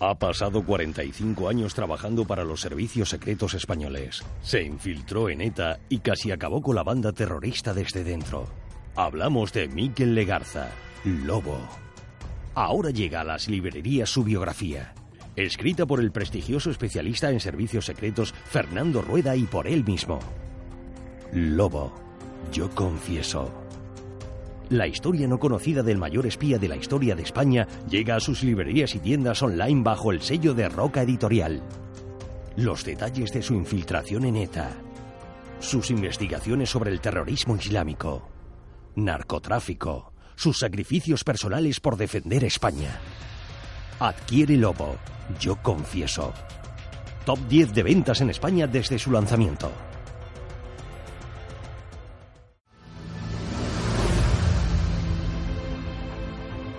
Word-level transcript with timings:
Ha 0.00 0.14
pasado 0.16 0.62
45 0.62 1.48
años 1.48 1.74
trabajando 1.74 2.24
para 2.24 2.44
los 2.44 2.60
servicios 2.60 3.08
secretos 3.08 3.54
españoles. 3.54 4.22
Se 4.42 4.62
infiltró 4.62 5.28
en 5.28 5.40
ETA 5.40 5.80
y 5.88 5.98
casi 5.98 6.30
acabó 6.30 6.62
con 6.62 6.76
la 6.76 6.84
banda 6.84 7.12
terrorista 7.12 7.74
desde 7.74 8.04
dentro. 8.04 8.46
Hablamos 8.94 9.52
de 9.52 9.66
Miquel 9.66 10.14
Legarza, 10.14 10.68
Lobo. 11.04 11.58
Ahora 12.54 12.90
llega 12.90 13.22
a 13.22 13.24
las 13.24 13.48
librerías 13.48 14.08
su 14.08 14.22
biografía, 14.22 14.94
escrita 15.34 15.84
por 15.84 15.98
el 15.98 16.12
prestigioso 16.12 16.70
especialista 16.70 17.30
en 17.30 17.40
servicios 17.40 17.86
secretos 17.86 18.32
Fernando 18.32 19.02
Rueda 19.02 19.34
y 19.34 19.44
por 19.44 19.66
él 19.66 19.84
mismo. 19.84 20.20
Lobo, 21.32 21.92
yo 22.52 22.70
confieso. 22.70 23.67
La 24.70 24.86
historia 24.86 25.26
no 25.26 25.38
conocida 25.38 25.82
del 25.82 25.96
mayor 25.96 26.26
espía 26.26 26.58
de 26.58 26.68
la 26.68 26.76
historia 26.76 27.14
de 27.14 27.22
España 27.22 27.66
llega 27.88 28.16
a 28.16 28.20
sus 28.20 28.42
librerías 28.42 28.94
y 28.94 28.98
tiendas 28.98 29.42
online 29.42 29.82
bajo 29.82 30.12
el 30.12 30.20
sello 30.20 30.52
de 30.52 30.68
Roca 30.68 31.02
Editorial. 31.02 31.62
Los 32.56 32.84
detalles 32.84 33.32
de 33.32 33.40
su 33.40 33.54
infiltración 33.54 34.26
en 34.26 34.36
ETA, 34.36 34.76
sus 35.58 35.90
investigaciones 35.90 36.68
sobre 36.68 36.90
el 36.90 37.00
terrorismo 37.00 37.56
islámico, 37.56 38.28
narcotráfico, 38.96 40.12
sus 40.34 40.58
sacrificios 40.58 41.24
personales 41.24 41.80
por 41.80 41.96
defender 41.96 42.44
España. 42.44 43.00
Adquiere 44.00 44.58
Lobo, 44.58 44.96
yo 45.40 45.56
confieso. 45.62 46.34
Top 47.24 47.38
10 47.48 47.72
de 47.72 47.82
ventas 47.82 48.20
en 48.20 48.28
España 48.28 48.66
desde 48.66 48.98
su 48.98 49.12
lanzamiento. 49.12 49.72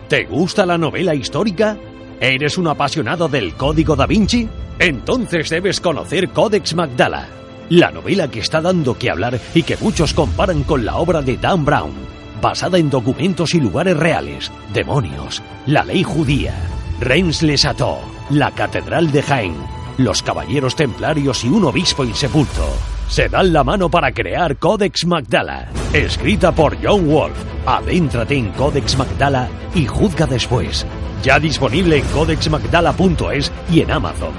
¿Te 0.09 0.25
gusta 0.25 0.65
la 0.65 0.75
novela 0.75 1.13
histórica? 1.13 1.77
¿Eres 2.19 2.57
un 2.57 2.67
apasionado 2.67 3.27
del 3.27 3.53
Código 3.53 3.95
da 3.95 4.07
Vinci? 4.07 4.49
Entonces 4.79 5.51
debes 5.51 5.79
conocer 5.79 6.29
Codex 6.29 6.73
Magdala, 6.73 7.27
la 7.69 7.91
novela 7.91 8.27
que 8.27 8.39
está 8.39 8.59
dando 8.59 8.97
que 8.97 9.11
hablar 9.11 9.39
y 9.53 9.61
que 9.61 9.77
muchos 9.77 10.15
comparan 10.15 10.63
con 10.63 10.83
la 10.83 10.97
obra 10.97 11.21
de 11.21 11.37
Dan 11.37 11.63
Brown, 11.63 11.93
basada 12.41 12.79
en 12.79 12.89
documentos 12.89 13.53
y 13.53 13.59
lugares 13.59 13.95
reales, 13.95 14.51
demonios, 14.73 15.43
la 15.67 15.83
ley 15.83 16.01
judía, 16.01 16.55
Reims 16.99 17.43
les 17.43 17.67
la 18.31 18.49
Catedral 18.49 19.11
de 19.11 19.21
Jaén, 19.21 19.57
los 19.99 20.23
Caballeros 20.23 20.75
Templarios 20.75 21.43
y 21.43 21.49
un 21.49 21.65
obispo 21.65 22.03
insepulto 22.03 22.65
se 23.09 23.27
dan 23.27 23.51
la 23.51 23.63
mano 23.63 23.89
para 23.89 24.11
crear 24.11 24.57
Codex 24.57 25.05
Magdala, 25.05 25.67
escrita 25.93 26.51
por 26.53 26.77
John 26.81 27.07
Wolf. 27.07 27.35
Adéntrate 27.65 28.35
en 28.35 28.51
Codex 28.51 28.97
Magdala 28.97 29.49
y 29.75 29.85
juzga 29.85 30.25
después. 30.25 30.85
Ya 31.23 31.39
disponible 31.39 31.97
en 31.97 32.05
codexmagdala.es 32.05 33.51
y 33.71 33.81
en 33.81 33.91
Amazon. 33.91 34.33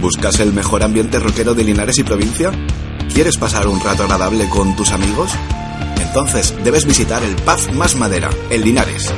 ¿Buscas 0.00 0.38
el 0.40 0.52
mejor 0.52 0.82
ambiente 0.82 1.18
rockero 1.18 1.54
de 1.54 1.64
Linares 1.64 1.98
y 1.98 2.04
provincia? 2.04 2.50
¿Quieres 3.14 3.38
pasar 3.38 3.66
un 3.68 3.80
rato 3.80 4.02
agradable 4.02 4.48
con 4.50 4.76
tus 4.76 4.92
amigos? 4.92 5.30
Entonces 5.98 6.54
debes 6.62 6.84
visitar 6.84 7.22
el 7.22 7.34
Pub 7.36 7.72
Más 7.72 7.96
Madera, 7.96 8.28
en 8.50 8.62
Linares. 8.62 9.14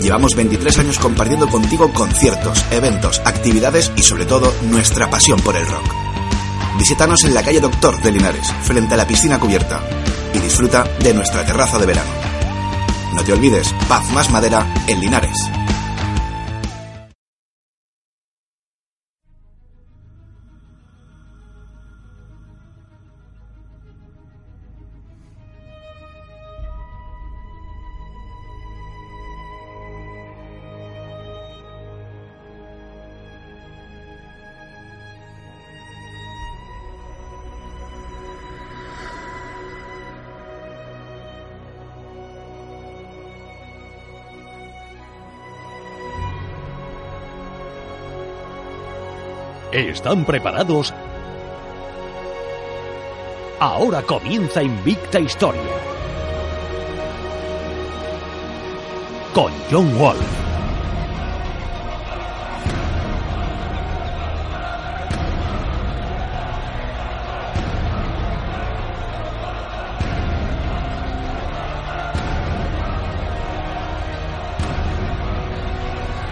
Llevamos 0.00 0.34
23 0.36 0.78
años 0.78 0.98
compartiendo 0.98 1.48
contigo 1.48 1.92
conciertos, 1.92 2.64
eventos, 2.70 3.20
actividades 3.24 3.92
y 3.96 4.02
sobre 4.02 4.26
todo 4.26 4.52
nuestra 4.70 5.10
pasión 5.10 5.40
por 5.40 5.56
el 5.56 5.66
rock. 5.66 5.84
Visítanos 6.78 7.24
en 7.24 7.34
la 7.34 7.42
calle 7.42 7.60
Doctor 7.60 8.00
de 8.00 8.12
Linares, 8.12 8.52
frente 8.62 8.94
a 8.94 8.96
la 8.96 9.06
piscina 9.06 9.40
cubierta, 9.40 9.80
y 10.32 10.38
disfruta 10.38 10.84
de 11.00 11.14
nuestra 11.14 11.44
terraza 11.44 11.78
de 11.78 11.86
verano. 11.86 12.10
No 13.14 13.24
te 13.24 13.32
olvides, 13.32 13.74
Paz 13.88 14.08
Más 14.12 14.30
Madera 14.30 14.72
en 14.86 15.00
Linares. 15.00 15.36
¿Están 49.78 50.24
preparados? 50.24 50.92
Ahora 53.60 54.02
comienza 54.02 54.60
Invicta 54.60 55.20
Historia. 55.20 55.62
Con 59.32 59.52
John 59.70 59.96
Wall. 60.00 60.16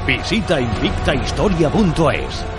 Visita 0.05 0.61
invictahistoria.es. 0.61 2.56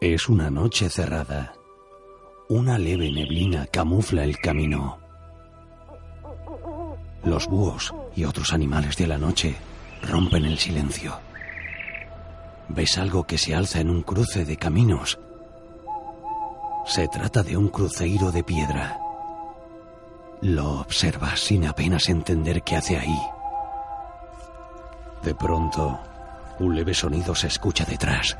Es 0.00 0.30
una 0.30 0.48
noche 0.50 0.88
cerrada. 0.88 1.52
Una 2.48 2.78
leve 2.78 3.12
neblina 3.12 3.66
camufla 3.66 4.24
el 4.24 4.38
camino. 4.38 4.98
Los 7.22 7.46
búhos 7.46 7.92
y 8.16 8.24
otros 8.24 8.54
animales 8.54 8.96
de 8.96 9.06
la 9.06 9.18
noche 9.18 9.56
rompen 10.08 10.46
el 10.46 10.56
silencio. 10.56 11.20
Ves 12.70 12.96
algo 12.96 13.24
que 13.24 13.36
se 13.36 13.54
alza 13.54 13.80
en 13.80 13.90
un 13.90 14.00
cruce 14.00 14.46
de 14.46 14.56
caminos. 14.56 15.18
Se 16.86 17.06
trata 17.06 17.42
de 17.42 17.58
un 17.58 17.68
cruceiro 17.68 18.32
de 18.32 18.42
piedra. 18.42 18.98
Lo 20.40 20.80
observas 20.80 21.40
sin 21.40 21.66
apenas 21.66 22.08
entender 22.08 22.62
qué 22.62 22.76
hace 22.76 22.96
ahí. 22.96 23.20
De 25.22 25.34
pronto, 25.34 26.00
un 26.58 26.74
leve 26.74 26.94
sonido 26.94 27.34
se 27.34 27.48
escucha 27.48 27.84
detrás. 27.84 28.34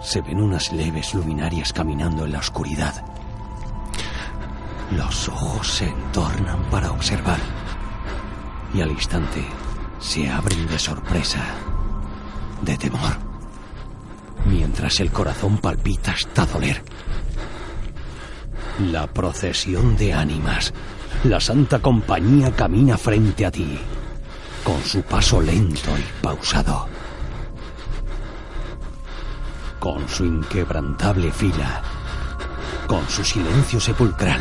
Se 0.00 0.20
ven 0.20 0.40
unas 0.40 0.72
leves 0.72 1.12
luminarias 1.14 1.72
caminando 1.72 2.24
en 2.24 2.32
la 2.32 2.38
oscuridad. 2.38 3.04
Los 4.92 5.28
ojos 5.28 5.66
se 5.66 5.88
entornan 5.88 6.62
para 6.70 6.92
observar. 6.92 7.38
Y 8.72 8.80
al 8.80 8.90
instante 8.90 9.44
se 9.98 10.30
abren 10.30 10.66
de 10.68 10.78
sorpresa, 10.78 11.44
de 12.62 12.76
temor, 12.76 13.16
mientras 14.46 15.00
el 15.00 15.10
corazón 15.10 15.58
palpita 15.58 16.12
hasta 16.12 16.46
doler. 16.46 16.82
La 18.90 19.06
procesión 19.08 19.96
de 19.96 20.14
ánimas, 20.14 20.72
la 21.24 21.40
Santa 21.40 21.80
Compañía 21.80 22.52
camina 22.52 22.96
frente 22.96 23.44
a 23.44 23.50
ti, 23.50 23.78
con 24.62 24.80
su 24.84 25.02
paso 25.02 25.40
lento 25.40 25.90
y 25.98 26.22
pausado 26.22 26.97
con 29.78 30.08
su 30.08 30.24
inquebrantable 30.24 31.30
fila, 31.30 31.82
con 32.86 33.08
su 33.08 33.24
silencio 33.24 33.80
sepulcral. 33.80 34.40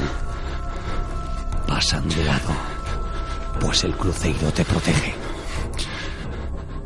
Pasan 1.68 2.08
de 2.10 2.24
lado, 2.24 2.50
pues 3.60 3.84
el 3.84 3.96
cruceiro 3.96 4.52
te 4.52 4.66
protege. 4.66 5.16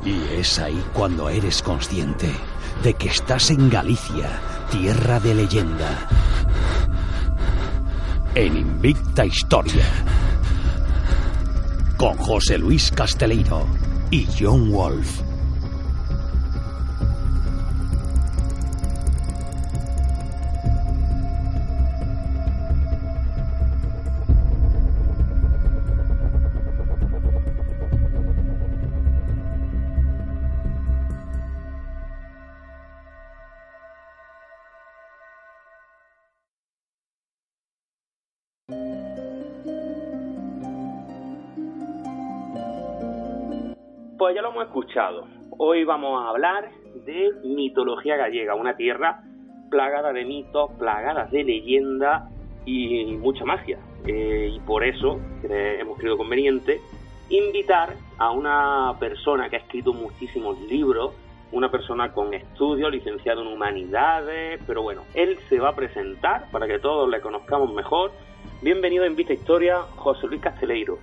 Y 0.04 0.40
es 0.40 0.60
ahí 0.60 0.84
cuando 0.94 1.30
eres 1.30 1.62
consciente 1.62 2.32
de 2.84 2.94
que 2.96 3.10
estás 3.10 3.52
en 3.52 3.70
Galicia, 3.70 4.40
tierra 4.72 5.20
de 5.20 5.36
leyenda. 5.36 6.08
En 8.34 8.58
Invicta 8.58 9.26
Historia. 9.26 9.86
Con 11.98 12.18
José 12.18 12.58
Luis 12.58 12.90
Casteleiro 12.92 13.68
y 14.10 14.28
John 14.40 14.72
Wolf. 14.72 15.31
Hoy 45.58 45.86
vamos 45.86 46.22
a 46.22 46.30
hablar 46.32 46.70
de 47.06 47.32
mitología 47.46 48.18
gallega, 48.18 48.56
una 48.56 48.76
tierra 48.76 49.24
plagada 49.70 50.12
de 50.12 50.26
mitos, 50.26 50.72
plagada 50.78 51.26
de 51.32 51.46
leyendas 51.46 52.30
y 52.66 53.06
mucha 53.16 53.46
magia. 53.46 53.80
Eh, 54.06 54.50
y 54.54 54.60
por 54.60 54.84
eso 54.84 55.20
hemos 55.44 55.98
creído 55.98 56.18
conveniente 56.18 56.82
invitar 57.30 57.96
a 58.18 58.32
una 58.32 58.94
persona 59.00 59.50
que 59.50 59.56
ha 59.56 59.60
escrito 59.60 59.94
muchísimos 59.94 60.60
libros, 60.60 61.14
una 61.54 61.72
persona 61.72 62.12
con 62.12 62.34
estudios, 62.34 62.92
licenciado 62.92 63.44
en 63.44 63.48
humanidades, 63.48 64.60
pero 64.68 64.82
bueno, 64.82 65.04
él 65.14 65.38
se 65.48 65.60
va 65.60 65.70
a 65.70 65.76
presentar 65.76 66.52
para 66.52 66.68
que 66.68 66.80
todos 66.80 67.10
le 67.10 67.22
conozcamos 67.22 67.74
mejor. 67.74 68.12
Bienvenido 68.62 69.06
en 69.06 69.16
Vista 69.16 69.32
Historia, 69.32 69.78
José 69.96 70.28
Luis 70.28 70.42
Casteleiro. 70.42 71.00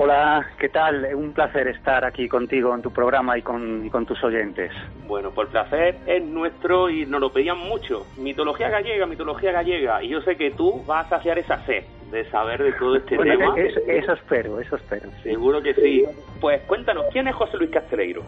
Hola, 0.00 0.46
¿qué 0.60 0.68
tal? 0.68 1.12
Un 1.12 1.32
placer 1.32 1.66
estar 1.66 2.04
aquí 2.04 2.28
contigo 2.28 2.72
en 2.72 2.82
tu 2.82 2.92
programa 2.92 3.36
y 3.36 3.42
con, 3.42 3.90
tus 4.06 4.22
oyentes. 4.22 4.70
Bueno, 5.08 5.32
por 5.32 5.48
placer 5.48 5.96
es 6.06 6.22
nuestro 6.22 6.88
y 6.88 7.04
nos 7.04 7.20
lo 7.20 7.32
pedían 7.32 7.58
mucho. 7.58 8.06
Mitología 8.16 8.68
gallega, 8.68 9.06
mitología 9.06 9.50
gallega. 9.50 10.00
Y 10.04 10.10
yo 10.10 10.20
sé 10.20 10.36
que 10.36 10.52
tú 10.52 10.84
vas 10.86 11.06
a 11.06 11.16
saciar 11.16 11.40
esa 11.40 11.66
sed 11.66 11.82
de 12.12 12.24
saber 12.30 12.62
de 12.62 12.72
todo 12.74 12.94
este 12.94 13.18
tema. 13.18 13.56
eso 13.58 14.12
espero, 14.12 14.60
eso 14.60 14.76
espero. 14.76 15.10
Seguro 15.24 15.60
que 15.60 15.74
sí. 15.74 16.04
Pues 16.40 16.62
cuéntanos, 16.62 17.06
¿quién 17.10 17.26
es 17.26 17.34
José 17.34 17.56
Luis 17.56 17.70
Casteleiro? 17.70 18.22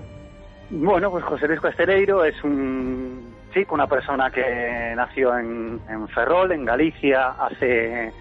Bueno, 0.70 1.08
pues 1.12 1.22
José 1.22 1.46
Luis 1.46 1.60
Casteleiro 1.60 2.24
es 2.24 2.42
un 2.42 3.32
chico, 3.54 3.76
una 3.76 3.86
persona 3.86 4.28
que 4.32 4.92
nació 4.96 5.38
en, 5.38 5.78
en 5.88 6.08
Ferrol, 6.08 6.50
en 6.50 6.64
Galicia, 6.64 7.28
hace 7.28 8.12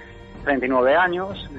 39 0.43 0.95
años 0.95 1.49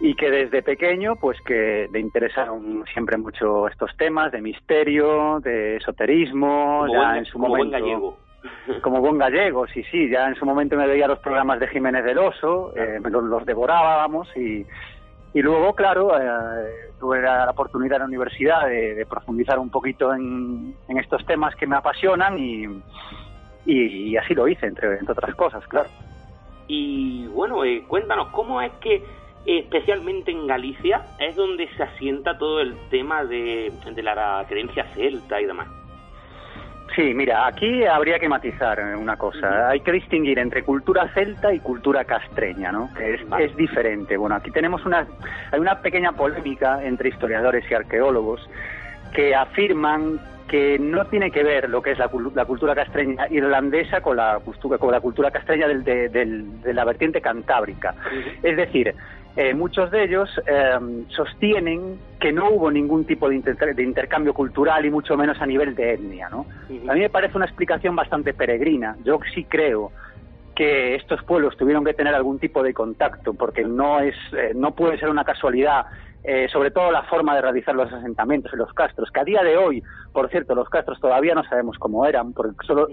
y 0.00 0.14
que 0.14 0.30
desde 0.30 0.62
pequeño 0.62 1.16
pues 1.16 1.38
que 1.42 1.88
le 1.92 2.00
interesaron 2.00 2.84
siempre 2.92 3.18
mucho 3.18 3.68
estos 3.68 3.94
temas 3.98 4.32
de 4.32 4.40
misterio, 4.40 5.40
de 5.40 5.76
esoterismo, 5.76 6.86
ya 6.90 7.18
en 7.18 7.26
su 7.26 7.34
como 7.34 7.48
momento 7.48 7.70
buen 7.70 7.82
gallego. 7.82 8.18
como 8.82 9.00
buen 9.00 9.18
gallego, 9.18 9.66
sí, 9.66 9.84
sí, 9.90 10.08
ya 10.08 10.26
en 10.26 10.34
su 10.36 10.46
momento 10.46 10.76
me 10.76 10.86
veía 10.86 11.06
los 11.06 11.18
programas 11.18 11.60
de 11.60 11.68
Jiménez 11.68 12.02
del 12.04 12.18
Oso, 12.18 12.72
eh, 12.74 12.98
los, 13.02 13.24
los, 13.24 13.44
devorábamos 13.44 14.34
y, 14.34 14.64
y 15.34 15.42
luego, 15.42 15.74
claro, 15.74 16.18
eh, 16.18 16.90
tuve 16.98 17.20
la 17.20 17.50
oportunidad 17.50 17.96
en 17.96 18.00
la 18.00 18.06
universidad 18.06 18.66
de, 18.66 19.06
profundizar 19.08 19.58
un 19.58 19.68
poquito 19.68 20.14
en, 20.14 20.74
en, 20.88 20.98
estos 20.98 21.26
temas 21.26 21.54
que 21.56 21.66
me 21.66 21.76
apasionan 21.76 22.38
y, 22.38 22.64
y, 23.66 24.16
así 24.16 24.34
lo 24.34 24.48
hice, 24.48 24.66
entre, 24.66 24.98
entre 24.98 25.12
otras 25.12 25.34
cosas, 25.34 25.66
claro. 25.66 25.90
Y 26.66 27.26
bueno, 27.26 27.64
eh, 27.64 27.84
cuéntanos, 27.86 28.28
¿cómo 28.28 28.62
es 28.62 28.72
que 28.80 29.04
especialmente 29.46 30.30
en 30.30 30.46
Galicia, 30.46 31.02
es 31.18 31.36
donde 31.36 31.68
se 31.76 31.82
asienta 31.82 32.38
todo 32.38 32.60
el 32.60 32.74
tema 32.90 33.24
de, 33.24 33.72
la 34.02 34.44
creencia 34.48 34.84
celta 34.94 35.40
y 35.40 35.46
demás. 35.46 35.68
Sí, 36.96 37.14
mira, 37.14 37.46
aquí 37.46 37.84
habría 37.84 38.18
que 38.18 38.28
matizar 38.28 38.80
una 38.96 39.16
cosa. 39.16 39.68
Hay 39.68 39.80
que 39.80 39.92
distinguir 39.92 40.40
entre 40.40 40.64
cultura 40.64 41.08
celta 41.14 41.54
y 41.54 41.60
cultura 41.60 42.04
castreña, 42.04 42.72
¿no? 42.72 42.92
Que 42.94 43.14
es, 43.14 43.20
es, 43.38 43.56
diferente. 43.56 44.16
Bueno, 44.16 44.34
aquí 44.34 44.50
tenemos 44.50 44.84
una, 44.84 45.06
hay 45.52 45.60
una 45.60 45.80
pequeña 45.80 46.12
polémica 46.12 46.84
entre 46.84 47.10
historiadores 47.10 47.64
y 47.70 47.74
arqueólogos 47.74 48.48
que 49.14 49.36
afirman 49.36 50.18
que 50.50 50.80
no 50.80 51.04
tiene 51.04 51.30
que 51.30 51.44
ver 51.44 51.70
lo 51.70 51.80
que 51.80 51.92
es 51.92 51.98
la, 51.98 52.08
cultura 52.08 52.74
castreña 52.74 53.28
irlandesa 53.30 54.00
con 54.00 54.16
la, 54.16 54.40
con 54.80 54.90
la 54.90 55.00
cultura 55.00 55.30
castreña 55.30 55.68
del, 55.68 55.84
de, 55.84 56.74
la 56.74 56.84
vertiente 56.84 57.20
cantábrica. 57.20 57.94
Es 58.42 58.56
decir, 58.56 58.92
eh, 59.36 59.54
muchos 59.54 59.90
de 59.90 60.04
ellos 60.04 60.28
em, 60.46 61.08
sostienen 61.08 61.98
que 62.18 62.32
no 62.32 62.50
hubo 62.50 62.70
ningún 62.70 63.04
tipo 63.04 63.28
de, 63.28 63.36
intercambio 63.36 64.34
cultural 64.34 64.84
y 64.84 64.90
mucho 64.90 65.16
menos 65.16 65.40
a 65.40 65.46
nivel 65.46 65.74
de 65.74 65.94
etnia. 65.94 66.28
¿no? 66.28 66.46
A 66.88 66.94
mí 66.94 67.00
me 67.00 67.10
parece 67.10 67.36
una 67.36 67.46
explicación 67.46 67.94
bastante 67.94 68.34
peregrina. 68.34 68.96
Yo 69.04 69.18
sí 69.34 69.44
creo 69.44 69.92
que 70.54 70.96
estos 70.96 71.22
pueblos 71.22 71.56
tuvieron 71.56 71.84
que 71.84 71.94
tener 71.94 72.14
algún 72.14 72.38
tipo 72.38 72.62
de 72.62 72.74
contacto, 72.74 73.32
porque 73.34 73.64
no 73.64 74.00
es, 74.00 74.14
eh, 74.32 74.52
no 74.54 74.74
puede 74.74 74.98
ser 74.98 75.08
una 75.08 75.24
casualidad 75.24 75.86
eh, 76.22 76.48
sobre 76.52 76.70
todo 76.70 76.90
la 76.90 77.04
forma 77.04 77.34
de 77.34 77.40
realizar 77.40 77.74
los 77.74 77.90
asentamientos 77.90 78.52
y 78.52 78.56
los 78.56 78.70
castros, 78.74 79.10
que 79.10 79.20
a 79.20 79.24
día 79.24 79.42
de 79.42 79.56
hoy, 79.56 79.82
por 80.12 80.28
cierto, 80.28 80.54
los 80.54 80.68
castros 80.68 81.00
todavía 81.00 81.34
no 81.34 81.42
sabemos 81.44 81.78
cómo 81.78 82.04
eran, 82.04 82.34
porque 82.34 82.54
solo, 82.66 82.88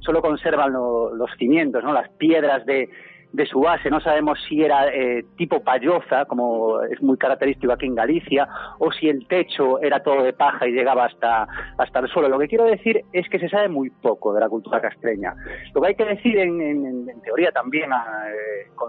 solo 0.00 0.20
conservan 0.20 0.74
los 0.74 1.30
cimientos, 1.38 1.82
¿no? 1.82 1.94
las 1.94 2.10
piedras 2.10 2.66
de, 2.66 2.90
de 3.36 3.46
su 3.46 3.60
base. 3.60 3.90
No 3.90 4.00
sabemos 4.00 4.38
si 4.48 4.64
era 4.64 4.88
eh, 4.88 5.24
tipo 5.36 5.62
payoza, 5.62 6.24
como 6.24 6.80
es 6.82 7.00
muy 7.02 7.18
característico 7.18 7.72
aquí 7.72 7.84
en 7.84 7.94
Galicia, 7.94 8.48
o 8.78 8.90
si 8.90 9.08
el 9.10 9.28
techo 9.28 9.78
era 9.80 10.02
todo 10.02 10.22
de 10.22 10.32
paja 10.32 10.66
y 10.66 10.72
llegaba 10.72 11.04
hasta, 11.04 11.46
hasta 11.76 11.98
el 11.98 12.08
suelo. 12.08 12.30
Lo 12.30 12.38
que 12.38 12.48
quiero 12.48 12.64
decir 12.64 13.04
es 13.12 13.28
que 13.28 13.38
se 13.38 13.50
sabe 13.50 13.68
muy 13.68 13.90
poco 13.90 14.32
de 14.32 14.40
la 14.40 14.48
cultura 14.48 14.80
castreña. 14.80 15.34
Lo 15.74 15.82
que 15.82 15.88
hay 15.88 15.94
que 15.94 16.06
decir 16.06 16.38
en, 16.38 17.06
teoría 17.22 17.52
también 17.52 17.90
eh, 17.92 18.70
con, 18.74 18.88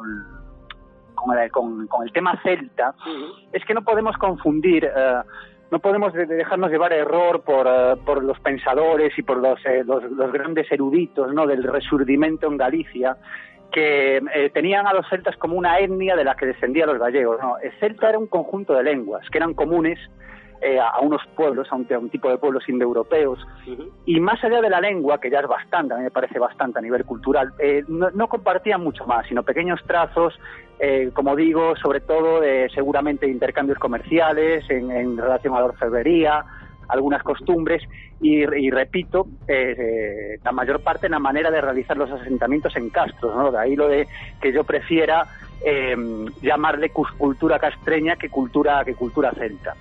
con, 1.87 2.03
el, 2.03 2.13
tema 2.13 2.39
celta 2.41 2.95
es 3.51 3.65
que 3.65 3.73
no 3.73 3.81
podemos 3.81 4.15
confundir. 4.17 4.85
Eh, 4.85 5.21
no 5.69 5.79
podemos 5.79 6.13
dejarnos 6.13 6.71
llevar 6.71 6.93
error 6.93 7.41
por, 7.41 7.67
por 8.05 8.23
los 8.23 8.39
pensadores 8.39 9.11
y 9.17 9.21
por 9.21 9.35
los, 9.39 9.59
los, 9.83 10.09
los, 10.11 10.31
grandes 10.31 10.71
eruditos 10.71 11.33
¿no? 11.33 11.45
del 11.45 11.61
resurgimiento 11.61 12.47
en 12.47 12.55
Galicia 12.55 13.17
que 13.71 14.17
eh, 14.17 14.49
tenían 14.53 14.87
a 14.87 14.93
los 14.93 15.07
celtas 15.09 15.35
como 15.37 15.55
una 15.55 15.79
etnia 15.79 16.15
de 16.15 16.23
la 16.23 16.35
que 16.35 16.45
descendían 16.45 16.89
los 16.89 16.99
gallegos. 16.99 17.39
No, 17.41 17.57
el 17.59 17.71
celta 17.79 18.09
era 18.09 18.17
un 18.17 18.27
conjunto 18.27 18.73
de 18.73 18.83
lenguas 18.83 19.27
que 19.29 19.37
eran 19.37 19.53
comunes 19.53 19.99
eh, 20.61 20.79
a 20.79 20.99
unos 21.01 21.21
pueblos, 21.35 21.67
a 21.71 21.75
un, 21.75 22.09
tipo 22.09 22.29
de 22.29 22.37
pueblos 22.39 22.67
indoeuropeos, 22.67 23.45
y 24.05 24.19
más 24.19 24.43
allá 24.43 24.59
de 24.59 24.71
la 24.71 24.81
lengua, 24.81 25.19
que 25.19 25.29
ya 25.29 25.39
es 25.39 25.47
bastante, 25.47 25.93
a 25.93 25.97
mí 25.97 26.03
me 26.03 26.09
parece 26.09 26.39
bastante 26.39 26.79
a 26.79 26.81
nivel 26.81 27.05
cultural, 27.05 27.53
eh, 27.59 27.83
no, 27.87 28.27
compartían 28.27 28.81
mucho 28.81 29.05
más, 29.05 29.27
sino 29.27 29.43
pequeños 29.43 29.79
trazos, 29.85 30.33
como 31.13 31.35
digo, 31.35 31.75
sobre 31.75 32.01
todo 32.01 32.41
seguramente 32.73 33.27
intercambios 33.27 33.79
comerciales 33.79 34.67
en, 34.69 34.91
en 34.91 35.17
relación 35.17 35.55
a 35.55 35.59
la 35.59 35.65
orfebrería, 35.65 36.45
algunas 36.87 37.23
costumbres 37.23 37.83
y, 38.19 38.45
repito, 38.69 39.27
eh, 39.47 39.75
eh, 39.77 40.39
la 40.43 40.51
mayor 40.51 40.81
parte 40.81 41.07
en 41.07 41.11
la 41.11 41.19
manera 41.19 41.51
de 41.51 41.61
realizar 41.61 41.97
los 41.97 42.11
asentamientos 42.11 42.75
en 42.75 42.89
castros, 42.89 43.35
¿no? 43.35 43.51
De 43.51 43.59
ahí 43.59 43.75
lo 43.75 43.87
de 43.87 44.07
que 44.41 44.51
yo 44.51 44.63
prefiera 44.63 45.27
em, 45.63 46.25
llamarle 46.41 46.89
cultura 46.89 47.59
castreña 47.59 48.15
que 48.15 48.29
cultura 48.29 48.83
que 48.85 48.95
cultura 48.95 49.31
celta. 49.33 49.75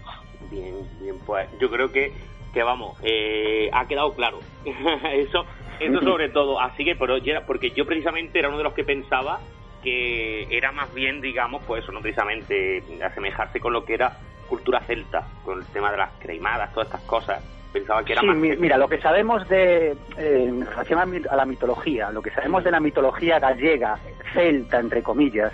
Bien, 0.50 0.75
bien, 1.00 1.16
pues 1.25 1.49
yo 1.59 1.71
creo 1.71 1.90
que, 1.90 2.12
que 2.52 2.62
vamos, 2.62 2.99
eh, 3.02 3.71
ha 3.73 3.87
quedado 3.87 4.12
claro. 4.14 4.40
eso 5.12 5.45
eso 5.81 6.00
sobre 6.00 6.28
todo. 6.28 6.61
Así 6.61 6.85
que, 6.85 6.97
pero, 6.97 7.16
porque 7.47 7.71
yo 7.71 7.87
precisamente 7.87 8.38
era 8.38 8.49
uno 8.49 8.59
de 8.59 8.64
los 8.64 8.73
que 8.73 8.85
pensaba 8.85 9.40
que 9.83 10.47
era 10.50 10.73
más 10.73 10.92
bien, 10.95 11.21
digamos, 11.21 11.62
pues 11.66 11.85
eso, 11.85 11.92
no 11.92 12.00
precisamente 12.00 12.83
asemejarse 13.04 13.61
con 13.61 13.73
lo 13.73 13.85
que 13.85 13.95
era 13.95 14.19
cultura 14.47 14.81
celta, 14.81 15.26
con 15.45 15.59
el 15.59 15.67
tema 15.67 15.91
de 15.91 15.99
las 15.99 16.11
cremadas, 16.19 16.73
todas 16.73 16.87
estas 16.87 17.03
cosas. 17.03 17.43
Pensaba 17.73 18.03
que 18.05 18.12
era 18.12 18.23
sí, 18.23 18.26
más 18.29 18.37
mira, 18.37 18.79
lo 18.79 18.88
que 18.88 18.99
sabemos 19.00 19.47
de, 19.49 19.91
eh, 20.17 20.45
en 20.49 20.65
relación 20.65 20.99
a, 21.29 21.37
la 21.37 21.45
mitología, 21.45 22.11
lo 22.11 22.23
que 22.23 22.31
sabemos 22.31 22.65
de 22.65 22.71
la 22.71 22.81
mitología 22.81 23.38
gallega, 23.38 23.99
celta, 24.33 24.79
entre 24.79 25.03
comillas, 25.03 25.53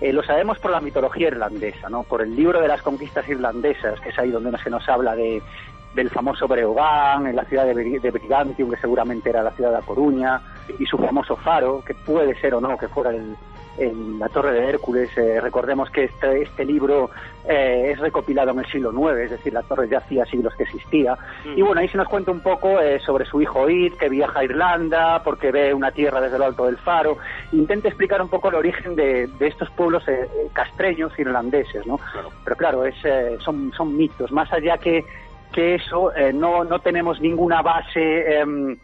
eh, 0.00 0.12
lo 0.12 0.22
sabemos 0.24 0.58
por 0.58 0.72
la 0.72 0.80
mitología 0.80 1.28
irlandesa, 1.28 1.88
¿no? 1.88 2.02
Por 2.02 2.22
el 2.22 2.34
libro 2.34 2.60
de 2.60 2.68
las 2.68 2.82
conquistas 2.82 3.28
irlandesas, 3.28 4.00
que 4.00 4.08
es 4.08 4.18
ahí 4.18 4.30
donde 4.30 4.56
se 4.58 4.70
nos 4.70 4.88
habla 4.88 5.14
de, 5.14 5.40
del 5.94 6.10
famoso 6.10 6.48
Breogán, 6.48 7.26
en 7.26 7.36
la 7.36 7.44
ciudad 7.44 7.66
de, 7.66 7.74
de 7.74 8.10
Brigantium, 8.10 8.70
que 8.70 8.76
seguramente 8.78 9.30
era 9.30 9.42
la 9.42 9.52
ciudad 9.52 9.70
de 9.70 9.76
La 9.76 9.86
Coruña, 9.86 10.40
y 10.78 10.86
su 10.86 10.98
famoso 10.98 11.36
faro, 11.36 11.82
que 11.84 11.94
puede 11.94 12.34
ser 12.40 12.54
o 12.54 12.60
no 12.60 12.76
que 12.76 12.88
fuera 12.88 13.10
el, 13.10 13.36
en 13.78 14.18
la 14.18 14.28
Torre 14.28 14.52
de 14.52 14.68
Hércules. 14.68 15.10
Eh, 15.16 15.40
recordemos 15.40 15.90
que 15.90 16.04
este, 16.04 16.42
este 16.42 16.64
libro 16.64 17.10
eh, 17.48 17.90
es 17.92 17.98
recopilado 17.98 18.50
en 18.52 18.60
el 18.60 18.66
siglo 18.66 18.92
IX, 18.92 19.18
es 19.20 19.30
decir, 19.30 19.52
la 19.52 19.62
torre 19.62 19.88
ya 19.88 19.98
hacía 19.98 20.24
siglos 20.26 20.54
que 20.54 20.64
existía. 20.64 21.16
Y 21.56 21.62
bueno, 21.62 21.80
ahí 21.80 21.88
se 21.88 21.96
nos 21.96 22.08
cuenta 22.08 22.30
un 22.30 22.40
poco 22.40 22.80
eh, 22.80 23.00
sobre 23.00 23.24
su 23.24 23.40
hijo 23.40 23.68
Id, 23.68 23.94
que 23.94 24.08
viaja 24.08 24.40
a 24.40 24.44
Irlanda 24.44 25.22
porque 25.22 25.50
ve 25.50 25.74
una 25.74 25.90
tierra 25.90 26.20
desde 26.20 26.38
lo 26.38 26.46
alto 26.46 26.66
del 26.66 26.76
faro. 26.76 27.18
Intenta 27.52 27.88
explicar 27.88 28.20
un 28.22 28.28
poco 28.28 28.48
el 28.48 28.54
origen 28.56 28.94
de, 28.94 29.26
de 29.26 29.46
estos 29.46 29.70
pueblos 29.70 30.04
castreños 30.52 31.18
irlandeses, 31.18 31.86
¿no? 31.86 31.98
Pero 32.44 32.56
claro, 32.56 32.84
es, 32.84 32.96
son, 33.42 33.72
son 33.72 33.96
mitos. 33.96 34.30
Más 34.32 34.52
allá 34.52 34.78
que, 34.78 35.04
que 35.52 35.76
eso, 35.76 36.12
no, 36.34 36.64
no 36.64 36.80
tenemos 36.80 37.20
ninguna 37.20 37.62
base 37.62 38.38
em, 38.38 38.76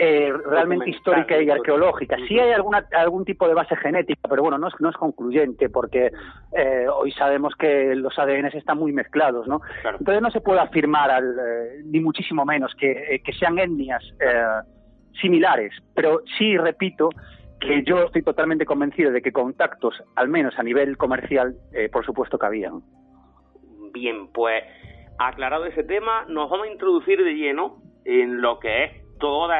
eh, 0.00 0.32
realmente 0.46 0.90
histórica 0.90 1.42
y 1.42 1.50
arqueológica. 1.50 2.16
Sí 2.28 2.38
hay 2.38 2.52
alguna, 2.52 2.86
algún 2.92 3.24
tipo 3.24 3.48
de 3.48 3.54
base 3.54 3.74
genética, 3.74 4.28
pero 4.28 4.42
bueno, 4.42 4.56
no 4.56 4.68
es, 4.68 4.74
no 4.78 4.90
es 4.90 4.96
concluyente 4.96 5.68
porque 5.70 6.12
eh, 6.52 6.86
hoy 6.88 7.10
sabemos 7.12 7.56
que 7.56 7.96
los 7.96 8.16
ADNs 8.16 8.54
están 8.54 8.78
muy 8.78 8.92
mezclados, 8.92 9.48
¿no? 9.48 9.60
Entonces 9.98 10.22
no 10.22 10.30
se 10.30 10.40
puede 10.40 10.60
afirmar, 10.60 11.10
al, 11.10 11.36
eh, 11.36 11.82
ni 11.84 11.98
muchísimo 11.98 12.44
menos, 12.44 12.76
que, 12.76 13.20
que 13.24 13.32
sean 13.32 13.58
etnias 13.58 14.04
similares, 15.20 15.72
pero 15.96 16.20
sí, 16.38 16.56
repito, 16.56 17.10
que 17.58 17.82
yo 17.82 18.04
estoy 18.04 18.22
totalmente 18.22 18.64
convencido 18.64 19.10
de 19.10 19.20
que 19.20 19.32
contactos, 19.32 20.00
al 20.14 20.28
menos 20.28 20.56
a 20.60 20.62
nivel 20.62 20.96
comercial, 20.96 21.56
por 21.90 22.06
supuesto 22.06 22.38
que 22.38 22.46
habían. 22.46 22.82
Bien, 23.92 24.28
pues 24.28 24.62
aclarado 25.18 25.66
ese 25.66 25.84
tema, 25.84 26.24
nos 26.28 26.48
vamos 26.48 26.66
a 26.66 26.70
introducir 26.70 27.22
de 27.22 27.34
lleno 27.34 27.82
en 28.04 28.40
lo 28.40 28.58
que 28.58 28.84
es 28.84 28.92
todos 29.18 29.50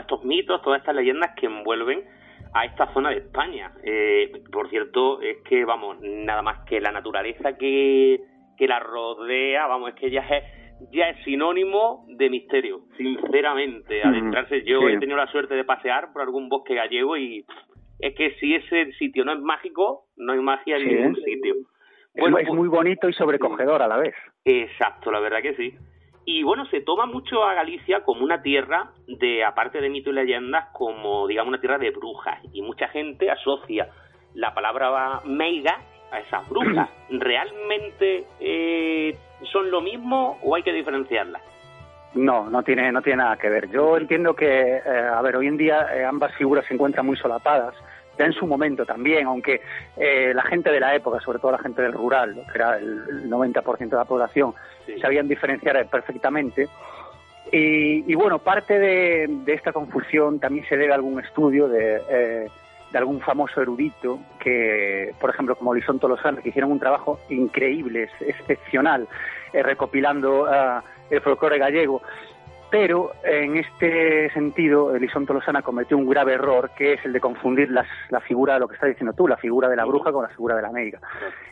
estos 0.00 0.24
mitos, 0.24 0.60
todas 0.62 0.80
estas 0.80 0.94
leyendas 0.94 1.32
que 1.36 1.46
envuelven 1.46 2.04
a 2.52 2.64
esta 2.64 2.92
zona 2.92 3.10
de 3.10 3.18
España. 3.18 3.72
Eh, 3.84 4.32
por 4.50 4.68
cierto, 4.68 5.20
es 5.20 5.38
que, 5.44 5.64
vamos, 5.64 5.98
nada 6.00 6.42
más 6.42 6.64
que 6.66 6.80
la 6.80 6.90
naturaleza 6.90 7.56
que, 7.56 8.20
que 8.56 8.66
la 8.66 8.80
rodea, 8.80 9.66
vamos, 9.66 9.90
es 9.90 9.94
que 9.94 10.10
ya 10.10 10.20
es 10.22 10.44
ya 10.92 11.08
es 11.08 11.24
sinónimo 11.24 12.04
de 12.08 12.28
misterio, 12.28 12.82
sinceramente. 12.96 14.02
Adentrarse, 14.02 14.62
yo 14.64 14.88
he 14.88 14.98
tenido 14.98 15.16
la 15.16 15.26
suerte 15.28 15.54
de 15.54 15.64
pasear 15.64 16.12
por 16.12 16.22
algún 16.22 16.48
bosque 16.48 16.74
gallego 16.74 17.16
y 17.16 17.44
es 17.98 18.14
que 18.14 18.32
si 18.38 18.54
ese 18.54 18.92
sitio 18.92 19.24
no 19.24 19.32
es 19.32 19.40
mágico, 19.40 20.04
no 20.16 20.32
hay 20.32 20.40
magia 20.40 20.76
en 20.76 20.86
ningún 20.86 21.16
sitio. 21.16 21.54
Bueno, 22.18 22.38
es, 22.38 22.48
muy 22.48 22.68
bonito 22.68 23.08
y 23.08 23.12
sobrecogedor 23.12 23.82
a 23.82 23.88
la 23.88 23.96
vez. 23.96 24.14
Exacto, 24.44 25.10
la 25.10 25.20
verdad 25.20 25.42
que 25.42 25.54
sí. 25.54 25.74
Y 26.24 26.42
bueno, 26.42 26.66
se 26.66 26.80
toma 26.80 27.06
mucho 27.06 27.44
a 27.44 27.54
Galicia 27.54 28.02
como 28.02 28.24
una 28.24 28.42
tierra 28.42 28.90
de, 29.06 29.44
aparte 29.44 29.80
de 29.80 29.88
mitos 29.88 30.12
y 30.12 30.16
leyendas, 30.16 30.66
como 30.72 31.26
digamos 31.28 31.50
una 31.50 31.60
tierra 31.60 31.78
de 31.78 31.90
brujas. 31.90 32.40
Y 32.52 32.62
mucha 32.62 32.88
gente 32.88 33.30
asocia 33.30 33.88
la 34.34 34.52
palabra 34.52 35.20
meiga 35.24 35.78
a 36.10 36.20
esas 36.20 36.48
brujas. 36.48 36.88
¿Realmente 37.10 38.24
eh, 38.40 39.16
son 39.52 39.70
lo 39.70 39.80
mismo 39.80 40.38
o 40.42 40.56
hay 40.56 40.62
que 40.62 40.72
diferenciarlas? 40.72 41.42
No, 42.14 42.48
no 42.48 42.62
tiene, 42.62 42.90
no 42.92 43.02
tiene 43.02 43.18
nada 43.18 43.36
que 43.36 43.50
ver. 43.50 43.70
Yo 43.70 43.96
entiendo 43.96 44.34
que, 44.34 44.76
eh, 44.76 44.82
a 44.84 45.20
ver, 45.20 45.36
hoy 45.36 45.48
en 45.48 45.58
día 45.58 45.86
eh, 45.94 46.04
ambas 46.04 46.34
figuras 46.34 46.64
se 46.66 46.74
encuentran 46.74 47.04
muy 47.04 47.16
solapadas, 47.16 47.74
ya 48.18 48.24
en 48.24 48.32
su 48.32 48.46
momento 48.46 48.84
también, 48.84 49.26
aunque 49.26 49.60
eh, 49.96 50.32
la 50.34 50.42
gente 50.42 50.70
de 50.70 50.80
la 50.80 50.94
época, 50.94 51.20
sobre 51.20 51.38
todo 51.38 51.52
la 51.52 51.58
gente 51.58 51.82
del 51.82 51.92
rural, 51.92 52.34
que 52.50 52.58
era 52.58 52.78
el 52.78 53.28
90% 53.28 53.78
de 53.88 53.96
la 53.96 54.04
población, 54.04 54.54
sabían 55.00 55.28
diferenciar 55.28 55.86
perfectamente. 55.88 56.68
Y, 57.52 58.12
bueno, 58.16 58.40
parte 58.40 58.76
de, 58.76 59.28
esta 59.46 59.72
confusión 59.72 60.40
también 60.40 60.66
se 60.68 60.76
debe 60.76 60.92
a 60.92 60.96
algún 60.96 61.20
estudio 61.20 61.68
de, 61.68 62.00
de 62.90 62.98
algún 62.98 63.20
famoso 63.20 63.62
erudito 63.62 64.18
que, 64.40 65.14
por 65.20 65.30
ejemplo, 65.30 65.54
como 65.54 65.72
Lisón 65.72 66.00
Tolosano, 66.00 66.42
que 66.42 66.48
hicieron 66.48 66.72
un 66.72 66.80
trabajo 66.80 67.20
increíble, 67.30 68.08
excepcional, 68.20 69.06
recopilando 69.52 70.48
el 71.10 71.20
folclore 71.20 71.58
gallego. 71.58 72.02
Pero 72.70 73.12
en 73.22 73.56
este 73.56 74.30
sentido, 74.32 74.94
Elisón 74.94 75.24
Tolosana 75.24 75.62
cometió 75.62 75.96
un 75.96 76.08
grave 76.08 76.34
error, 76.34 76.70
que 76.76 76.94
es 76.94 77.04
el 77.04 77.12
de 77.12 77.20
confundir 77.20 77.70
las, 77.70 77.86
la 78.10 78.20
figura 78.20 78.54
de 78.54 78.60
lo 78.60 78.68
que 78.68 78.74
estás 78.74 78.88
diciendo 78.88 79.12
tú, 79.12 79.28
la 79.28 79.36
figura 79.36 79.68
de 79.68 79.76
la 79.76 79.84
bruja 79.84 80.12
con 80.12 80.22
la 80.22 80.28
figura 80.28 80.56
de 80.56 80.62
la 80.62 80.72
médica. 80.72 81.00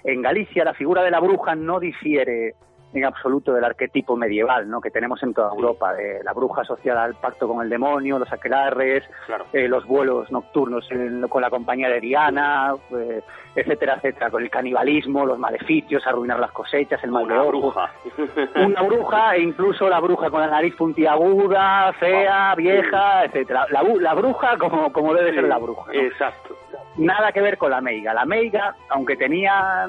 En 0.02 0.22
Galicia, 0.22 0.64
la 0.64 0.74
figura 0.74 1.02
de 1.02 1.10
la 1.10 1.20
bruja 1.20 1.54
no 1.54 1.78
difiere 1.78 2.54
en 2.94 3.04
absoluto 3.04 3.52
del 3.52 3.64
arquetipo 3.64 4.16
medieval 4.16 4.68
¿no? 4.68 4.80
que 4.80 4.90
tenemos 4.90 5.22
en 5.22 5.34
toda 5.34 5.50
Europa, 5.50 5.92
de 5.94 6.22
la 6.22 6.32
bruja 6.32 6.62
asociada 6.62 7.04
al 7.04 7.14
pacto 7.14 7.48
con 7.48 7.62
el 7.62 7.68
demonio, 7.68 8.18
los 8.18 8.32
aquelarres, 8.32 9.04
eh, 9.52 9.68
los 9.68 9.84
vuelos 9.86 10.30
nocturnos 10.30 10.88
con 11.28 11.42
la 11.42 11.50
compañía 11.50 11.88
de 11.88 12.00
Diana, 12.00 12.74
eh, 12.90 13.22
etcétera, 13.54 13.94
etcétera, 13.96 14.30
con 14.30 14.42
el 14.42 14.50
canibalismo, 14.50 15.24
los 15.24 15.38
maleficios, 15.38 16.06
arruinar 16.06 16.38
las 16.38 16.52
cosechas, 16.52 17.02
el 17.04 17.10
mal 17.10 17.26
de 17.26 17.38
bruja. 17.38 17.90
Una 18.56 18.82
bruja 18.82 19.36
e 19.36 19.42
incluso 19.42 19.88
la 19.88 20.00
bruja 20.00 20.30
con 20.30 20.40
la 20.40 20.48
nariz 20.48 20.74
puntiaguda, 20.76 21.92
fea, 21.94 22.54
vieja, 22.56 23.24
etcétera. 23.24 23.66
La, 23.70 23.82
la 23.82 24.14
bruja 24.14 24.56
como, 24.58 24.92
como 24.92 25.14
debe 25.14 25.34
ser 25.34 25.44
la 25.44 25.58
bruja. 25.58 25.92
Exacto. 25.92 26.56
Nada 26.96 27.32
que 27.32 27.40
ver 27.40 27.58
con 27.58 27.70
la 27.70 27.80
meiga. 27.80 28.14
La 28.14 28.24
meiga, 28.24 28.74
aunque 28.88 29.16
tenía 29.16 29.88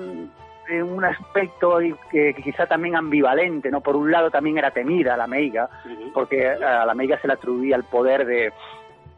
un 0.69 1.03
aspecto 1.03 1.79
que, 2.11 2.33
quizá 2.43 2.65
también 2.65 2.95
ambivalente, 2.95 3.69
¿no? 3.69 3.81
Por 3.81 3.95
un 3.95 4.11
lado 4.11 4.31
también 4.31 4.57
era 4.57 4.71
temida 4.71 5.17
la 5.17 5.27
meiga, 5.27 5.69
porque 6.13 6.47
a 6.47 6.85
la 6.85 6.93
meiga 6.93 7.19
se 7.19 7.27
le 7.27 7.33
atribuía 7.33 7.75
el 7.75 7.83
poder 7.83 8.25
de, 8.25 8.51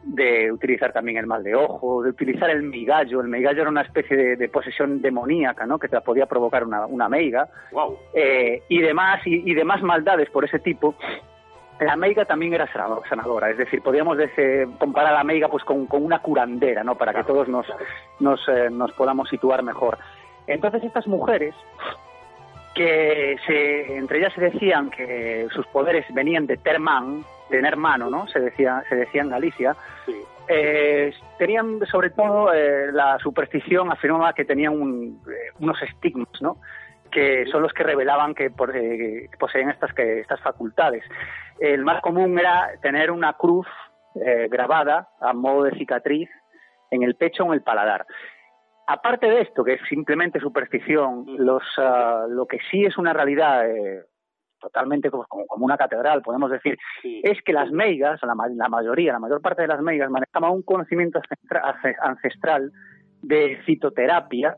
de 0.02 0.50
utilizar 0.50 0.92
también 0.92 1.18
el 1.18 1.26
mal 1.26 1.42
de 1.42 1.54
ojo, 1.54 2.02
de 2.02 2.10
utilizar 2.10 2.48
el 2.50 2.62
migallo. 2.62 3.20
El 3.20 3.28
migallo 3.28 3.62
era 3.62 3.70
una 3.70 3.82
especie 3.82 4.36
de, 4.36 4.48
posesión 4.48 5.02
demoníaca, 5.02 5.66
¿no? 5.66 5.78
Que 5.78 5.88
te 5.88 6.00
podía 6.00 6.26
provocar 6.26 6.64
una, 6.64 6.86
una 6.86 7.08
meiga. 7.08 7.48
Eh, 8.14 8.62
y 8.68 8.80
demás, 8.80 9.20
y, 9.24 9.54
demás 9.54 9.82
maldades 9.82 10.30
por 10.30 10.44
ese 10.44 10.58
tipo. 10.58 10.94
La 11.80 11.94
meiga 11.94 12.24
también 12.24 12.54
era 12.54 12.68
sanadora, 13.08 13.50
es 13.50 13.58
decir, 13.58 13.80
podríamos 13.82 14.18
comparar 14.78 15.12
a 15.12 15.18
la 15.18 15.24
meiga 15.24 15.46
pues 15.48 15.62
con, 15.62 15.86
una 15.90 16.18
curandera, 16.18 16.82
¿no? 16.82 16.96
Para 16.96 17.14
que 17.14 17.22
todos 17.22 17.46
nos, 17.46 17.66
nos, 18.18 18.40
eh, 18.48 18.68
nos 18.70 18.92
podamos 18.92 19.28
situar 19.28 19.62
mejor. 19.62 19.96
Entonces 20.48 20.82
estas 20.82 21.06
mujeres, 21.06 21.54
que 22.74 23.36
se, 23.46 23.96
entre 23.96 24.18
ellas 24.18 24.32
se 24.34 24.40
decían 24.40 24.90
que 24.90 25.46
sus 25.52 25.66
poderes 25.68 26.06
venían 26.14 26.46
de 26.46 26.56
Terman, 26.56 27.24
tener 27.48 27.76
mano, 27.76 28.10
¿no? 28.10 28.26
Se 28.28 28.40
decía, 28.40 28.82
se 28.88 28.96
decía 28.96 29.22
en 29.22 29.30
Galicia. 29.30 29.76
Eh, 30.48 31.12
tenían 31.38 31.80
sobre 31.90 32.10
todo 32.10 32.52
eh, 32.54 32.90
la 32.92 33.18
superstición 33.18 33.92
afirmaba 33.92 34.32
que 34.32 34.46
tenían 34.46 34.72
eh, 34.74 35.50
unos 35.60 35.80
estigmas, 35.82 36.40
¿no? 36.40 36.56
que 37.10 37.46
son 37.46 37.62
los 37.62 37.72
que 37.72 37.82
revelaban 37.84 38.34
que, 38.34 38.50
poseen 38.50 39.70
estas, 39.70 39.94
que, 39.94 40.20
estas 40.20 40.40
facultades. 40.40 41.02
El 41.58 41.82
más 41.82 42.02
común 42.02 42.38
era 42.38 42.70
tener 42.82 43.10
una 43.10 43.32
cruz 43.32 43.66
grabada 44.50 45.08
a 45.20 45.32
modo 45.32 45.62
de 45.62 45.78
cicatriz 45.78 46.28
en 46.90 47.02
el 47.02 47.14
pecho 47.14 47.44
o 47.44 47.46
en 47.46 47.54
el 47.54 47.62
paladar. 47.62 48.04
Aparte 48.90 49.28
de 49.28 49.42
esto, 49.42 49.62
que 49.62 49.74
es 49.74 49.80
simplemente 49.86 50.40
superstición, 50.40 51.26
los, 51.36 51.62
ah, 51.76 52.24
lo 52.26 52.46
que 52.46 52.58
sí 52.70 52.84
es 52.84 52.96
una 52.96 53.12
realidad 53.12 53.70
eh, 53.70 54.02
totalmente 54.58 55.10
como, 55.10 55.26
como, 55.26 55.66
una 55.66 55.76
catedral, 55.76 56.22
podemos 56.22 56.50
decir, 56.50 56.78
es 57.04 57.42
que 57.42 57.52
las 57.52 57.70
meigas, 57.70 58.18
la, 58.22 58.34
la, 58.56 58.68
mayoría, 58.70 59.12
la 59.12 59.18
mayor 59.18 59.42
parte 59.42 59.60
de 59.60 59.68
las 59.68 59.82
meigas, 59.82 60.10
manejaban 60.10 60.52
un 60.52 60.62
conocimiento 60.62 61.20
ancestral 62.00 62.72
de 63.20 63.60
citoterapia 63.66 64.56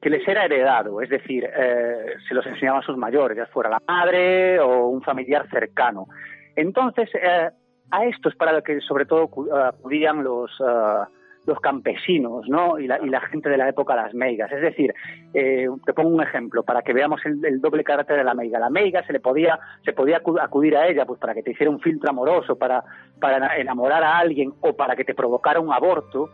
que 0.00 0.10
les 0.10 0.26
era 0.26 0.44
heredado, 0.44 1.00
es 1.00 1.10
decir, 1.10 1.44
eh, 1.44 2.16
se 2.26 2.34
los 2.34 2.44
enseñaban 2.44 2.82
a 2.82 2.84
sus 2.84 2.96
mayores, 2.96 3.36
ya 3.36 3.46
fuera 3.46 3.70
la 3.70 3.82
madre 3.86 4.58
o 4.58 4.88
un 4.88 5.02
familiar 5.02 5.48
cercano. 5.50 6.08
Entonces, 6.56 7.08
eh, 7.14 7.48
a 7.92 8.04
esto 8.06 8.28
es 8.28 8.34
para 8.34 8.54
lo 8.54 8.62
que 8.64 8.80
sobre 8.80 9.06
todo 9.06 9.30
acudían 9.68 10.24
los... 10.24 10.50
Ah, 10.60 11.08
los 11.46 11.58
campesinos 11.60 12.48
¿no? 12.48 12.78
y, 12.78 12.86
la, 12.86 12.98
y 13.02 13.08
la 13.08 13.20
gente 13.20 13.48
de 13.48 13.56
la 13.56 13.68
época 13.68 13.96
las 13.96 14.14
meigas. 14.14 14.50
Es 14.52 14.60
decir, 14.60 14.94
eh, 15.34 15.66
te 15.84 15.92
pongo 15.92 16.10
un 16.10 16.22
ejemplo 16.22 16.62
para 16.62 16.82
que 16.82 16.92
veamos 16.92 17.20
el, 17.24 17.60
doble 17.60 17.84
carácter 17.84 18.16
de 18.16 18.24
la 18.24 18.34
meiga. 18.34 18.58
La 18.58 18.70
meiga 18.70 19.04
se 19.04 19.12
le 19.12 19.20
podía, 19.20 19.58
se 19.84 19.92
podía 19.92 20.20
acudir 20.40 20.76
a 20.76 20.86
ella 20.86 21.04
pues 21.04 21.18
para 21.18 21.34
que 21.34 21.42
te 21.42 21.52
hiciera 21.52 21.70
un 21.70 21.80
filtro 21.80 22.10
amoroso, 22.10 22.56
para, 22.56 22.84
para 23.20 23.56
enamorar 23.56 24.02
a 24.04 24.18
alguien 24.18 24.52
o 24.60 24.74
para 24.74 24.94
que 24.94 25.04
te 25.04 25.14
provocara 25.14 25.60
un 25.60 25.72
aborto 25.72 26.30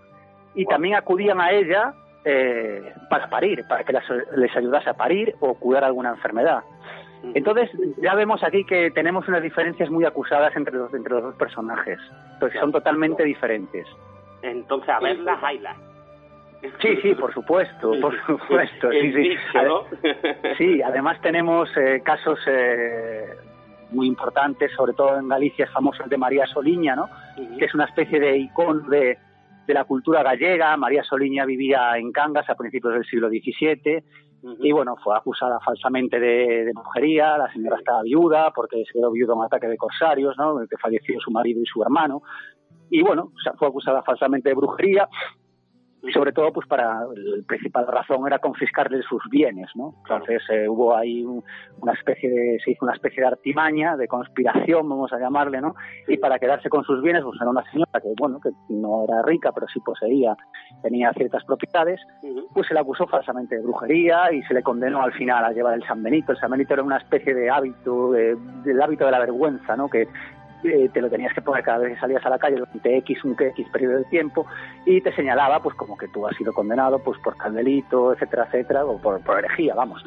y 0.55 0.67
también 0.67 0.95
acudían 0.95 1.41
a 1.41 1.53
ella 1.53 1.95
eh, 2.25 2.93
para 3.09 3.31
parir, 3.31 3.65
para 3.69 3.85
que 3.85 3.95
les 4.37 4.57
ayudase 4.57 4.91
a 4.91 4.95
parir 4.95 5.35
o 5.41 5.55
curar 5.55 5.85
alguna 5.85 6.11
enfermedad. 6.11 6.62
Entonces, 7.35 7.71
ya 8.00 8.15
vemos 8.15 8.43
aquí 8.45 8.65
que 8.65 8.91
tenemos 8.91 9.27
unas 9.29 9.43
diferencias 9.43 9.91
muy 9.91 10.05
acusadas 10.05 10.55
entre 10.57 10.75
los, 10.75 10.93
entre 10.95 11.15
los 11.15 11.23
dos 11.23 11.35
personajes, 11.35 11.99
porque 12.38 12.59
son 12.59 12.71
totalmente 12.71 13.25
diferentes. 13.25 13.87
Entonces, 14.42 14.88
a 14.88 15.00
ver 15.00 15.18
las 15.21 15.40
highlights. 15.42 15.88
Sí, 16.80 16.97
sí, 17.02 17.14
por 17.14 17.33
supuesto, 17.33 17.92
por 18.00 18.14
supuesto. 18.26 18.90
Sí, 18.90 19.12
sí. 19.12 19.37
sí, 20.59 20.83
además 20.83 21.21
tenemos 21.21 21.68
eh, 21.76 22.02
casos 22.04 22.38
eh, 22.47 23.28
muy 23.92 24.07
importantes, 24.07 24.73
sobre 24.73 24.92
todo 24.92 25.18
en 25.18 25.28
Galicia, 25.28 25.66
es 25.66 25.71
famoso 25.71 26.02
el 26.02 26.11
de 26.11 26.18
María 26.18 26.47
Soliña, 26.47 26.97
¿no? 26.97 27.09
Que 27.59 27.64
es 27.64 27.75
una 27.75 27.85
especie 27.85 28.18
de 28.18 28.37
icono 28.38 28.88
de, 28.88 29.18
de, 29.66 29.75
la 29.75 29.85
cultura 29.85 30.23
gallega. 30.23 30.76
María 30.76 31.04
Soliña 31.04 31.45
vivía 31.45 31.97
en 31.97 32.11
Cangas 32.11 32.50
a 32.50 32.57
principios 32.57 32.95
del 32.95 33.04
siglo 33.04 33.28
XVII 33.28 34.02
y, 34.61 34.73
bueno, 34.73 34.97
fue 34.97 35.16
acusada 35.16 35.61
falsamente 35.61 36.18
de, 36.18 36.64
de, 36.64 36.73
brujería. 36.73 37.38
La 37.38 37.52
señora 37.52 37.76
estaba 37.78 38.02
viuda 38.02 38.50
porque 38.52 38.85
se 38.85 38.92
quedó 38.95 39.12
viuda 39.12 39.35
en 39.35 39.38
un 39.38 39.45
ataque 39.45 39.68
de 39.68 39.76
corsarios, 39.76 40.37
¿no? 40.37 40.59
Que 40.68 40.76
falleció 40.76 41.21
su 41.21 41.30
marido 41.30 41.62
y 41.62 41.66
su 41.66 41.80
hermano 41.83 42.23
y 42.90 43.02
bueno, 43.02 43.33
fue 43.59 43.68
acusada 43.68 44.02
falsamente 44.02 44.49
de 44.49 44.54
brujería 44.54 45.09
y 46.02 46.12
sobre 46.12 46.33
todo 46.33 46.52
pues 46.52 46.66
para 46.68 47.00
la 47.04 47.47
principal 47.47 47.87
razón 47.87 48.26
era 48.26 48.38
confiscarle 48.38 49.02
sus 49.02 49.23
bienes 49.30 49.68
no 49.75 49.95
entonces 50.04 50.42
eh, 50.50 50.68
hubo 50.68 50.97
ahí 50.97 51.25
una 51.25 51.92
especie 51.92 52.30
de 52.30 52.59
se 52.64 52.71
hizo 52.71 52.85
una 52.85 52.95
especie 52.95 53.21
de 53.21 53.26
artimaña 53.26 53.97
de 53.97 54.07
conspiración 54.07 54.88
vamos 54.88 55.12
a 55.12 55.18
llamarle 55.18 55.61
no 55.61 55.75
y 56.07 56.16
para 56.18 56.38
quedarse 56.38 56.68
con 56.68 56.85
sus 56.85 57.02
bienes 57.02 57.25
pues 57.25 57.40
era 57.40 57.50
una 57.50 57.64
señora 57.73 58.00
que 58.00 58.12
bueno 58.16 58.38
que 58.40 58.50
no 58.68 59.04
era 59.04 59.23
rica 59.23 59.50
pero 59.52 59.66
sí 59.66 59.80
poseía 59.80 60.37
tenía 60.83 61.12
ciertas 61.14 61.45
propiedades 61.45 62.00
pues 62.54 62.66
se 62.68 62.75
le 62.75 62.80
acusó 62.80 63.07
falsamente 63.07 63.57
de 63.57 63.62
brujería 63.62 64.33
y 64.33 64.42
se 64.42 64.54
le 64.54 64.62
condenó 64.62 65.02
al 65.02 65.12
final 65.12 65.45
a 65.45 65.52
llevar 65.52 65.75
el 65.75 65.85
San 65.85 66.02
Benito. 66.02 66.33
El 66.33 66.38
San 66.38 66.50
Benito 66.50 66.75
era 66.75 66.83
una 66.83 66.99
especie 66.99 67.35
de 67.35 67.50
hábito 67.50 68.12
del 68.12 68.83
hábito 68.83 69.04
de 69.04 69.11
la 69.11 69.18
vergüenza 69.18 69.76
no 69.76 69.88
que 69.88 70.09
eh, 70.65 70.88
te 70.93 71.00
lo 71.00 71.09
tenías 71.09 71.33
que 71.35 71.43
poner 71.43 71.62
cada 71.62 71.79
vez 71.79 71.95
que 71.95 72.00
salías 72.00 72.25
a 72.25 72.31
la 72.31 72.38
calle 72.38 72.57
durante 72.57 72.97
X, 72.99 73.25
un 73.25 73.37
X 73.38 73.69
periodo 73.71 73.99
de 73.99 74.05
tiempo 74.05 74.47
y 74.85 75.00
te 75.00 75.15
señalaba 75.15 75.61
pues 75.61 75.77
como 75.77 75.97
que 75.97 76.09
tú 76.09 76.27
has 76.27 76.37
sido 76.37 76.53
condenado 76.53 76.99
pues 76.99 77.19
por 77.21 77.37
candelito, 77.37 78.12
etcétera, 78.12 78.45
etcétera, 78.47 78.85
o 78.85 78.99
por, 78.99 79.21
herejía, 79.38 79.75
vamos. 79.75 80.05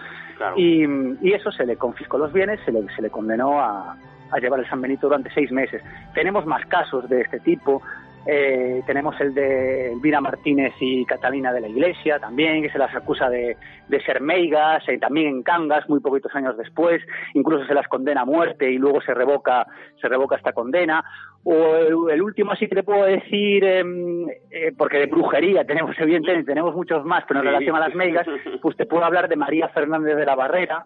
Y, 0.56 0.84
y, 1.22 1.34
eso 1.34 1.52
se 1.52 1.66
le 1.66 1.78
confiscó 1.78 2.18
los 2.18 2.34
bienes, 2.34 2.60
se 2.66 2.72
le, 2.72 2.84
se 2.96 3.02
le 3.02 3.12
condenó 3.12 3.60
a, 3.60 3.96
a 4.32 4.40
llevar 4.40 4.60
el 4.60 4.70
San 4.70 4.82
Benito 4.82 5.08
durante 5.08 5.30
seis 5.34 5.52
meses. 5.52 5.84
Tenemos 6.14 6.46
más 6.46 6.66
casos 6.66 7.08
de 7.10 7.22
este 7.22 7.40
tipo. 7.40 7.82
Eh, 8.28 8.84
tenemos 8.86 9.20
el 9.20 9.34
de 9.34 9.94
Elvira 9.94 10.22
Martínez 10.22 10.74
y 10.80 11.06
Catalina 11.06 11.52
de 11.52 11.62
la 11.62 11.68
Iglesia 11.68 12.20
también, 12.20 12.62
que 12.62 12.70
se 12.70 12.78
las 12.78 12.96
acusa 12.96 13.30
de, 13.30 13.58
ser 14.06 14.22
meigas, 14.22 14.88
eh, 14.88 15.00
también 15.00 15.28
en 15.28 15.44
Cangas, 15.44 15.90
muy 15.90 16.00
poquitos 16.00 16.34
años 16.36 16.56
después, 16.56 17.02
incluso 17.34 17.66
se 17.66 17.74
las 17.74 17.88
condena 17.88 18.22
a 18.22 18.26
muerte 18.26 18.70
y 18.70 18.78
luego 18.78 19.02
se 19.02 19.14
revoca, 19.14 19.66
se 20.00 20.08
revoca 20.08 20.36
esta 20.36 20.54
condena. 20.54 21.04
O 21.44 21.76
el, 21.76 22.22
último 22.22 22.52
así 22.52 22.68
que 22.68 22.76
te 22.76 22.84
puedo 22.84 23.06
decir, 23.06 23.64
em, 23.64 24.30
eh, 24.52 24.72
porque 24.78 25.00
de 25.00 25.08
brujería 25.08 25.66
tenemos 25.66 25.96
evidentemente, 26.00 26.52
tenemos 26.52 26.76
muchos 26.76 27.04
más, 27.04 27.24
pero 27.28 27.40
en 27.40 27.48
relación 27.48 27.76
a 27.76 27.80
las 27.80 27.96
meigas, 27.96 28.28
pues 28.62 28.78
te 28.78 28.86
puedo 28.86 29.04
hablar 29.04 29.30
de 29.30 29.36
María 29.36 29.70
Fernández 29.70 30.16
de 30.16 30.26
la 30.26 30.36
Barrera 30.36 30.86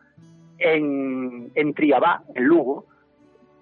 en, 0.57 1.51
en 1.53 1.73
Triabá, 1.73 2.23
en 2.33 2.45
Lugo, 2.45 2.85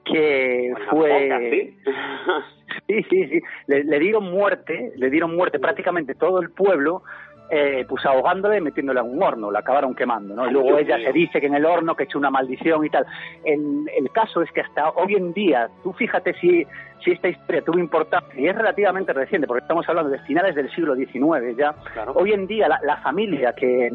que 0.05 0.73
fue 0.89 1.29
sí 1.49 1.77
sí 2.87 3.03
sí 3.09 3.41
le, 3.67 3.99
dieron 3.99 4.31
muerte 4.31 4.93
le 4.95 5.09
dieron 5.09 5.35
muerte 5.35 5.59
prácticamente 5.59 6.15
todo 6.15 6.39
el 6.39 6.51
pueblo 6.51 7.03
eh, 7.49 7.85
pues 7.87 8.03
ahogándole 8.05 8.57
y 8.57 8.61
metiéndole 8.61 8.99
a 8.99 9.03
un 9.03 9.21
horno, 9.21 9.51
la 9.51 9.59
acabaron 9.59 9.93
quemando, 9.93 10.33
¿no? 10.33 10.47
Y 10.47 10.51
luego 10.51 10.77
ella 10.77 10.97
se 10.97 11.11
dice 11.11 11.39
que 11.39 11.45
en 11.45 11.53
el 11.53 11.65
horno 11.65 11.95
que 11.95 12.05
echó 12.05 12.17
una 12.17 12.31
maldición 12.31 12.83
y 12.83 12.89
tal. 12.89 13.05
El, 13.43 13.85
el 13.95 14.09
caso 14.11 14.41
es 14.41 14.51
que 14.51 14.61
hasta 14.61 14.89
hoy 14.91 15.13
en 15.15 15.33
día, 15.33 15.69
tú 15.83 15.93
fíjate 15.93 16.33
si, 16.39 16.65
si 17.03 17.11
esta 17.11 17.27
historia 17.27 17.61
tuvo 17.61 17.77
importancia, 17.77 18.33
y 18.39 18.47
es 18.47 18.55
relativamente 18.55 19.13
reciente, 19.13 19.45
porque 19.45 19.61
estamos 19.61 19.87
hablando 19.87 20.09
de 20.09 20.19
finales 20.19 20.55
del 20.55 20.71
siglo 20.71 20.95
XIX 20.95 21.55
ya, 21.55 21.75
hoy 22.15 22.31
en 22.31 22.47
día 22.47 22.67
la, 22.67 22.97
familia 23.03 23.53
que 23.53 23.91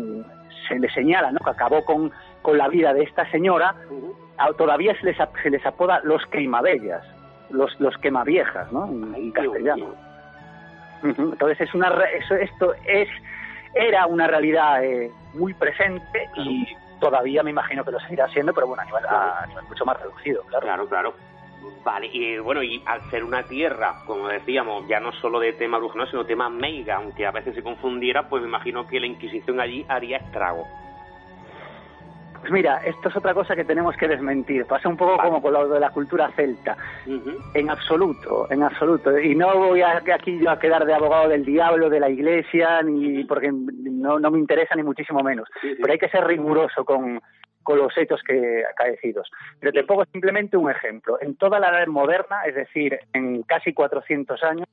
se 0.68 0.78
le 0.78 0.88
señala, 0.90 1.33
¿no? 1.33 1.38
Que 1.40 1.50
acabó 1.50 1.85
con, 1.85 2.12
con 2.42 2.59
la 2.59 2.68
vida 2.68 2.92
de 2.92 3.02
esta 3.02 3.28
señora, 3.30 3.75
todavía 4.57 4.95
se 5.00 5.07
les, 5.07 5.16
se 5.42 5.50
les 5.50 5.64
apoda 5.66 6.00
los 6.04 6.25
queimabellas, 6.26 7.04
los, 7.50 7.78
los 7.81 7.97
quemaviejas, 7.99 8.71
¿no? 8.73 8.87
En, 8.87 9.31
castellano. 9.33 9.95
Entonces 11.02 11.61
es 11.61 11.75
una 11.75 11.88
eso, 12.12 12.35
esto 12.35 12.75
es 12.85 13.09
era 13.75 14.07
una 14.07 14.26
realidad 14.26 14.83
eh, 14.83 15.11
muy 15.35 15.55
presente 15.55 16.28
y 16.37 16.67
todavía 17.00 17.43
me 17.43 17.50
imagino 17.50 17.85
que 17.85 17.93
lo 17.93 18.00
seguirá 18.00 18.26
siendo, 18.28 18.52
pero 18.52 18.67
bueno, 18.67 18.83
a 18.83 18.87
nivel, 18.87 19.07
a 19.07 19.47
nivel 19.47 19.64
mucho 19.64 19.85
más 19.85 20.00
reducido, 20.00 20.43
claro. 20.43 20.64
Claro, 20.64 20.88
claro. 20.88 21.14
Vale, 21.85 22.09
y 22.12 22.38
bueno, 22.38 22.62
y 22.62 22.83
al 22.87 23.00
ser 23.11 23.25
una 23.25 23.43
tierra, 23.45 24.02
como 24.07 24.28
decíamos, 24.28 24.87
ya 24.88 25.00
no 25.00 25.12
solo 25.12 25.40
de 25.40 25.52
tema 25.52 25.78
brujo, 25.78 26.07
sino 26.07 26.25
tema 26.25 26.49
meiga, 26.49 26.97
aunque 26.97 27.26
a 27.26 27.31
veces 27.31 27.55
se 27.55 27.62
confundiera, 27.62 28.28
pues 28.28 28.43
me 28.43 28.49
imagino 28.49 28.87
que 28.87 29.00
la 29.00 29.07
Inquisición 29.07 29.61
allí 29.61 29.87
haría 29.88 30.19
estrago. 30.19 30.67
Pues 32.40 32.52
mira, 32.52 32.80
esto 32.85 33.09
es 33.09 33.16
otra 33.16 33.35
cosa 33.35 33.57
que 33.57 33.64
tenemos 33.64 33.97
que 33.97 34.09
desmentir. 34.09 34.64
Pasa 34.66 34.88
un 34.88 34.97
poco 34.97 35.16
como 35.18 35.42
con 35.42 35.52
lo 35.52 35.68
de 35.68 35.80
la 35.80 35.90
cultura 35.90 36.30
celta. 36.37 36.76
En 37.54 37.71
absoluto, 37.71 38.47
en 38.50 38.62
absoluto. 38.62 39.18
Y 39.18 39.35
no 39.35 39.57
voy 39.57 39.83
a, 39.83 40.02
aquí 40.14 40.38
yo 40.38 40.50
a 40.50 40.59
quedar 40.59 40.87
de 40.87 40.95
abogado 40.95 41.28
del 41.28 41.45
diablo, 41.45 41.90
de 41.90 42.00
la 42.00 42.09
iglesia, 42.09 42.83
ni 42.83 43.25
porque 43.25 43.50
no, 43.52 44.18
no 44.18 44.30
me 44.30 44.38
interesa 44.38 44.75
ni 44.76 44.83
muchísimo 44.83 45.23
menos. 45.23 45.49
Pero 45.61 45.92
hay 45.92 45.99
que 45.99 46.09
ser 46.09 46.25
riguroso 46.25 46.85
con, 46.85 47.21
con 47.62 47.78
los 47.78 47.97
hechos 47.99 48.23
que 48.23 48.64
acaecidos. 48.64 49.30
Pero 49.61 49.73
te 49.73 49.85
pongo 49.85 50.04
simplemente 50.07 50.57
un 50.57 50.71
ejemplo. 50.71 51.18
En 51.21 51.37
toda 51.37 51.61
la 51.61 51.68
edad 51.68 51.87
moderna, 51.87 52.42
es 52.47 52.54
decir, 52.54 52.99
en 53.12 53.42
casi 53.42 53.74
400 53.74 54.42
años, 54.42 54.68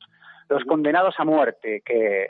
los 0.49 0.63
condenados 0.65 1.15
a 1.17 1.25
muerte, 1.25 1.81
que 1.85 2.27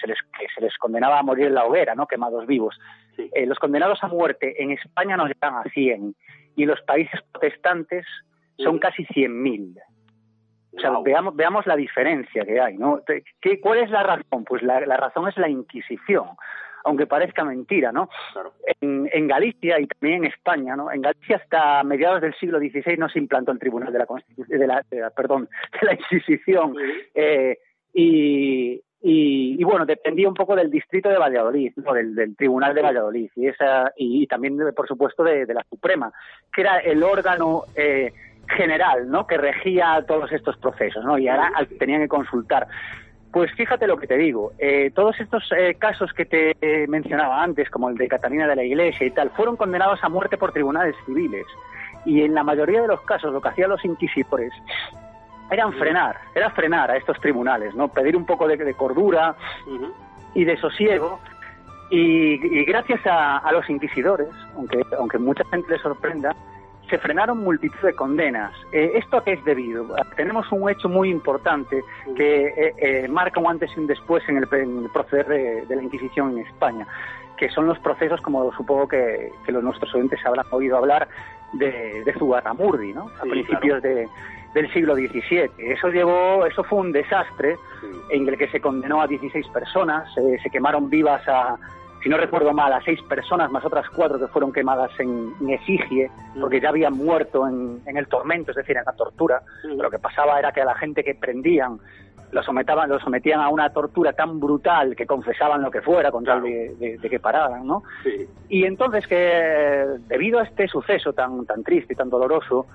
se 0.00 0.06
les, 0.06 0.18
que 0.38 0.46
se 0.54 0.60
les 0.60 0.76
condenaba 0.78 1.18
a 1.18 1.22
morir 1.22 1.46
en 1.46 1.54
la 1.54 1.64
hoguera, 1.64 1.94
¿no? 1.94 2.06
quemados 2.06 2.46
vivos, 2.46 2.78
eh, 3.18 3.46
los 3.46 3.58
condenados 3.58 4.02
a 4.02 4.08
muerte 4.08 4.62
en 4.62 4.70
España 4.70 5.16
nos 5.16 5.28
llegan 5.28 5.54
a 5.54 5.64
100 5.64 6.14
y 6.56 6.62
en 6.62 6.68
los 6.68 6.80
países 6.82 7.20
protestantes 7.32 8.06
son 8.58 8.78
casi 8.78 9.04
100.000. 9.06 9.80
O 10.76 10.80
sea, 10.80 10.90
veamos, 11.02 11.34
veamos 11.34 11.66
la 11.66 11.76
diferencia 11.76 12.44
que 12.44 12.60
hay, 12.60 12.76
¿no? 12.76 13.02
¿Qué, 13.40 13.60
¿Cuál 13.60 13.78
es 13.78 13.90
la 13.90 14.02
razón? 14.02 14.44
Pues 14.44 14.62
la, 14.62 14.80
razón 14.80 15.28
es 15.28 15.36
la 15.38 15.48
Inquisición, 15.48 16.28
aunque 16.86 17.06
parezca 17.06 17.44
mentira, 17.44 17.92
¿no? 17.92 18.08
En, 18.80 19.08
en, 19.12 19.26
Galicia 19.26 19.78
y 19.80 19.86
también 19.86 20.24
en 20.24 20.30
España, 20.30 20.76
¿no? 20.76 20.90
En 20.90 21.02
Galicia 21.02 21.36
hasta 21.36 21.82
mediados 21.82 22.22
del 22.22 22.34
siglo 22.36 22.58
XVI 22.58 22.96
no 22.96 23.08
se 23.08 23.18
implantó 23.18 23.52
el 23.52 23.58
Tribunal 23.58 23.92
de 23.92 23.98
la, 24.66 24.82
de 24.88 25.00
la, 25.00 25.10
perdón, 25.10 25.48
de 25.80 25.86
la 25.86 25.94
Inquisición. 25.94 26.74
Eh, 27.14 27.58
y, 27.92 28.80
y, 29.02 29.64
bueno, 29.64 29.84
dependía 29.84 30.28
un 30.28 30.34
poco 30.34 30.54
del 30.56 30.70
distrito 30.70 31.08
de 31.08 31.18
Valladolid, 31.18 31.72
del, 31.74 32.36
Tribunal 32.36 32.74
de 32.74 32.82
Valladolid 32.82 33.30
y, 33.36 33.48
esa, 33.48 33.92
y, 33.96 34.26
también, 34.26 34.58
por 34.74 34.86
supuesto, 34.86 35.22
de, 35.24 35.46
la 35.46 35.64
Suprema, 35.68 36.12
que 36.54 36.62
era 36.62 36.78
el 36.78 37.02
órgano 37.02 37.64
eh, 37.74 38.12
general 38.48 39.10
¿no? 39.10 39.26
que 39.26 39.36
regía 39.36 40.04
todos 40.06 40.30
estos 40.32 40.56
procesos 40.58 41.04
¿no? 41.04 41.18
y 41.18 41.28
ahora 41.28 41.52
tenían 41.78 42.02
que 42.02 42.08
consultar. 42.08 42.66
Pues 43.32 43.52
fíjate 43.52 43.86
lo 43.86 43.98
que 43.98 44.06
te 44.06 44.16
digo, 44.16 44.52
eh, 44.58 44.90
todos 44.94 45.18
estos 45.20 45.50
eh, 45.56 45.74
casos 45.78 46.12
que 46.12 46.24
te 46.24 46.86
mencionaba 46.88 47.42
antes, 47.42 47.68
como 47.68 47.90
el 47.90 47.96
de 47.96 48.08
Catalina 48.08 48.46
de 48.46 48.56
la 48.56 48.64
Iglesia 48.64 49.06
y 49.06 49.10
tal, 49.10 49.30
fueron 49.30 49.56
condenados 49.56 50.02
a 50.02 50.08
muerte 50.08 50.38
por 50.38 50.52
tribunales 50.52 50.94
civiles. 51.04 51.44
Y 52.06 52.22
en 52.22 52.34
la 52.34 52.44
mayoría 52.44 52.82
de 52.82 52.88
los 52.88 53.00
casos 53.02 53.32
lo 53.32 53.40
que 53.40 53.48
hacían 53.48 53.70
los 53.70 53.84
inquisidores 53.84 54.52
eran 55.50 55.72
frenar, 55.74 56.16
era 56.34 56.50
frenar 56.50 56.90
a 56.90 56.96
estos 56.96 57.20
tribunales, 57.20 57.74
¿no? 57.74 57.88
Pedir 57.88 58.16
un 58.16 58.26
poco 58.26 58.48
de, 58.48 58.74
cordura 58.74 59.36
y 60.34 60.44
de 60.44 60.56
sosiego. 60.56 61.20
Y, 61.90 62.64
gracias 62.64 63.00
a, 63.06 63.48
los 63.52 63.68
inquisidores, 63.70 64.28
aunque, 64.56 64.82
aunque 64.98 65.18
mucha 65.18 65.44
gente 65.44 65.70
les 65.70 65.80
sorprenda, 65.82 66.34
se 66.88 66.98
frenaron 66.98 67.42
multitud 67.42 67.78
de 67.82 67.94
condenas. 67.94 68.52
Eh, 68.72 68.92
¿Esto 68.94 69.18
a 69.18 69.24
qué 69.24 69.34
es 69.34 69.44
debido? 69.44 69.86
Tenemos 70.16 70.50
un 70.52 70.68
hecho 70.70 70.88
muy 70.88 71.10
importante 71.10 71.82
que 72.16 72.46
eh, 72.46 72.74
eh, 72.78 73.08
marca 73.08 73.40
un 73.40 73.48
antes 73.48 73.70
y 73.76 73.80
un 73.80 73.86
después 73.86 74.22
en 74.28 74.36
el, 74.36 74.46
proceder 74.92 75.26
de, 75.66 75.76
la 75.76 75.82
Inquisición 75.82 76.32
en 76.32 76.46
España, 76.46 76.86
que 77.36 77.48
son 77.50 77.66
los 77.66 77.78
procesos, 77.80 78.20
como 78.20 78.52
supongo 78.52 78.88
que, 78.88 79.30
los 79.48 79.62
nuestros 79.62 79.94
oyentes 79.94 80.20
habrán 80.24 80.46
oído 80.50 80.76
hablar, 80.76 81.08
de, 81.52 82.02
de 82.04 82.12
Zugarramurdi, 82.14 82.92
¿no? 82.92 83.08
a 83.20 83.22
principios 83.22 83.80
de, 83.80 84.08
del 84.52 84.72
siglo 84.72 84.94
XVII. 84.94 85.50
Eso 85.58 85.88
llevó, 85.88 86.44
eso 86.44 86.64
fue 86.64 86.80
un 86.80 86.92
desastre 86.92 87.56
en 88.10 88.28
el 88.28 88.36
que 88.36 88.48
se 88.48 88.60
condenó 88.60 89.00
a 89.00 89.06
16 89.06 89.46
personas, 89.48 90.12
se 90.14 90.50
quemaron 90.50 90.90
vivas 90.90 91.26
a, 91.28 91.56
si 92.06 92.10
no 92.10 92.18
recuerdo 92.18 92.52
mal, 92.52 92.72
a 92.72 92.80
seis 92.82 93.02
personas 93.02 93.50
más 93.50 93.64
otras 93.64 93.90
cuatro 93.90 94.16
que 94.16 94.28
fueron 94.28 94.52
quemadas 94.52 94.92
en, 95.00 95.34
Efigie, 95.48 96.08
porque 96.40 96.60
ya 96.60 96.68
habían 96.68 96.92
muerto 96.92 97.48
en, 97.48 97.80
el 97.84 98.06
tormento, 98.06 98.52
es 98.52 98.58
decir, 98.58 98.76
en 98.76 98.84
la 98.84 98.92
tortura. 98.92 99.42
Lo 99.64 99.90
que 99.90 99.98
pasaba 99.98 100.38
era 100.38 100.52
que 100.52 100.60
a 100.60 100.64
la 100.64 100.76
gente 100.76 101.02
que 101.02 101.16
prendían 101.16 101.80
lo 102.30 102.44
sometaban, 102.44 102.88
lo 102.90 103.00
sometían 103.00 103.40
a 103.40 103.48
una 103.48 103.70
tortura 103.70 104.12
tan 104.12 104.38
brutal 104.38 104.94
que 104.94 105.04
confesaban 105.04 105.62
lo 105.62 105.68
que 105.72 105.82
fuera 105.82 106.12
con 106.12 106.22
tal 106.22 106.42
de, 106.42 106.96
que 107.10 107.18
pararan, 107.18 107.66
¿no? 107.66 107.82
Y 108.48 108.64
entonces 108.66 109.04
que 109.08 109.16
debido 110.06 110.38
a 110.38 110.44
este 110.44 110.68
suceso 110.68 111.12
tan 111.12 111.44
tan 111.44 111.64
triste 111.64 111.94
y 111.94 111.96
tan 111.96 112.08
doloroso, 112.08 112.66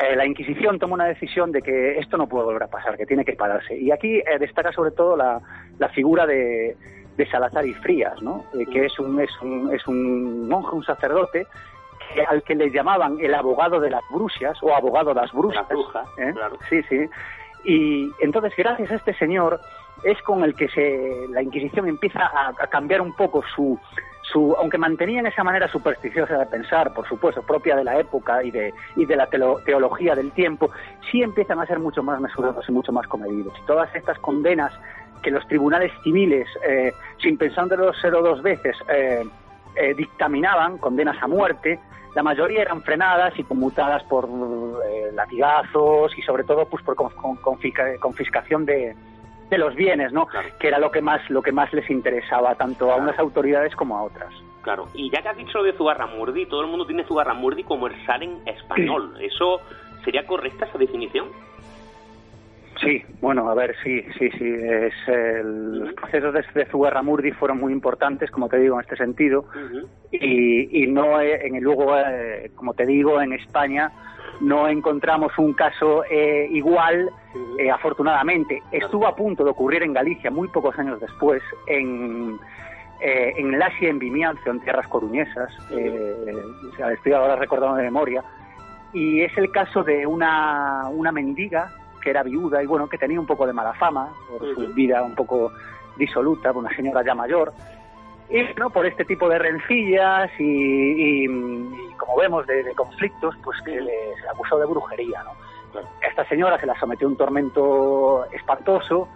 eh, 0.00 0.16
la 0.16 0.26
Inquisición 0.26 0.80
toma 0.80 0.94
una 0.94 1.06
decisión 1.06 1.52
de 1.52 1.62
que 1.62 1.98
esto 2.00 2.16
no 2.16 2.26
puede 2.26 2.46
volver 2.46 2.64
a 2.64 2.68
pasar, 2.68 2.96
que 2.96 3.06
tiene 3.06 3.24
que 3.24 3.34
pararse. 3.34 3.76
Y 3.76 3.92
aquí 3.92 4.16
eh, 4.16 4.38
destaca 4.40 4.72
sobre 4.72 4.90
todo 4.90 5.16
la, 5.16 5.40
figura 5.94 6.26
de, 6.26 6.76
Salazar 7.30 7.66
y 7.66 7.74
Frías, 7.74 8.20
¿no? 8.22 8.44
Eh, 8.54 8.66
que 8.66 8.86
es 8.86 8.98
un, 8.98 9.20
es, 9.20 9.30
un, 9.40 9.72
es 9.72 9.86
un 9.86 10.48
monje, 10.48 10.74
un 10.74 10.84
sacerdote, 10.84 11.46
al 12.28 12.42
que 12.42 12.54
le 12.54 12.70
llamaban 12.70 13.18
el 13.20 13.34
abogado 13.34 13.80
de 13.80 13.90
las 13.90 14.02
brujas 14.10 14.62
o 14.62 14.74
abogado 14.74 15.14
de 15.14 15.20
las 15.20 15.32
brujas. 15.32 15.66
Sí, 16.68 16.82
sí. 16.88 17.08
Y 17.64 18.10
entonces, 18.20 18.52
gracias 18.56 18.90
a 18.90 18.96
este 18.96 19.14
señor, 19.14 19.60
es 20.02 20.20
con 20.22 20.44
el 20.44 20.54
que 20.54 20.68
se, 20.68 21.26
la 21.30 21.42
Inquisición 21.42 21.88
empieza 21.88 22.30
a 22.34 22.66
cambiar 22.66 23.00
un 23.00 23.14
poco 23.14 23.42
su, 23.54 23.78
aunque 24.58 24.78
mantenían 24.78 25.26
esa 25.26 25.44
manera 25.44 25.68
supersticiosa 25.68 26.38
de 26.38 26.46
pensar, 26.46 26.92
por 26.92 27.06
supuesto, 27.08 27.42
propia 27.42 27.76
de 27.76 27.84
la 27.84 27.98
época 27.98 28.42
y 28.42 28.50
de, 28.50 28.72
y 28.96 29.06
de 29.06 29.16
la 29.16 29.28
teología 29.28 30.14
del 30.14 30.32
tiempo, 30.32 30.70
sí 31.10 31.22
empiezan 31.22 31.60
a 31.60 31.66
ser 31.66 31.78
mucho 31.78 32.02
más 32.02 32.20
mesurados 32.20 32.68
y 32.68 32.72
mucho 32.72 32.92
más 32.92 33.06
comedidos. 33.06 33.54
Y 33.62 33.66
todas 33.66 33.94
estas 33.94 34.18
condenas 34.18 34.72
que 35.24 35.30
los 35.30 35.46
tribunales 35.48 35.90
civiles, 36.02 36.46
eh, 36.68 36.92
sin 37.20 37.38
pensándolo 37.38 37.92
cero 38.00 38.20
dos 38.22 38.42
veces, 38.42 38.76
eh, 38.88 39.24
eh, 39.74 39.94
dictaminaban, 39.94 40.78
condenas 40.78 41.20
a 41.22 41.26
muerte, 41.26 41.80
la 42.14 42.22
mayoría 42.22 42.62
eran 42.62 42.82
frenadas 42.82 43.36
y 43.36 43.42
conmutadas 43.42 44.04
por 44.04 44.28
latigazos 45.14 46.16
y 46.16 46.22
sobre 46.22 46.44
todo 46.44 46.64
pues 46.66 46.84
por 46.84 46.94
confiscación 46.94 48.64
de, 48.64 48.94
de 49.50 49.58
los 49.58 49.74
bienes, 49.74 50.12
¿no? 50.12 50.28
Que 50.60 50.68
era 50.68 50.78
lo 50.78 50.92
que 50.92 51.00
más 51.00 51.28
lo 51.28 51.42
que 51.42 51.50
más 51.50 51.72
les 51.72 51.90
interesaba 51.90 52.54
tanto 52.54 52.92
a 52.92 52.96
unas 52.96 53.18
autoridades 53.18 53.74
como 53.74 53.96
a 53.98 54.04
otras. 54.04 54.32
Claro, 54.62 54.86
y 54.94 55.10
ya 55.10 55.22
que 55.22 55.28
has 55.28 55.36
dicho 55.36 55.58
lo 55.58 55.64
de 55.64 55.72
Zugarramurdi, 55.72 56.46
todo 56.46 56.60
el 56.60 56.68
mundo 56.68 56.86
tiene 56.86 57.02
Zugarramurdi 57.02 57.64
como 57.64 57.88
el 57.88 58.06
Salen 58.06 58.42
español. 58.46 59.16
Eso 59.20 59.60
¿Sería 60.04 60.26
correcta 60.26 60.66
esa 60.66 60.78
definición? 60.78 61.28
Sí, 62.80 63.02
bueno, 63.20 63.48
a 63.48 63.54
ver, 63.54 63.74
sí, 63.82 64.02
sí, 64.18 64.30
sí. 64.30 64.54
Es, 64.58 64.94
los 65.44 65.92
procesos 65.94 66.34
de, 66.34 66.44
de 66.54 66.66
Zugarramurdi 66.66 67.30
fueron 67.32 67.58
muy 67.60 67.72
importantes, 67.72 68.30
como 68.30 68.48
te 68.48 68.58
digo, 68.58 68.76
en 68.76 68.80
este 68.82 68.96
sentido. 68.96 69.46
y, 70.10 70.82
y, 70.82 70.86
no, 70.88 71.20
en 71.20 71.54
el 71.54 71.62
luego, 71.62 71.96
eh, 71.96 72.50
como 72.54 72.74
te 72.74 72.84
digo, 72.84 73.20
en 73.20 73.32
España 73.32 73.92
no 74.40 74.68
encontramos 74.68 75.32
un 75.38 75.52
caso 75.52 76.04
eh, 76.10 76.48
igual, 76.50 77.10
eh, 77.58 77.70
afortunadamente. 77.70 78.62
Estuvo 78.72 79.06
a 79.06 79.14
punto 79.14 79.44
de 79.44 79.50
ocurrir 79.50 79.82
en 79.82 79.92
Galicia 79.92 80.30
muy 80.30 80.48
pocos 80.48 80.78
años 80.78 81.00
después, 81.00 81.42
en, 81.66 82.38
eh, 83.00 83.32
en 83.36 83.58
Lasia, 83.58 83.88
en 83.88 83.98
Vimianzo, 83.98 84.50
en 84.50 84.60
tierras 84.60 84.88
coruñesas. 84.88 85.52
estoy 85.70 87.12
ahora 87.12 87.36
recordando 87.36 87.76
de 87.76 87.84
memoria. 87.84 88.22
Y 88.92 89.22
es 89.22 89.36
el 89.38 89.50
caso 89.50 89.82
de 89.82 90.06
una, 90.06 90.88
una 90.88 91.10
mendiga 91.10 91.72
que 92.04 92.10
era 92.10 92.22
viuda 92.22 92.62
y 92.62 92.66
bueno, 92.66 92.86
que 92.86 92.98
tenía 92.98 93.18
un 93.18 93.26
poco 93.26 93.46
de 93.46 93.54
mala 93.54 93.72
fama 93.74 94.12
por 94.28 94.54
su 94.54 94.74
vida 94.74 95.02
un 95.02 95.14
poco 95.14 95.50
disoluta, 95.96 96.52
una 96.52 96.74
señora 96.76 97.02
ya 97.04 97.14
mayor. 97.14 97.52
Y 98.28 98.42
¿no? 98.58 98.70
por 98.70 98.86
este 98.86 99.04
tipo 99.04 99.28
de 99.28 99.38
rencillas 99.38 100.30
y, 100.38 101.26
como 101.96 102.16
vemos, 102.18 102.46
de, 102.46 102.72
conflictos, 102.74 103.34
pues 103.42 103.60
que 103.62 103.80
le, 103.80 104.16
se 104.20 104.28
acusó 104.28 104.58
de 104.58 104.66
brujería. 104.66 105.22
¿no? 105.24 105.80
Esta 106.06 106.26
señora 106.28 106.58
se 106.60 106.66
la 106.66 106.78
sometió 106.78 107.06
a 107.06 107.10
un 107.10 107.16
tormento 107.16 108.26
espantoso 108.32 109.08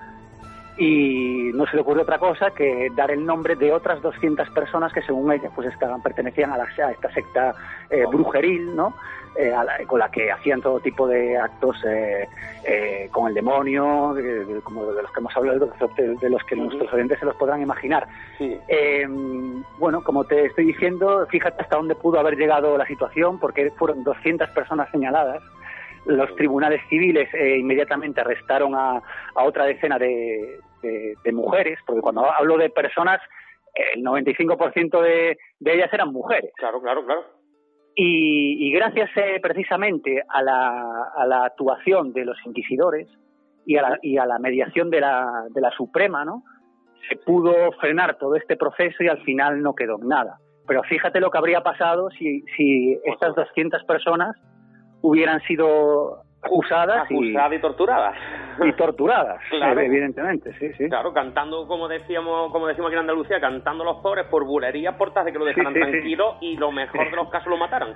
y 0.79 1.51
no 1.55 1.67
se 1.67 1.75
le 1.75 1.83
ocurrió 1.83 2.03
otra 2.03 2.19
cosa 2.19 2.53
que 2.53 2.89
dar 2.95 3.11
el 3.11 3.27
nombre 3.27 3.57
de 3.57 3.73
otras 3.73 4.01
200 4.01 4.49
personas 4.51 4.93
que 4.93 5.03
según 5.03 5.33
ella 5.33 5.51
pues 5.55 5.69
estaban, 5.69 6.01
pertenecían 6.01 6.53
a, 6.53 6.57
la, 6.57 6.65
a 6.65 6.93
esta 6.93 7.13
secta 7.13 7.55
eh, 7.91 8.05
brujeril, 8.07 8.77
¿no? 8.77 8.95
Eh, 9.41 9.55
con 9.87 10.01
la 10.01 10.11
que 10.11 10.33
hacían 10.33 10.61
todo 10.61 10.81
tipo 10.81 11.07
de 11.07 11.37
actos 11.37 11.77
eh, 11.85 12.29
eh 12.65 13.09
con 13.13 13.29
el 13.29 13.35
demonio, 13.35 14.13
como 14.65 14.93
de 14.93 15.01
los 15.01 15.13
que 15.13 15.21
hemos 15.21 15.37
hablado, 15.37 15.71
de, 15.97 16.29
los 16.29 16.43
que 16.43 16.57
nuestros 16.57 16.93
oyentes 16.93 17.21
se 17.21 17.25
los 17.25 17.37
podrán 17.37 17.63
imaginar. 17.63 18.09
Em, 18.41 19.63
bueno, 19.79 20.03
como 20.03 20.25
te 20.25 20.47
estoy 20.47 20.65
diciendo, 20.65 21.25
fíjate 21.31 21.63
hasta 21.63 21.77
dónde 21.77 21.95
pudo 21.95 22.19
haber 22.19 22.37
llegado 22.37 22.77
la 22.77 22.85
situación, 22.85 23.39
porque 23.39 23.71
fueron 23.79 24.03
200 24.03 24.51
personas 24.51 24.91
señaladas. 24.91 25.41
Los 26.05 26.35
tribunales 26.35 26.81
civiles 26.89 27.29
inmediatamente 27.33 28.21
arrestaron 28.21 28.75
a, 28.75 29.01
otra 29.37 29.67
decena 29.67 30.01
de, 30.01 30.59
de, 30.83 31.33
mujeres, 31.33 31.79
porque 31.87 32.01
cuando 32.01 32.29
hablo 32.29 32.59
de 32.59 32.71
personas, 32.71 33.21
el 33.95 34.03
95% 34.03 35.01
de, 35.01 35.39
de 35.61 35.75
ellas 35.75 35.93
eran 35.93 36.13
mujeres. 36.13 36.51
Claro, 36.57 36.83
claro, 36.83 37.05
claro. 37.07 37.38
Y, 38.01 38.71
gracias 38.71 39.11
eh, 39.17 39.41
precisamente 39.43 40.23
a 40.29 40.41
la, 40.41 41.11
a 41.17 41.27
la, 41.27 41.47
actuación 41.47 42.13
de 42.13 42.25
los 42.25 42.37
inquisidores 42.47 43.09
y 43.67 43.77
a 43.77 43.83
la, 43.83 43.99
y 44.03 44.19
a 44.19 44.25
la 44.25 44.39
mediación 44.39 44.89
de 44.89 45.01
la, 45.01 45.47
de 45.51 45.61
la 45.61 45.73
Suprema, 45.73 46.25
¿no? 46.25 46.45
se 47.09 47.17
pudo 47.17 47.73
frenar 47.81 48.17
todo 48.17 48.37
este 48.37 48.57
proceso 48.57 49.03
y 49.03 49.09
al 49.09 49.23
final 49.23 49.63
no 49.63 49.75
quedó 49.75 49.99
nada. 49.99 50.39
Pero 50.67 50.83
fíjate 50.83 51.21
lo 51.21 51.31
que 51.31 51.39
habría 51.39 51.63
pasado 51.63 52.11
si, 52.11 52.43
si 52.57 52.99
estas 53.05 53.35
200 53.35 53.83
personas 53.85 54.37
hubieran 55.01 55.41
sido 55.43 56.23
acusadas, 56.43 57.11
y, 57.11 57.31
y, 57.31 57.59
torturadas. 57.61 58.15
y 58.65 58.73
torturadas 58.73 59.41
evidentemente 59.53 60.53
sí 60.59 60.73
sí. 60.75 60.89
Claro 60.89 61.13
cantando 61.13 61.67
como 61.67 61.89
decíamos 61.89 62.53
como 62.53 62.67
decimos 62.67 62.89
aquí 62.89 62.95
en 62.95 63.01
Andalucía 63.01 63.41
cantando 63.41 63.85
los 63.85 63.97
pobres 63.99 64.27
por 64.27 64.45
bulería 64.45 64.97
por 64.97 65.13
de 65.13 65.33
que 65.33 65.39
lo 65.39 65.45
dejaran 65.45 65.75
tranquilo 65.75 66.37
y 66.41 66.57
lo 66.57 66.71
mejor 66.71 67.11
de 67.11 67.17
los 67.17 67.29
casos 67.31 67.49
lo 67.49 67.57
mataran. 67.57 67.95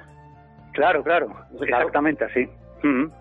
Claro 0.72 1.02
claro, 1.02 1.28
exactamente 1.60 2.24
así 2.24 2.48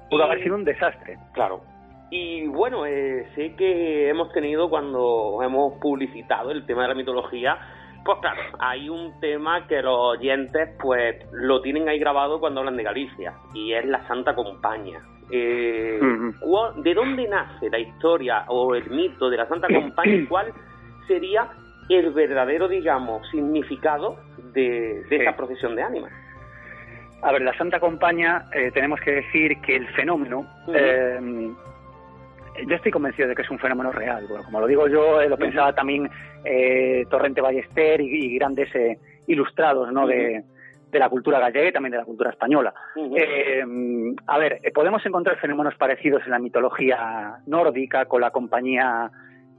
pudo 0.09 0.23
haber 0.23 0.41
sido 0.41 0.55
un 0.55 0.63
desastre. 0.63 1.19
Claro. 1.33 1.61
Y 2.09 2.47
bueno 2.47 2.85
eh, 2.87 3.27
sé 3.35 3.55
que 3.55 4.09
hemos 4.09 4.31
tenido 4.33 4.69
cuando 4.69 5.39
hemos 5.43 5.79
publicitado 5.79 6.51
el 6.51 6.65
tema 6.65 6.83
de 6.83 6.87
la 6.89 6.95
mitología 6.95 7.59
pues 8.03 8.17
claro, 8.19 8.41
hay 8.59 8.89
un 8.89 9.19
tema 9.19 9.67
que 9.67 9.81
los 9.81 10.17
oyentes 10.17 10.69
pues 10.81 11.23
lo 11.31 11.61
tienen 11.61 11.87
ahí 11.87 11.99
grabado 11.99 12.39
cuando 12.39 12.61
hablan 12.61 12.75
de 12.75 12.83
Galicia 12.83 13.33
y 13.53 13.73
es 13.73 13.85
la 13.85 14.07
Santa 14.07 14.33
Compañía. 14.33 15.01
Eh, 15.31 15.99
¿De 16.77 16.93
dónde 16.93 17.27
nace 17.27 17.69
la 17.69 17.79
historia 17.79 18.43
o 18.47 18.75
el 18.75 18.89
mito 18.89 19.29
de 19.29 19.37
la 19.37 19.47
Santa 19.47 19.67
Compañía 19.67 20.15
y 20.15 20.25
cuál 20.27 20.53
sería 21.07 21.47
el 21.89 22.11
verdadero, 22.11 22.67
digamos, 22.67 23.27
significado 23.29 24.17
de, 24.53 25.03
esa 25.09 25.35
procesión 25.35 25.75
de 25.75 25.83
ánimas? 25.83 26.11
A 27.21 27.31
ver, 27.31 27.43
la 27.43 27.55
Santa 27.57 27.79
Compañía, 27.79 28.49
eh, 28.53 28.71
tenemos 28.73 28.99
que 28.99 29.11
decir 29.11 29.61
que 29.61 29.75
el 29.75 29.87
fenómeno 29.89 30.47
yo 32.67 32.75
estoy 32.75 32.91
convencido 32.91 33.27
de 33.29 33.35
que 33.35 33.41
es 33.41 33.49
un 33.49 33.59
fenómeno 33.59 33.91
real. 33.91 34.25
Bueno, 34.27 34.43
como 34.43 34.59
lo 34.59 34.67
digo 34.67 34.87
yo, 34.87 35.21
eh, 35.21 35.29
lo 35.29 35.37
pensaba 35.37 35.73
también 35.73 36.09
eh, 36.43 37.05
Torrente 37.09 37.41
Ballester 37.41 38.01
y, 38.01 38.35
grandes 38.35 38.73
eh, 38.75 38.97
ilustrados 39.27 39.91
¿no? 39.91 40.07
de, 40.07 40.43
la 40.99 41.09
cultura 41.09 41.39
gallega 41.39 41.69
y 41.69 41.71
también 41.71 41.91
de 41.91 41.97
la 41.97 42.05
cultura 42.05 42.29
española. 42.29 42.73
a 44.27 44.37
ver, 44.37 44.61
podemos 44.73 45.05
encontrar 45.05 45.37
fenómenos 45.39 45.75
parecidos 45.75 46.23
en 46.25 46.31
la 46.31 46.39
mitología 46.39 47.37
nórdica, 47.47 48.05
con 48.05 48.21
la 48.21 48.31
compañía 48.31 49.09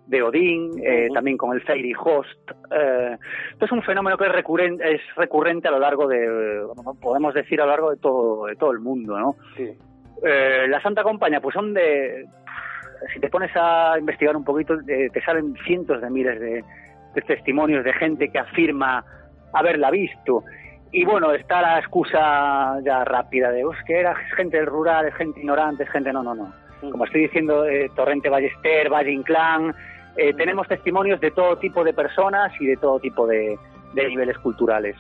de 0.07 0.23
Odín, 0.23 0.71
también 1.15 1.37
con 1.37 1.55
el 1.55 1.63
Fairy 1.63 1.95
Host. 1.99 2.51
esto 3.53 3.65
es 3.65 3.73
un 3.73 3.83
fenómeno 3.83 4.17
que 4.17 4.27
es 4.27 4.33
recurrente, 4.33 4.95
es 4.95 5.01
recurrente 5.17 5.69
a 5.69 5.71
lo 5.71 5.79
largo 5.79 6.07
de, 6.07 6.67
podemos 7.01 7.33
decir 7.35 7.61
a 7.61 7.65
lo 7.65 7.71
largo 7.71 7.91
de 7.91 7.97
todo, 7.97 8.47
de 8.47 8.57
todo 8.57 8.73
el 8.73 8.81
mundo, 8.81 9.19
¿no? 9.19 9.37
la 10.23 10.81
Santa 10.83 11.03
Compañía, 11.03 11.41
pues 11.41 11.55
son 11.55 11.75
de, 11.75 12.27
si 13.13 13.21
te 13.21 13.29
pones 13.29 13.51
a 13.55 13.97
investigar 13.99 14.37
un 14.37 14.45
poquito, 14.45 14.75
eh, 14.87 15.09
te 15.13 15.23
salen 15.23 15.55
cientos 15.65 16.01
de 16.01 16.11
miles 16.11 16.41
de, 16.41 16.65
testimonios 17.27 17.85
de 17.85 17.93
gente 17.93 18.29
que 18.31 18.39
afirma 18.39 19.05
haberla 19.53 19.91
visto. 19.91 20.45
Y 20.95 21.07
bueno, 21.07 21.33
está 21.33 21.63
la 21.63 21.79
excusa 21.79 22.79
ya 22.85 23.03
rápida 23.05 23.51
de 23.51 23.63
pues, 23.63 23.79
que 23.87 23.99
era 23.99 24.15
gente 24.37 24.63
rural, 24.67 25.11
gente 25.15 25.41
ignorante, 25.41 25.87
gente. 25.87 26.13
No, 26.13 26.23
no, 26.23 26.35
no. 26.35 26.53
Como 26.83 27.07
estoy 27.07 27.23
diciendo, 27.23 27.65
eh, 27.65 27.91
Torrente 27.97 28.29
Ballester, 28.29 28.91
Valle 28.91 29.11
Inclán, 29.11 29.75
eh, 30.17 30.35
tenemos 30.35 30.69
testimonios 30.69 31.19
de 31.21 31.31
todo 31.31 31.57
tipo 31.57 31.83
de 31.83 31.95
personas 31.95 32.53
y 32.61 32.67
de 32.67 32.77
todo 32.77 33.01
tipo 33.01 33.27
de, 33.27 33.59
niveles 33.95 34.37
culturales. 34.39 34.97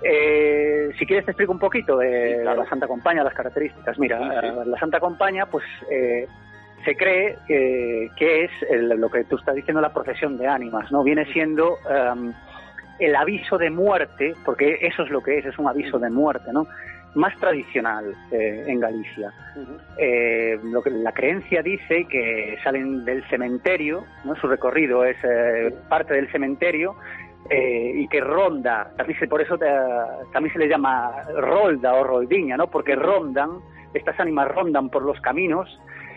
si 0.00 1.06
quieres 1.06 1.24
te 1.24 1.32
explico 1.32 1.52
un 1.52 1.58
poquito 1.58 1.98
de 1.98 2.42
la 2.44 2.64
Santa 2.68 2.88
Compañía, 2.88 3.22
las 3.22 3.34
características. 3.34 3.98
Mira, 3.98 4.18
la 4.64 4.78
Santa 4.78 4.98
Compañía, 4.98 5.46
pues 5.46 5.64
se 6.84 6.96
cree 6.96 7.36
que 7.46 8.44
es 8.44 8.50
lo 8.70 9.08
que 9.10 9.24
tú 9.24 9.36
estás 9.36 9.54
diciendo, 9.54 9.80
la 9.80 9.92
procesión 9.92 10.38
de 10.38 10.46
ánimas, 10.46 10.90
¿no? 10.90 11.02
Viene 11.04 11.26
siendo 11.32 11.78
em, 11.90 12.32
el 12.98 13.14
aviso 13.16 13.58
de 13.58 13.70
muerte, 13.70 14.34
porque 14.44 14.78
eso 14.82 15.02
es 15.02 15.10
lo 15.10 15.22
que 15.22 15.38
es, 15.38 15.46
es 15.46 15.58
un 15.58 15.68
aviso 15.68 15.98
de 15.98 16.10
muerte, 16.10 16.52
¿no? 16.52 16.66
Más 17.14 17.34
tradicional 17.38 18.14
eh, 18.30 18.64
en 18.66 18.80
Galicia. 18.80 19.32
Eh, 19.96 20.58
lo 20.64 20.82
que 20.82 20.90
la 20.90 21.12
creencia 21.12 21.62
dice 21.62 22.04
que 22.04 22.58
salen 22.62 23.04
del 23.04 23.24
cementerio, 23.28 24.04
¿no? 24.24 24.36
Su 24.36 24.46
recorrido 24.46 25.04
es 25.04 25.16
eh, 25.22 25.74
parte 25.88 26.14
del 26.14 26.30
cementerio 26.30 26.96
y 27.50 28.06
que 28.08 28.20
ronda, 28.20 28.92
también 28.94 29.18
se, 29.18 29.26
por 29.26 29.40
eso 29.40 29.56
también 29.56 30.52
se 30.52 30.58
le 30.58 30.68
llama 30.68 31.24
rolda 31.34 31.94
o 31.94 32.04
roldiña, 32.04 32.58
¿no? 32.58 32.66
Porque 32.66 32.94
rondan, 32.94 33.60
estas 33.94 34.20
ánimas 34.20 34.48
rondan 34.48 34.90
por 34.90 35.02
los 35.02 35.18
caminos 35.22 35.66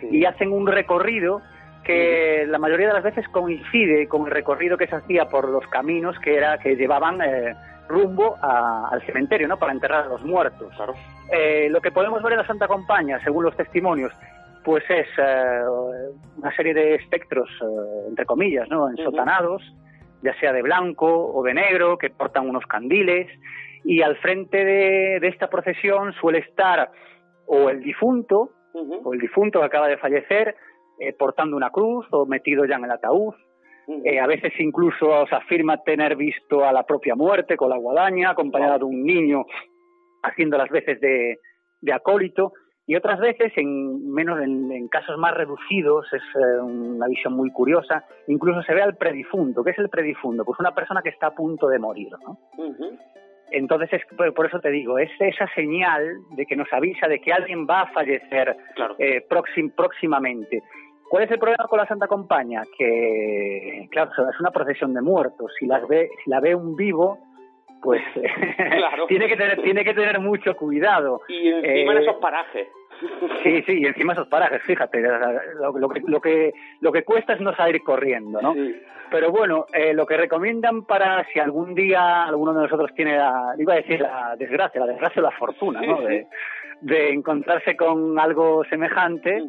y 0.09 0.25
hacen 0.25 0.51
un 0.51 0.67
recorrido 0.67 1.41
que 1.83 2.45
la 2.47 2.59
mayoría 2.59 2.87
de 2.87 2.93
las 2.93 3.03
veces 3.03 3.27
coincide 3.29 4.07
con 4.07 4.25
el 4.25 4.31
recorrido 4.31 4.77
que 4.77 4.87
se 4.87 4.95
hacía 4.95 5.25
por 5.25 5.49
los 5.49 5.65
caminos 5.67 6.17
que 6.19 6.35
era 6.35 6.57
que 6.59 6.75
llevaban 6.75 7.21
eh, 7.21 7.55
rumbo 7.87 8.37
al 8.41 9.01
cementerio, 9.05 9.47
¿no? 9.47 9.57
Para 9.57 9.73
enterrar 9.73 10.05
a 10.05 10.09
los 10.09 10.23
muertos. 10.23 10.73
Eh, 11.31 11.67
lo 11.69 11.81
que 11.81 11.91
podemos 11.91 12.21
ver 12.23 12.33
en 12.33 12.39
la 12.39 12.47
Santa 12.47 12.67
Compañía, 12.67 13.19
según 13.23 13.43
los 13.43 13.55
testimonios, 13.57 14.13
pues 14.63 14.83
es 14.89 15.07
eh, 15.17 15.61
una 16.37 16.55
serie 16.55 16.73
de 16.73 16.95
espectros, 16.95 17.49
entre 18.07 18.25
comillas, 18.25 18.69
¿no? 18.69 18.89
Ensotanados, 18.89 19.61
ya 20.21 20.33
sea 20.39 20.53
de 20.53 20.61
blanco 20.61 21.33
o 21.33 21.43
de 21.43 21.53
negro, 21.53 21.97
que 21.97 22.11
portan 22.11 22.47
unos 22.47 22.65
candiles, 22.67 23.27
y 23.83 24.03
al 24.03 24.15
frente 24.17 24.63
de, 24.63 25.19
de 25.19 25.27
esta 25.27 25.49
procesión 25.49 26.13
suele 26.13 26.39
estar 26.39 26.91
o 27.47 27.69
el 27.69 27.81
difunto, 27.81 28.51
o 28.73 29.13
el 29.13 29.19
difunto 29.19 29.59
que 29.59 29.65
acaba 29.65 29.87
de 29.87 29.97
fallecer 29.97 30.55
eh, 31.01 31.13
portando 31.13 31.57
una 31.57 31.71
cruz 31.71 32.05
o 32.11 32.27
metido 32.27 32.63
ya 32.65 32.75
en 32.75 32.83
el 32.83 32.91
ataúd. 32.91 33.33
Eh, 34.05 34.19
a 34.19 34.27
veces 34.27 34.53
incluso 34.59 35.25
se 35.27 35.35
afirma 35.35 35.81
tener 35.81 36.15
visto 36.15 36.63
a 36.63 36.71
la 36.71 36.83
propia 36.83 37.15
muerte 37.15 37.57
con 37.57 37.71
la 37.71 37.77
guadaña, 37.77 38.29
acompañada 38.29 38.77
de 38.77 38.85
un 38.85 39.03
niño 39.03 39.45
haciendo 40.21 40.59
las 40.59 40.69
veces 40.69 41.01
de, 41.01 41.39
acólito. 41.91 42.53
Y 42.85 42.95
otras 42.95 43.19
veces, 43.19 43.51
en 43.55 44.11
menos 44.11 44.39
en, 44.41 44.87
casos 44.89 45.17
más 45.17 45.33
reducidos, 45.33 46.05
es 46.13 46.21
eh, 46.21 46.61
una 46.61 47.07
visión 47.07 47.33
muy 47.33 47.51
curiosa, 47.51 48.05
incluso 48.27 48.61
se 48.61 48.75
ve 48.75 48.83
al 48.83 48.95
predifunto. 48.95 49.63
¿Qué 49.63 49.71
es 49.71 49.79
el 49.79 49.89
predifunto? 49.89 50.45
Pues 50.45 50.59
una 50.59 50.75
persona 50.75 51.01
que 51.01 51.09
está 51.09 51.27
a 51.27 51.35
punto 51.35 51.67
de 51.67 51.79
morir. 51.79 52.11
¿no? 52.23 52.37
Entonces, 53.51 53.89
es, 53.93 54.33
por 54.33 54.45
eso 54.45 54.59
te 54.59 54.69
digo, 54.69 54.97
es 54.97 55.11
esa 55.19 55.47
señal 55.53 56.19
de 56.31 56.45
que 56.45 56.55
nos 56.55 56.71
avisa 56.71 57.07
de 57.07 57.19
que 57.19 57.33
alguien 57.33 57.67
va 57.67 57.81
a 57.81 57.91
fallecer 57.91 58.55
eh, 58.97 59.25
próximamente. 59.75 60.63
¿Cuál 61.11 61.25
es 61.25 61.31
el 61.31 61.39
problema 61.39 61.67
con 61.67 61.77
la 61.77 61.85
Santa 61.85 62.07
Compañía? 62.07 62.63
Que, 62.77 63.85
claro, 63.91 64.11
es 64.29 64.39
una 64.39 64.51
procesión 64.51 64.93
de 64.93 65.01
muertos. 65.01 65.51
Si, 65.59 65.65
las 65.65 65.85
ve, 65.85 66.09
si 66.23 66.29
la 66.29 66.39
ve 66.39 66.55
un 66.55 66.77
vivo, 66.77 67.17
pues 67.81 68.01
tiene, 69.09 69.27
que 69.27 69.35
tener, 69.35 69.61
tiene 69.61 69.83
que 69.83 69.93
tener 69.93 70.21
mucho 70.21 70.55
cuidado. 70.55 71.19
Y 71.27 71.49
encima 71.49 71.95
de 71.95 72.01
esos 72.03 72.15
parajes. 72.15 72.69
Sí, 73.43 73.63
sí, 73.63 73.79
y 73.81 73.85
encima 73.87 74.13
esos 74.13 74.27
parajes, 74.27 74.61
fíjate, 74.61 75.01
lo, 75.01 75.89
que, 75.89 76.01
lo, 76.05 76.21
que, 76.21 76.53
lo 76.81 76.91
que 76.91 77.03
cuesta 77.03 77.33
es 77.33 77.41
no 77.41 77.53
salir 77.55 77.81
corriendo, 77.83 78.39
¿no? 78.39 78.53
Pero 79.09 79.31
bueno, 79.31 79.65
eh, 79.73 79.93
lo 79.95 80.05
que 80.05 80.15
recomiendan 80.15 80.85
para 80.85 81.25
si 81.33 81.39
algún 81.39 81.73
día 81.73 82.23
alguno 82.23 82.53
de 82.53 82.61
nosotros 82.61 82.93
tiene 82.93 83.17
la, 83.17 83.55
iba 83.57 83.73
a 83.73 83.77
decir 83.77 84.01
la 84.01 84.35
desgracia, 84.37 84.81
la 84.81 84.87
desgracia 84.91 85.19
o 85.19 85.23
la 85.23 85.31
fortuna, 85.31 85.81
¿no? 85.81 86.01
De, 86.79 87.09
encontrarse 87.09 87.75
con 87.75 88.19
algo 88.19 88.63
semejante, 88.65 89.41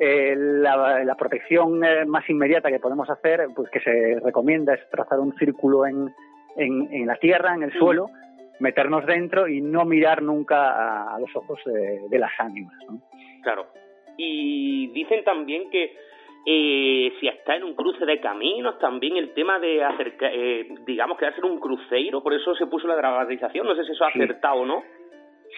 eh, 0.00 0.34
la, 0.36 1.04
la, 1.04 1.14
protección 1.16 1.84
eh, 1.84 2.04
más 2.06 2.28
inmediata 2.30 2.70
que 2.70 2.78
podemos 2.78 3.10
hacer, 3.10 3.48
pues 3.54 3.68
que 3.70 3.80
se 3.80 4.20
recomienda 4.22 4.74
es 4.74 4.88
trazar 4.90 5.18
un 5.18 5.34
círculo 5.36 5.86
en, 5.86 6.14
en, 6.56 6.88
en 6.92 7.06
la 7.06 7.16
tierra, 7.16 7.54
en 7.54 7.64
el 7.64 7.72
suelo, 7.72 8.08
meternos 8.60 9.06
dentro 9.06 9.48
y 9.48 9.60
no 9.60 9.84
mirar 9.84 10.22
nunca 10.22 11.14
a, 11.14 11.18
los 11.18 11.34
ojos 11.34 11.58
de, 11.64 12.18
las 12.18 12.32
ánimas. 12.38 12.74
¿no? 12.88 13.00
Claro. 13.42 13.66
Y 14.16 14.88
dicen 14.88 15.24
también 15.24 15.70
que 15.70 15.96
eh, 16.46 17.12
si 17.20 17.28
está 17.28 17.56
en 17.56 17.64
un 17.64 17.74
cruce 17.74 18.04
de 18.04 18.20
caminos, 18.20 18.78
también 18.78 19.16
el 19.16 19.32
tema 19.34 19.58
de 19.58 19.84
acercar, 19.84 20.30
eh, 20.32 20.68
digamos 20.86 21.18
que 21.18 21.26
hacer 21.26 21.44
un 21.44 21.60
cruceiro, 21.60 22.22
por 22.22 22.34
eso 22.34 22.54
se 22.54 22.66
puso 22.66 22.86
la 22.86 22.96
dramatización, 22.96 23.66
no 23.66 23.74
sé 23.74 23.84
si 23.84 23.92
eso 23.92 24.04
ha 24.04 24.08
acertado 24.08 24.60
o 24.60 24.66
no. 24.66 24.82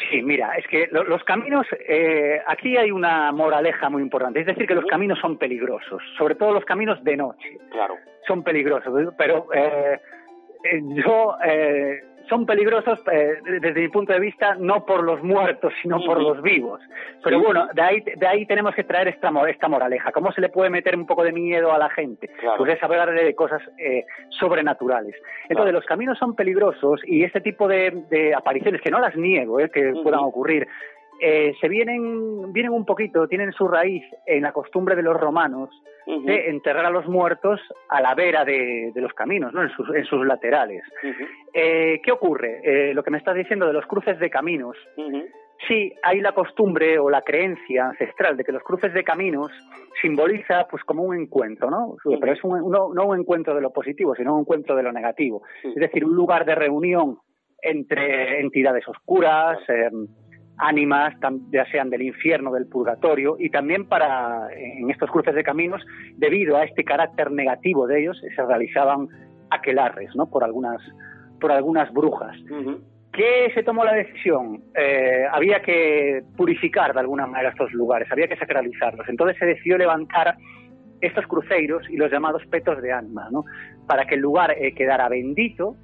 Sí, 0.08 0.22
mira, 0.22 0.54
es 0.56 0.66
que 0.68 0.88
los 0.90 1.22
caminos, 1.24 1.66
eh, 1.88 2.40
aquí 2.46 2.76
hay 2.76 2.90
una 2.90 3.32
moraleja 3.32 3.90
muy 3.90 4.02
importante, 4.02 4.40
es 4.40 4.46
decir, 4.46 4.66
que 4.66 4.74
los 4.74 4.86
caminos 4.86 5.18
son 5.18 5.36
peligrosos, 5.36 6.00
sobre 6.16 6.36
todo 6.36 6.52
los 6.52 6.64
caminos 6.64 7.02
de 7.02 7.16
noche. 7.16 7.58
Claro. 7.70 7.96
Son 8.26 8.42
peligrosos, 8.42 9.12
pero 9.18 9.48
eh, 9.52 10.00
eh 10.64 10.80
yo 11.04 11.36
eh, 11.44 12.02
son 12.30 12.46
peligrosos 12.46 13.00
eh, 13.12 13.38
desde 13.60 13.80
mi 13.80 13.88
punto 13.88 14.12
de 14.12 14.20
vista 14.20 14.54
no 14.54 14.86
por 14.86 15.02
los 15.02 15.22
muertos, 15.22 15.72
sino 15.82 15.98
por 16.02 16.22
los 16.22 16.40
vivos. 16.40 16.80
Pero 17.22 17.40
bueno, 17.40 17.68
de 17.74 17.82
ahí, 17.82 18.00
de 18.00 18.26
ahí 18.26 18.46
tenemos 18.46 18.74
que 18.74 18.84
traer 18.84 19.08
esta, 19.08 19.30
esta 19.48 19.68
moraleja. 19.68 20.12
¿Cómo 20.12 20.32
se 20.32 20.40
le 20.40 20.48
puede 20.48 20.70
meter 20.70 20.96
un 20.96 21.06
poco 21.06 21.24
de 21.24 21.32
miedo 21.32 21.72
a 21.72 21.78
la 21.78 21.90
gente? 21.90 22.30
Pues 22.56 22.72
es 22.72 22.82
hablar 22.82 23.12
de 23.12 23.34
cosas 23.34 23.60
eh, 23.76 24.06
sobrenaturales. 24.38 25.16
Entonces, 25.48 25.74
los 25.74 25.84
caminos 25.84 26.18
son 26.18 26.36
peligrosos 26.36 27.00
y 27.04 27.24
este 27.24 27.40
tipo 27.40 27.66
de, 27.66 28.32
apariciones, 28.36 28.80
que 28.80 28.90
no 28.90 29.00
las 29.00 29.16
niego, 29.16 29.58
eh, 29.58 29.68
que 29.68 29.92
puedan 30.02 30.20
ocurrir, 30.20 30.68
eh, 31.20 31.54
se 31.60 31.68
vienen, 31.68 32.52
vienen 32.52 32.72
un 32.72 32.84
poquito, 32.84 33.28
tienen 33.28 33.52
su 33.52 33.68
raíz 33.68 34.04
en 34.26 34.42
la 34.42 34.52
costumbre 34.52 34.96
de 34.96 35.02
los 35.02 35.18
romanos 35.18 35.70
de 36.06 36.48
enterrar 36.48 36.86
a 36.86 36.90
los 36.90 37.06
muertos 37.06 37.60
a 37.88 38.00
la 38.00 38.14
vera 38.14 38.44
de, 38.44 38.90
los 38.96 39.12
caminos, 39.12 39.52
¿no? 39.52 39.62
en, 39.62 39.70
sus, 39.70 39.94
en 39.94 40.04
sus 40.04 40.26
laterales. 40.26 40.82
eh, 41.52 42.00
¿Qué 42.02 42.10
ocurre? 42.10 42.60
Eh, 42.64 42.94
lo 42.94 43.04
que 43.04 43.12
me 43.12 43.18
estás 43.18 43.36
diciendo 43.36 43.66
de 43.66 43.72
los 43.72 43.86
cruces 43.86 44.18
de 44.18 44.28
caminos. 44.28 44.76
Sí, 45.68 45.92
hay 46.02 46.20
la 46.20 46.32
costumbre 46.32 46.98
o 46.98 47.10
la 47.10 47.22
creencia 47.22 47.88
ancestral 47.88 48.36
de 48.36 48.44
que 48.44 48.52
los 48.52 48.62
cruces 48.62 48.94
de 48.94 49.04
caminos 49.04 49.52
simboliza 50.00 50.66
pues 50.70 50.82
como 50.84 51.02
un 51.02 51.14
encuentro, 51.14 51.70
¿no? 51.70 51.96
Pero 52.18 52.32
es 52.32 52.42
un, 52.42 52.70
no, 52.70 52.94
no, 52.94 53.04
un 53.04 53.20
encuentro 53.20 53.54
de 53.54 53.60
lo 53.60 53.70
positivo, 53.70 54.14
sino 54.14 54.34
un 54.34 54.40
encuentro 54.40 54.74
de 54.74 54.82
lo 54.82 54.90
negativo. 54.90 55.42
Es 55.62 55.74
decir, 55.74 56.04
un 56.04 56.16
lugar 56.16 56.46
de 56.46 56.54
reunión 56.54 57.18
entre 57.62 58.40
entidades 58.40 58.88
oscuras, 58.88 59.58
eh, 59.68 59.90
ánimas, 60.60 61.14
ya 61.50 61.64
sean 61.70 61.90
del 61.90 62.02
infierno, 62.02 62.52
del 62.52 62.66
purgatorio, 62.66 63.36
y 63.38 63.50
también 63.50 63.86
para, 63.86 64.48
en 64.52 64.90
estos 64.90 65.10
cruces 65.10 65.34
de 65.34 65.42
caminos, 65.42 65.82
debido 66.16 66.56
a 66.56 66.64
este 66.64 66.84
carácter 66.84 67.30
negativo 67.30 67.86
de 67.86 68.00
ellos, 68.00 68.20
se 68.20 68.42
realizaban 68.44 69.08
aquelarres, 69.50 70.14
¿no? 70.14 70.28
Por 70.28 70.44
algunas, 70.44 70.80
por 71.40 71.50
algunas 71.50 71.92
brujas. 71.92 72.36
¿Qué 73.12 73.50
se 73.54 73.62
tomó 73.62 73.84
la 73.84 73.94
decisión? 73.94 74.62
Eh, 74.76 75.24
había 75.32 75.60
que 75.62 76.22
purificar 76.36 76.92
de 76.94 77.00
alguna 77.00 77.26
manera 77.26 77.50
estos 77.50 77.72
lugares, 77.72 78.10
había 78.12 78.28
que 78.28 78.36
sacralizarlos. 78.36 79.08
Entonces 79.08 79.36
se 79.38 79.46
decidió 79.46 79.76
levantar 79.78 80.36
estos 81.00 81.26
cruceiros 81.26 81.88
y 81.90 81.96
los 81.96 82.10
llamados 82.10 82.46
petos 82.46 82.80
de 82.82 82.92
alma, 82.92 83.28
¿no? 83.32 83.44
Para 83.86 84.04
que 84.04 84.14
el 84.14 84.20
lugar 84.20 84.52
eh, 84.52 84.74
quedara 84.74 85.08
bendito 85.08 85.76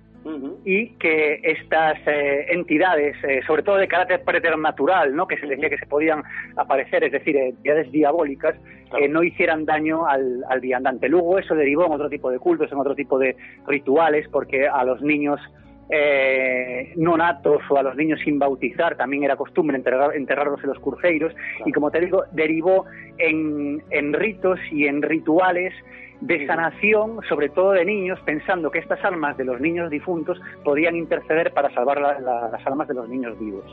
y 0.65 0.91
que 0.97 1.41
estas 1.43 1.99
eh, 2.07 2.47
entidades, 2.51 3.17
eh, 3.23 3.41
sobre 3.47 3.63
todo 3.63 3.77
de 3.77 3.87
carácter 3.87 4.23
preternatural, 4.25 5.15
¿no? 5.15 5.27
que 5.27 5.39
se 5.39 5.47
decía 5.47 5.71
que 5.71 5.79
se 5.79 5.87
podían 5.87 6.23
aparecer, 6.57 7.05
es 7.05 7.13
decir, 7.13 7.37
entidades 7.37 7.91
diabólicas, 7.93 8.57
eh, 8.99 9.09
no 9.09 9.23
hicieran 9.23 9.65
daño 9.65 10.07
al, 10.07 10.45
al 10.49 10.61
viandante. 10.61 11.09
Luego 11.09 11.39
eso 11.39 11.55
derivó 11.55 11.87
en 11.87 11.93
otro 11.93 12.09
tipo 12.09 12.31
de 12.31 12.39
cultos, 12.39 12.71
en 12.73 12.79
otro 12.79 12.95
tipo 12.95 13.19
de 13.19 13.37
rituales, 13.67 14.29
porque 14.29 14.67
a 14.67 14.85
los 14.85 15.01
niños 15.03 15.41
eh, 15.89 16.93
no 16.97 17.17
natos 17.17 17.63
o 17.71 17.77
a 17.77 17.83
los 17.83 17.95
niños 17.95 18.21
sin 18.25 18.39
bautizar, 18.39 18.97
también 18.97 19.23
era 19.23 19.37
costumbre 19.37 19.77
enterrarlos 19.77 20.61
en 20.63 20.69
los 20.69 20.81
cruceiros, 20.81 21.33
y 21.65 21.73
como 21.73 21.91
te 21.91 22.01
digo, 22.01 22.25
derivó 22.33 22.87
en, 23.19 23.83
en 23.91 24.13
ritos 24.13 24.59
y 24.73 24.87
en 24.87 25.03
rituales 25.03 25.73
de 26.21 26.47
sanación, 26.47 27.21
sobre 27.29 27.49
todo 27.49 27.73
de 27.73 27.85
niños, 27.85 28.19
pensando 28.25 28.71
que 28.71 28.79
estas 28.79 29.05
almas 29.05 29.37
de 29.37 29.45
los 29.45 29.61
niños 29.61 29.91
difuntos 29.91 30.41
podían 30.65 30.97
interceder 30.97 31.53
para 31.53 31.71
salvar 31.75 32.01
las 32.01 32.67
almas 32.67 32.89
de 32.89 32.95
los 32.95 33.09
niños 33.09 33.39
vivos. 33.39 33.65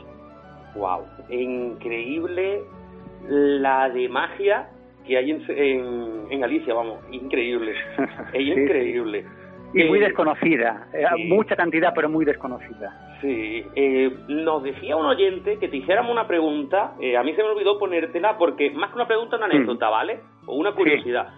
¡Wow! 0.74 1.02
Increíble 1.30 2.62
la 3.28 3.88
de 3.88 4.08
magia 4.08 4.68
que 5.06 5.16
hay 5.16 5.30
en, 5.30 6.26
en, 6.30 6.40
Galicia, 6.40 6.74
vamos, 6.74 7.00
increíble. 7.10 7.74
Es 8.32 8.40
increíble. 8.40 9.24
Y 9.74 9.84
muy 9.84 9.98
eh, 9.98 10.04
desconocida, 10.04 10.86
eh, 10.92 11.04
mucha 11.26 11.56
cantidad, 11.56 11.92
pero 11.94 12.08
muy 12.08 12.24
desconocida. 12.24 13.18
Sí, 13.20 13.64
eh, 13.74 14.10
nos 14.28 14.62
decía 14.62 14.96
un 14.96 15.06
oyente 15.06 15.58
que 15.58 15.68
te 15.68 15.78
hiciéramos 15.78 16.12
una 16.12 16.26
pregunta, 16.26 16.94
a 16.94 17.22
mí 17.22 17.34
se 17.34 17.42
me 17.42 17.48
olvidó 17.48 17.78
ponértela 17.78 18.38
porque 18.38 18.70
más 18.70 18.90
que 18.90 18.96
una 18.96 19.06
pregunta, 19.06 19.36
una 19.36 19.46
anécdota, 19.46 19.88
¿vale? 19.88 20.20
O 20.46 20.56
una 20.56 20.72
curiosidad. 20.72 21.28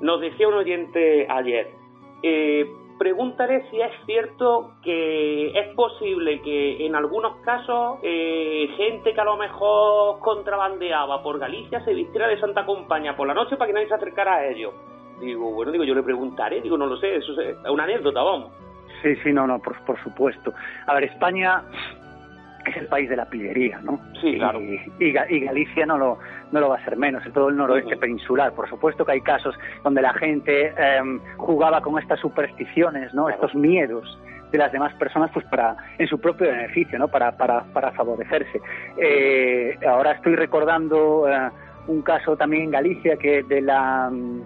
Nos 0.00 0.20
decía 0.20 0.48
un 0.48 0.54
oyente 0.54 1.26
ayer, 1.28 1.72
eh, 2.22 2.66
pregúntale 2.98 3.64
si 3.70 3.80
es 3.80 3.92
cierto 4.04 4.72
que 4.82 5.58
es 5.58 5.74
posible 5.74 6.42
que 6.42 6.84
en 6.84 6.94
algunos 6.94 7.36
casos 7.38 7.98
eh, 8.02 8.68
gente 8.76 9.14
que 9.14 9.20
a 9.20 9.24
lo 9.24 9.36
mejor 9.38 10.18
contrabandeaba 10.20 11.22
por 11.22 11.38
Galicia 11.38 11.82
se 11.84 11.94
vistiera 11.94 12.28
de 12.28 12.38
Santa 12.38 12.66
Compañía 12.66 13.16
por 13.16 13.26
la 13.26 13.34
noche 13.34 13.56
para 13.56 13.68
que 13.68 13.72
nadie 13.72 13.88
se 13.88 13.94
acercara 13.94 14.34
a 14.34 14.46
ellos. 14.46 14.74
Digo, 15.18 15.50
bueno, 15.52 15.72
digo, 15.72 15.84
yo 15.84 15.94
le 15.94 16.02
preguntaré, 16.02 16.60
digo, 16.60 16.76
no 16.76 16.86
lo 16.86 16.96
sé, 16.98 17.16
eso 17.16 17.40
es 17.40 17.56
una 17.70 17.84
anécdota, 17.84 18.22
vamos. 18.22 18.52
Sí, 19.02 19.16
sí, 19.16 19.32
no, 19.32 19.46
no, 19.46 19.58
por, 19.60 19.82
por 19.84 19.98
supuesto. 20.02 20.52
A 20.86 20.94
ver, 20.94 21.04
España 21.04 21.62
es 22.66 22.76
el 22.76 22.86
país 22.86 23.08
de 23.08 23.16
la 23.16 23.24
pillería, 23.26 23.80
¿no? 23.82 24.00
Sí, 24.20 24.36
claro. 24.36 24.60
Y, 24.60 25.12
Galicia 25.12 25.86
no 25.86 25.98
lo, 25.98 26.18
no 26.52 26.60
lo 26.60 26.68
va 26.68 26.76
a 26.76 26.84
ser 26.84 26.96
menos, 26.96 27.24
en 27.24 27.32
todo 27.32 27.48
el 27.48 27.56
noroeste 27.56 27.96
peninsular. 27.96 28.52
Por 28.52 28.68
supuesto 28.68 29.04
que 29.04 29.12
hay 29.12 29.20
casos 29.20 29.54
donde 29.82 30.02
la 30.02 30.12
gente 30.14 30.72
em, 30.76 31.20
jugaba 31.36 31.80
con 31.80 31.98
estas 31.98 32.20
supersticiones, 32.20 33.12
¿no? 33.14 33.28
Estos 33.28 33.54
miedos 33.54 34.18
de 34.50 34.58
las 34.58 34.72
demás 34.72 34.92
personas 34.94 35.30
pues 35.32 35.46
para 35.46 35.76
en 35.96 36.08
su 36.08 36.20
propio 36.20 36.48
beneficio 36.48 36.98
no 36.98 37.06
para 37.06 37.36
para, 37.36 37.62
para 37.72 37.92
favorecerse 37.92 38.60
eh, 38.96 39.78
ahora 39.86 40.10
estoy 40.10 40.34
recordando 40.34 41.28
eh, 41.28 41.50
un 41.86 42.02
caso 42.02 42.36
también 42.36 42.64
en 42.64 42.70
Galicia 42.72 43.16
que 43.16 43.44
de 43.44 43.60
la 43.60 44.10
mm, 44.10 44.42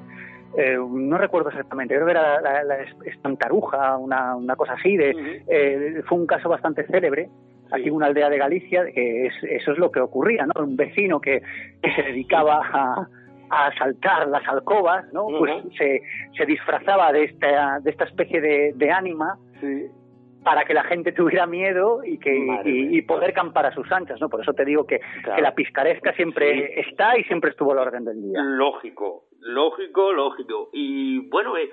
eh, 0.57 0.77
no 0.79 1.19
recuerdo 1.19 1.49
exactamente, 1.49 1.95
creo 1.95 2.07
que 2.07 2.13
era 2.13 2.41
la, 2.41 2.77
espantaruja, 3.05 3.97
una, 3.97 4.37
una 4.37 4.55
cosa 4.55 4.75
así, 4.75 4.97
de, 4.97 6.01
fue 6.07 6.19
un 6.19 6.27
caso 6.27 6.49
bastante 6.49 6.87
célebre, 6.87 7.29
aquí 7.75 7.89
en 7.89 7.95
una 7.95 8.07
aldea 8.07 8.31
de 8.31 8.39
Galicia, 8.39 8.85
que 8.93 9.27
eso 9.27 9.73
es 9.73 9.79
lo 9.79 9.91
que 9.91 10.01
ocurría, 10.01 10.47
¿no? 10.47 10.63
Un 10.63 10.77
vecino 10.77 11.21
que, 11.21 11.43
se 11.83 12.03
dedicaba 12.03 12.61
a, 12.73 13.09
asaltar 13.51 14.27
las 14.29 14.47
alcobas, 14.49 15.13
¿no? 15.13 15.27
Pues 15.27 15.53
se, 15.79 16.03
se, 16.37 16.47
disfrazaba 16.47 17.13
de 17.13 17.25
esta, 17.25 17.79
de 17.81 17.91
esta 17.91 18.05
especie 18.05 18.41
de, 18.41 18.73
de 18.75 18.91
ánima 18.91 19.39
para 20.45 20.65
que 20.65 20.75
la 20.75 20.85
gente 20.85 21.13
tuviera 21.13 21.47
miedo 21.47 22.05
y 22.05 22.19
que 22.19 22.63
y, 22.65 23.03
poder 23.03 23.33
campar 23.33 23.67
a 23.67 23.75
sus 23.75 23.91
anchas, 23.91 24.21
¿no? 24.21 24.29
Por 24.29 24.43
eso 24.43 24.53
te 24.53 24.65
digo 24.65 24.87
que, 24.87 25.01
que 25.35 25.43
la 25.43 25.55
piscaresca 25.55 26.13
siempre 26.13 26.81
está 26.81 27.19
y 27.19 27.25
siempre 27.25 27.51
estuvo 27.51 27.73
al 27.73 27.79
orden 27.79 28.05
del 28.05 28.23
día. 28.23 28.43
Lógico, 28.43 29.25
lógico, 29.41 30.13
lógico. 30.13 30.69
Y 30.73 31.29
bueno, 31.31 31.57
eh, 31.57 31.71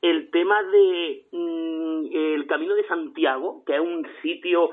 el 0.00 0.30
tema 0.30 0.62
de 0.62 1.24
mm, 1.32 2.06
el 2.34 2.46
Camino 2.46 2.74
de 2.74 2.86
Santiago, 2.86 3.62
que 3.66 3.74
es 3.74 3.80
un 3.80 4.06
sitio 4.22 4.70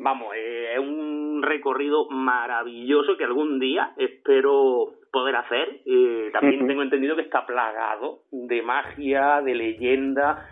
vamos, 0.00 0.28
eh, 0.34 0.74
es 0.74 0.78
un 0.80 1.42
recorrido 1.42 2.08
maravilloso 2.08 3.16
que 3.16 3.24
algún 3.24 3.58
día 3.58 3.92
espero 3.96 4.94
poder 5.12 5.36
hacer. 5.36 5.80
Eh, 5.84 6.30
también 6.32 6.66
tengo 6.66 6.82
entendido 6.82 7.16
que 7.16 7.22
está 7.22 7.46
plagado 7.46 8.20
de 8.30 8.62
magia, 8.62 9.40
de 9.42 9.54
leyenda. 9.54 10.48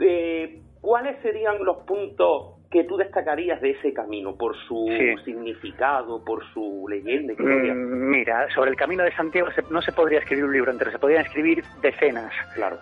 Eh, 0.00 0.60
¿Cuáles 0.80 1.20
serían 1.22 1.64
los 1.64 1.78
puntos 1.78 2.53
que 2.74 2.82
tú 2.82 2.96
destacarías 2.96 3.60
de 3.60 3.70
ese 3.70 3.94
camino 3.94 4.34
por 4.34 4.56
su 4.66 4.88
significado, 5.24 6.24
por 6.24 6.44
su 6.52 6.86
leyenda? 6.88 7.32
Mm, 7.38 8.10
mira, 8.10 8.48
sobre 8.52 8.72
el 8.72 8.76
camino 8.76 9.04
de 9.04 9.14
Santiago 9.14 9.48
no 9.70 9.80
se 9.80 9.92
podría 9.92 10.18
escribir 10.18 10.44
un 10.44 10.52
libro 10.52 10.72
entero, 10.72 10.90
se 10.90 10.98
podrían 10.98 11.24
escribir 11.24 11.62
decenas, 11.80 12.32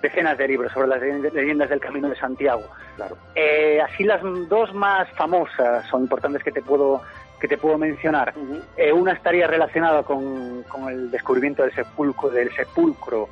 decenas 0.01 0.39
de 0.39 0.49
libros 0.49 0.73
sobre 0.73 0.89
las 0.89 1.03
leyendas 1.35 1.69
del 1.69 1.79
camino 1.79 2.09
de 2.09 2.17
Santiago. 2.17 2.63
Claro. 2.97 3.19
Eh, 3.35 3.83
así 3.83 4.05
las 4.05 4.23
dos 4.49 4.73
más 4.73 5.11
famosas 5.11 5.87
son 5.89 6.05
importantes 6.05 6.43
que 6.43 6.53
te 6.53 6.63
puedo 6.63 7.03
que 7.39 7.49
te 7.49 7.59
puedo 7.59 7.77
mencionar. 7.77 8.33
Eh, 8.77 8.93
una 8.93 9.13
estaría 9.13 9.47
relacionada 9.47 10.05
con, 10.05 10.65
el 10.89 11.11
descubrimiento 11.11 11.65
del 11.65 11.75
sepulcro, 11.75 12.31
del 12.31 12.51
sepulcro 12.53 13.29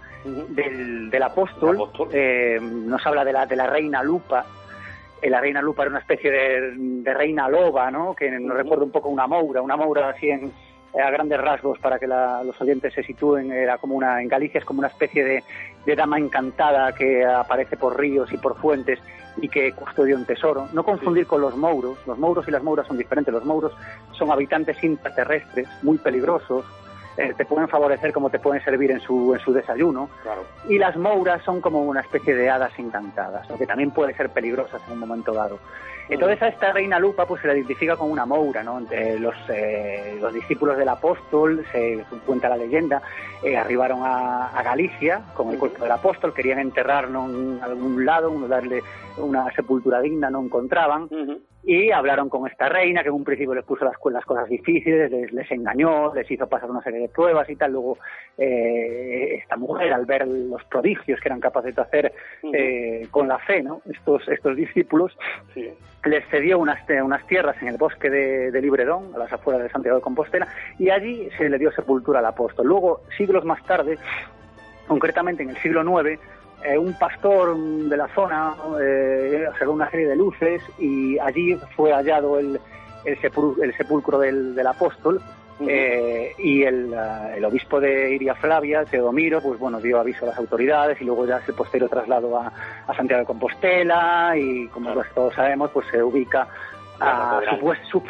del, 0.49 1.23
apóstol. 1.23 1.89
Eh, 2.13 2.59
nos 2.61 3.07
habla 3.07 3.25
de 3.25 3.33
la, 3.33 3.47
de 3.47 3.57
la 3.57 3.69
reina 3.69 4.03
Lupa, 4.03 4.45
la 5.29 5.41
reina 5.41 5.61
Lupa 5.61 5.83
era 5.83 5.91
una 5.91 6.01
especie 6.01 6.31
de, 6.31 7.15
reina 7.15 7.49
loba, 7.49 7.91
¿no? 7.91 8.15
Que 8.15 8.31
nos 8.31 8.57
recuerda 8.57 8.85
un 8.85 8.91
poco 8.91 9.09
una 9.09 9.27
moura, 9.27 9.61
una 9.61 9.77
moura 9.77 10.09
así 10.09 10.31
en, 10.31 10.53
a 10.99 11.11
grandes 11.11 11.41
rasgos 11.41 11.79
para 11.79 11.99
que 11.99 12.07
los 12.07 12.61
oyentes 12.61 12.93
se 12.95 13.03
sitúen, 13.03 13.53
era 13.53 13.79
como 13.79 13.95
una, 13.95 14.21
en 14.21 14.29
Galicia 14.29 14.59
es 14.59 14.65
como 14.65 14.81
una 14.81 14.89
especie 14.89 15.25
de, 15.25 15.97
dama 15.97 16.19
encantada 16.19 16.93
que 16.93 17.25
aparece 17.25 17.77
por 17.77 17.99
ríos 17.99 18.33
y 18.33 18.39
por 18.39 18.57
fuentes 18.57 18.99
y 19.41 19.49
que 19.49 19.73
custodia 19.73 20.17
un 20.17 20.25
tesoro. 20.25 20.69
No 20.73 20.85
confundir 20.85 21.27
con 21.27 21.41
los 21.41 21.57
mouros, 21.57 21.99
los 22.07 22.19
mouros 22.19 22.47
y 22.49 22.51
las 22.51 22.63
mouras 22.63 22.87
son 22.87 22.99
diferentes, 22.99 23.33
los 23.33 23.45
mouros 23.45 23.73
son 24.13 24.31
habitantes 24.31 24.83
intraterrestres 24.83 25.69
muy 25.83 25.99
peligrosos, 25.99 26.65
eh, 27.21 27.35
te 27.37 27.45
pueden 27.45 27.69
favorecer 27.69 28.13
como 28.13 28.31
te 28.31 28.39
pueden 28.39 28.65
servir 28.65 28.91
en 28.91 29.01
su, 29.01 29.35
en 29.35 29.41
su 29.41 29.53
desayuno. 29.53 30.09
Y 30.69 30.79
las 30.79 30.97
mouras 30.97 31.43
son 31.45 31.61
como 31.61 31.83
una 31.83 32.01
especie 32.01 32.35
de 32.35 32.49
hadas 32.49 32.73
encantadas, 32.79 33.49
lo 33.51 33.59
que 33.59 33.67
también 33.67 33.91
puede 33.91 34.15
ser 34.15 34.31
peligrosas 34.31 34.81
en 34.87 34.95
un 34.95 35.01
momento 35.01 35.33
dado. 35.33 35.59
Entonces 36.09 36.43
a 36.43 36.49
esta 36.49 36.73
reina 36.73 36.99
Lupa 36.99 37.25
pues 37.25 37.41
se 37.41 37.47
la 37.47 37.55
identifica 37.55 37.97
como 37.97 38.13
una 38.13 38.27
moura, 38.27 38.65
¿no? 38.65 38.81
los, 38.81 39.35
eh, 39.49 40.19
los 40.21 40.35
discípulos 40.35 40.77
del 40.77 40.89
apóstol, 40.89 41.65
se 41.71 42.05
cuenta 42.27 42.49
la 42.49 42.57
leyenda, 42.57 43.01
eh, 43.45 43.57
arribaron 43.57 44.01
a, 44.03 44.51
Galicia 44.65 45.23
con 45.35 45.51
el 45.51 45.59
cuerpo 45.59 45.83
del 45.85 45.93
apóstol, 45.93 46.35
querían 46.35 46.59
enterrarlo 46.59 47.27
en 47.27 47.61
algún 47.63 48.05
lado, 48.05 48.31
darle 48.49 48.83
una 49.19 49.51
sepultura 49.53 50.01
digna, 50.01 50.31
no 50.31 50.43
encontraban, 50.43 51.09
y 51.63 51.91
hablaron 51.91 52.29
con 52.31 52.47
esta 52.47 52.69
reina 52.69 53.03
que 53.03 53.09
en 53.09 53.15
un 53.15 53.25
principio 53.25 53.55
les 53.55 53.65
puso 53.65 53.85
las, 53.85 53.95
las 54.13 54.25
cosas 54.25 54.49
difíciles, 54.49 55.11
les, 55.11 55.51
engañó, 55.51 56.15
les 56.15 56.31
hizo 56.31 56.47
pasar 56.49 56.71
una 56.71 56.83
serie 56.83 57.01
de 57.01 57.09
pruebas 57.09 57.49
y 57.51 57.57
tal. 57.57 57.73
Luego 57.73 57.99
eh, 58.39 59.37
esta 59.43 59.57
mujer, 59.57 59.93
al 59.93 60.07
ver 60.07 60.27
los 60.27 60.65
prodigios 60.65 61.21
que 61.21 61.29
eran 61.29 61.41
capaces 61.41 61.75
de 61.75 61.83
hacer 61.83 62.13
eh, 62.55 63.07
con 63.11 63.29
la 63.29 63.39
fe, 63.39 63.63
¿no? 63.63 63.83
estos, 63.91 64.27
estos 64.29 64.57
discípulos, 64.57 65.17
les 66.05 66.27
cedió 66.31 66.59
unas, 66.59 66.81
unas 66.89 67.27
tierras 67.27 67.61
en 67.61 67.69
el 67.69 67.77
bosque 67.77 68.09
de, 68.09 68.51
de, 68.51 68.63
Libredón, 68.63 69.15
a 69.15 69.19
las 69.19 69.33
afueras 69.33 69.63
de 69.63 69.69
Santiago 69.69 69.99
de 69.99 70.03
Compostela, 70.03 70.49
y 70.79 70.89
allí 70.89 71.29
se 71.37 71.49
le 71.49 71.59
dio 71.59 71.71
sepultura 71.73 72.21
al 72.21 72.27
apóstol. 72.27 72.67
Luego, 72.67 73.03
siglos 73.19 73.45
más 73.45 73.63
tarde, 73.65 73.99
concretamente 74.87 75.43
en 75.43 75.51
el 75.51 75.57
siglo 75.59 75.83
IX, 75.83 76.19
eh, 76.65 76.77
un 76.77 76.93
pastor 76.95 77.57
de 77.57 77.97
la 77.97 78.09
zona 78.15 78.55
eh, 78.81 79.47
una 79.67 79.91
serie 79.91 80.09
de 80.09 80.17
luces 80.17 80.63
y 80.79 81.19
allí 81.19 81.57
fue 81.75 81.93
hallado 81.93 82.39
el, 82.39 82.61
el, 83.05 83.19
sepulcro 83.77 84.19
del, 84.19 84.67
apóstol 84.67 85.23
eh, 85.67 86.35
y 86.39 86.63
el, 86.63 86.95
obispo 87.45 87.81
de 87.81 88.15
Iria 88.15 88.35
Flavia, 88.35 88.85
Teodomiro, 88.85 89.41
pues 89.41 89.59
bueno, 89.59 89.81
dio 89.81 90.01
aviso 90.01 90.27
a 90.27 90.29
las 90.29 90.39
autoridades 90.39 91.01
y 91.01 91.05
luego 91.05 91.27
ya 91.27 91.41
se 91.47 91.55
posterior 91.55 91.89
traslado 91.89 92.39
a, 92.39 92.53
Santiago 92.95 93.21
de 93.21 93.27
Compostela 93.27 94.35
y 94.37 94.69
como 94.69 94.93
todos 95.15 95.35
sabemos, 95.35 95.71
pues 95.71 95.87
se 95.91 96.03
ubica 96.03 96.47
a, 97.01 97.41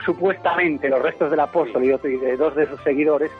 supuestamente 0.04 0.88
los 0.88 1.00
restos 1.00 1.30
del 1.30 1.40
apóstol 1.40 1.84
y 1.84 2.16
de 2.16 2.36
dos 2.36 2.56
de 2.56 2.66
sus 2.66 2.82
seguidores 2.82 3.30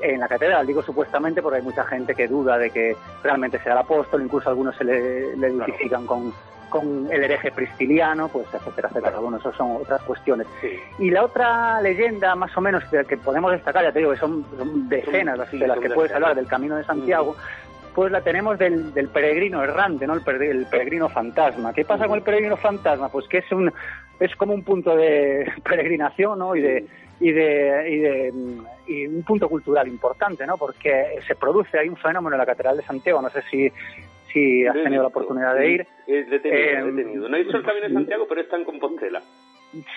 en 0.00 0.20
la 0.20 0.28
catedral. 0.28 0.66
Digo 0.66 0.82
supuestamente 0.82 1.42
porque 1.42 1.58
hay 1.58 1.64
mucha 1.64 1.84
gente 1.84 2.14
que 2.14 2.28
duda 2.28 2.58
de 2.58 2.70
que 2.70 2.96
realmente 3.22 3.58
sea 3.60 3.72
el 3.72 3.78
apóstol, 3.78 4.22
incluso 4.22 4.48
algunos 4.48 4.76
se 4.76 4.84
le, 4.84 5.36
le 5.36 5.50
identifican 5.50 6.06
con, 6.06 6.32
con 6.74 7.06
el 7.12 7.22
hereje 7.22 7.52
pristiliano, 7.52 8.28
pues 8.28 8.46
etcétera, 8.52 8.88
etcétera. 8.88 9.20
Bueno, 9.20 9.36
eso 9.36 9.52
son 9.52 9.76
otras 9.76 10.02
cuestiones. 10.02 10.48
Y 10.98 11.08
la 11.08 11.24
otra 11.24 11.80
leyenda, 11.80 12.34
más 12.34 12.56
o 12.56 12.60
menos, 12.60 12.82
que, 12.84 13.16
podemos 13.16 13.52
destacar, 13.52 13.84
ya 13.84 13.92
te 13.92 14.00
digo 14.00 14.10
que 14.10 14.18
son, 14.18 14.44
decenas 14.88 15.38
de 15.52 15.68
las 15.68 15.78
que 15.78 15.90
puedes 15.90 16.12
hablar 16.12 16.34
del 16.34 16.48
Camino 16.48 16.74
de 16.76 16.82
Santiago, 16.82 17.36
pues 17.94 18.10
la 18.10 18.22
tenemos 18.22 18.58
del, 18.58 18.92
del 18.92 19.08
peregrino 19.08 19.62
errante, 19.62 20.04
¿no? 20.04 20.14
El, 20.14 20.22
peregrino 20.22 21.08
fantasma. 21.08 21.72
¿Qué 21.72 21.84
pasa 21.84 22.08
con 22.08 22.16
el 22.16 22.24
peregrino 22.24 22.56
fantasma? 22.56 23.08
Pues 23.08 23.28
que 23.28 23.38
es 23.38 23.52
un 23.52 23.72
es 24.18 24.34
como 24.36 24.52
un 24.52 24.64
punto 24.64 24.96
de 24.96 25.48
peregrinación, 25.64 26.40
¿no? 26.40 26.56
Y 26.56 26.60
de 26.60 26.86
y 27.20 27.32
de, 27.32 27.90
y 27.90 27.98
de 27.98 28.32
y 28.86 29.06
un 29.06 29.22
punto 29.22 29.48
cultural 29.48 29.88
importante, 29.88 30.46
¿no? 30.46 30.56
Porque 30.56 31.18
se 31.26 31.34
produce, 31.34 31.78
hay 31.78 31.88
un 31.88 31.96
fenómeno 31.96 32.36
en 32.36 32.38
la 32.38 32.46
Catedral 32.46 32.76
de 32.76 32.82
Santiago, 32.82 33.22
no 33.22 33.30
sé 33.30 33.42
si, 33.50 33.70
si 34.32 34.66
has 34.66 34.74
tenido 34.74 35.02
la 35.02 35.08
oportunidad 35.08 35.54
de 35.54 35.70
ir. 35.70 35.86
Es 36.06 36.28
detenido, 36.28 36.86
detenido. 36.86 37.28
No 37.28 37.36
he 37.36 37.42
visto 37.42 37.56
el 37.56 37.64
Camino 37.64 37.88
de 37.88 37.94
Santiago, 37.94 38.26
pero 38.28 38.40
está 38.40 38.56
en 38.56 38.64
Compostela. 38.64 39.22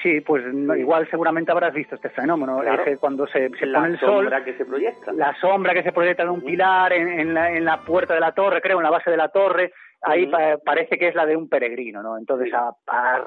Sí, 0.01 0.21
pues 0.21 0.43
igual 0.77 1.07
seguramente 1.09 1.51
habrás 1.51 1.73
visto 1.73 1.95
este 1.95 2.09
fenómeno. 2.09 2.63
Es 2.63 2.81
que 2.81 2.97
cuando 2.97 3.27
se, 3.27 3.49
se 3.49 3.67
pone 3.67 3.89
el 3.89 3.99
sol. 3.99 4.25
La 4.25 4.39
sombra 4.39 4.43
que 4.43 4.53
se 4.57 4.65
proyecta. 4.65 5.13
La 5.13 5.35
sombra 5.39 5.73
que 5.73 5.83
se 5.83 5.91
proyecta 5.91 6.23
en 6.23 6.29
un 6.29 6.41
pilar, 6.41 6.93
en, 6.93 7.07
en, 7.07 7.33
la, 7.33 7.51
en 7.51 7.63
la 7.63 7.81
puerta 7.81 8.15
de 8.15 8.19
la 8.19 8.31
torre, 8.31 8.59
creo, 8.61 8.77
en 8.77 8.83
la 8.83 8.89
base 8.89 9.11
de 9.11 9.17
la 9.17 9.29
torre, 9.29 9.73
ahí 10.01 10.29
parece 10.63 10.97
que 10.97 11.07
es 11.07 11.15
la 11.15 11.25
de 11.25 11.35
un 11.35 11.49
peregrino, 11.49 12.01
¿no? 12.01 12.17
Entonces, 12.17 12.53
a, 12.53 12.73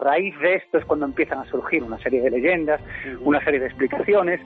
raíz 0.00 0.38
de 0.40 0.56
esto 0.56 0.78
es 0.78 0.84
cuando 0.84 1.06
empiezan 1.06 1.38
a 1.38 1.44
surgir 1.46 1.82
una 1.82 1.98
serie 1.98 2.20
de 2.20 2.30
leyendas, 2.30 2.80
una 3.20 3.42
serie 3.44 3.60
de 3.60 3.66
explicaciones, 3.66 4.40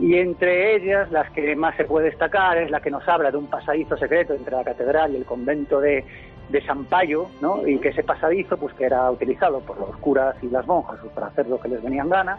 y 0.00 0.16
entre 0.16 0.76
ellas, 0.76 1.10
las 1.10 1.30
que 1.30 1.54
más 1.56 1.76
se 1.76 1.84
puede 1.84 2.06
destacar 2.06 2.58
es 2.58 2.70
la 2.70 2.80
que 2.80 2.90
nos 2.90 3.06
habla 3.08 3.30
de 3.30 3.38
un 3.38 3.48
pasadizo 3.48 3.96
secreto 3.96 4.34
entre 4.34 4.56
la 4.56 4.64
catedral 4.64 5.12
y 5.12 5.16
el 5.16 5.24
convento 5.24 5.80
de, 5.80 6.04
de 6.48 6.66
San 6.66 6.84
Payo, 6.84 7.26
¿no? 7.40 7.66
Y 7.66 7.78
que 7.78 7.88
ese 7.88 8.02
pasadizo, 8.02 8.56
pues 8.56 8.74
que 8.74 8.84
era 8.84 9.10
utilizado 9.10 9.60
por 9.60 9.78
los 9.78 9.96
curas 9.98 10.36
y 10.42 10.48
las 10.48 10.66
monjas 10.66 10.98
pues, 11.00 11.12
para 11.12 11.28
hacer 11.28 11.48
lo 11.48 11.60
que 11.60 11.68
les 11.68 11.82
venía 11.82 12.02
en 12.02 12.10
gana, 12.10 12.38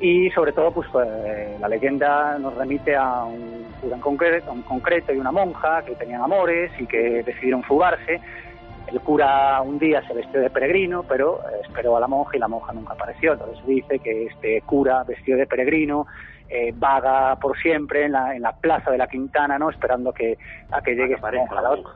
y 0.00 0.30
sobre 0.30 0.52
todo, 0.52 0.72
pues 0.72 0.88
eh, 1.06 1.56
la 1.60 1.68
leyenda 1.68 2.36
nos 2.38 2.54
remite 2.56 2.96
a 2.96 3.24
un 3.24 3.60
cura 3.80 3.96
en 3.96 4.00
concreto, 4.00 4.52
un 4.52 4.62
concreto 4.62 5.12
y 5.12 5.18
una 5.18 5.32
monja 5.32 5.82
que 5.84 5.94
tenían 5.94 6.22
amores 6.22 6.72
y 6.78 6.86
que 6.86 7.22
decidieron 7.22 7.62
fugarse 7.62 8.20
el 8.90 9.00
cura 9.00 9.60
un 9.62 9.78
día 9.78 10.06
se 10.06 10.14
vestió 10.14 10.40
de 10.40 10.50
peregrino, 10.50 11.04
pero 11.04 11.40
esperó 11.62 11.96
a 11.96 12.00
la 12.00 12.06
monja 12.06 12.36
y 12.36 12.40
la 12.40 12.48
monja 12.48 12.72
nunca 12.72 12.94
apareció. 12.94 13.34
Entonces 13.34 13.64
dice 13.66 13.98
que 13.98 14.26
este 14.26 14.62
cura 14.62 15.04
vestido 15.04 15.38
de 15.38 15.46
peregrino 15.46 16.06
eh, 16.48 16.72
vaga 16.74 17.36
por 17.36 17.56
siempre 17.58 18.06
en 18.06 18.12
la, 18.12 18.34
en 18.34 18.42
la 18.42 18.56
plaza 18.56 18.90
de 18.90 18.98
la 18.98 19.06
Quintana, 19.06 19.58
¿no? 19.58 19.70
Esperando 19.70 20.12
que, 20.12 20.36
a 20.72 20.82
que 20.82 20.94
llegue 20.94 21.14
esta 21.14 21.30
monja. 21.30 21.62
La 21.62 21.70
otra, 21.70 21.90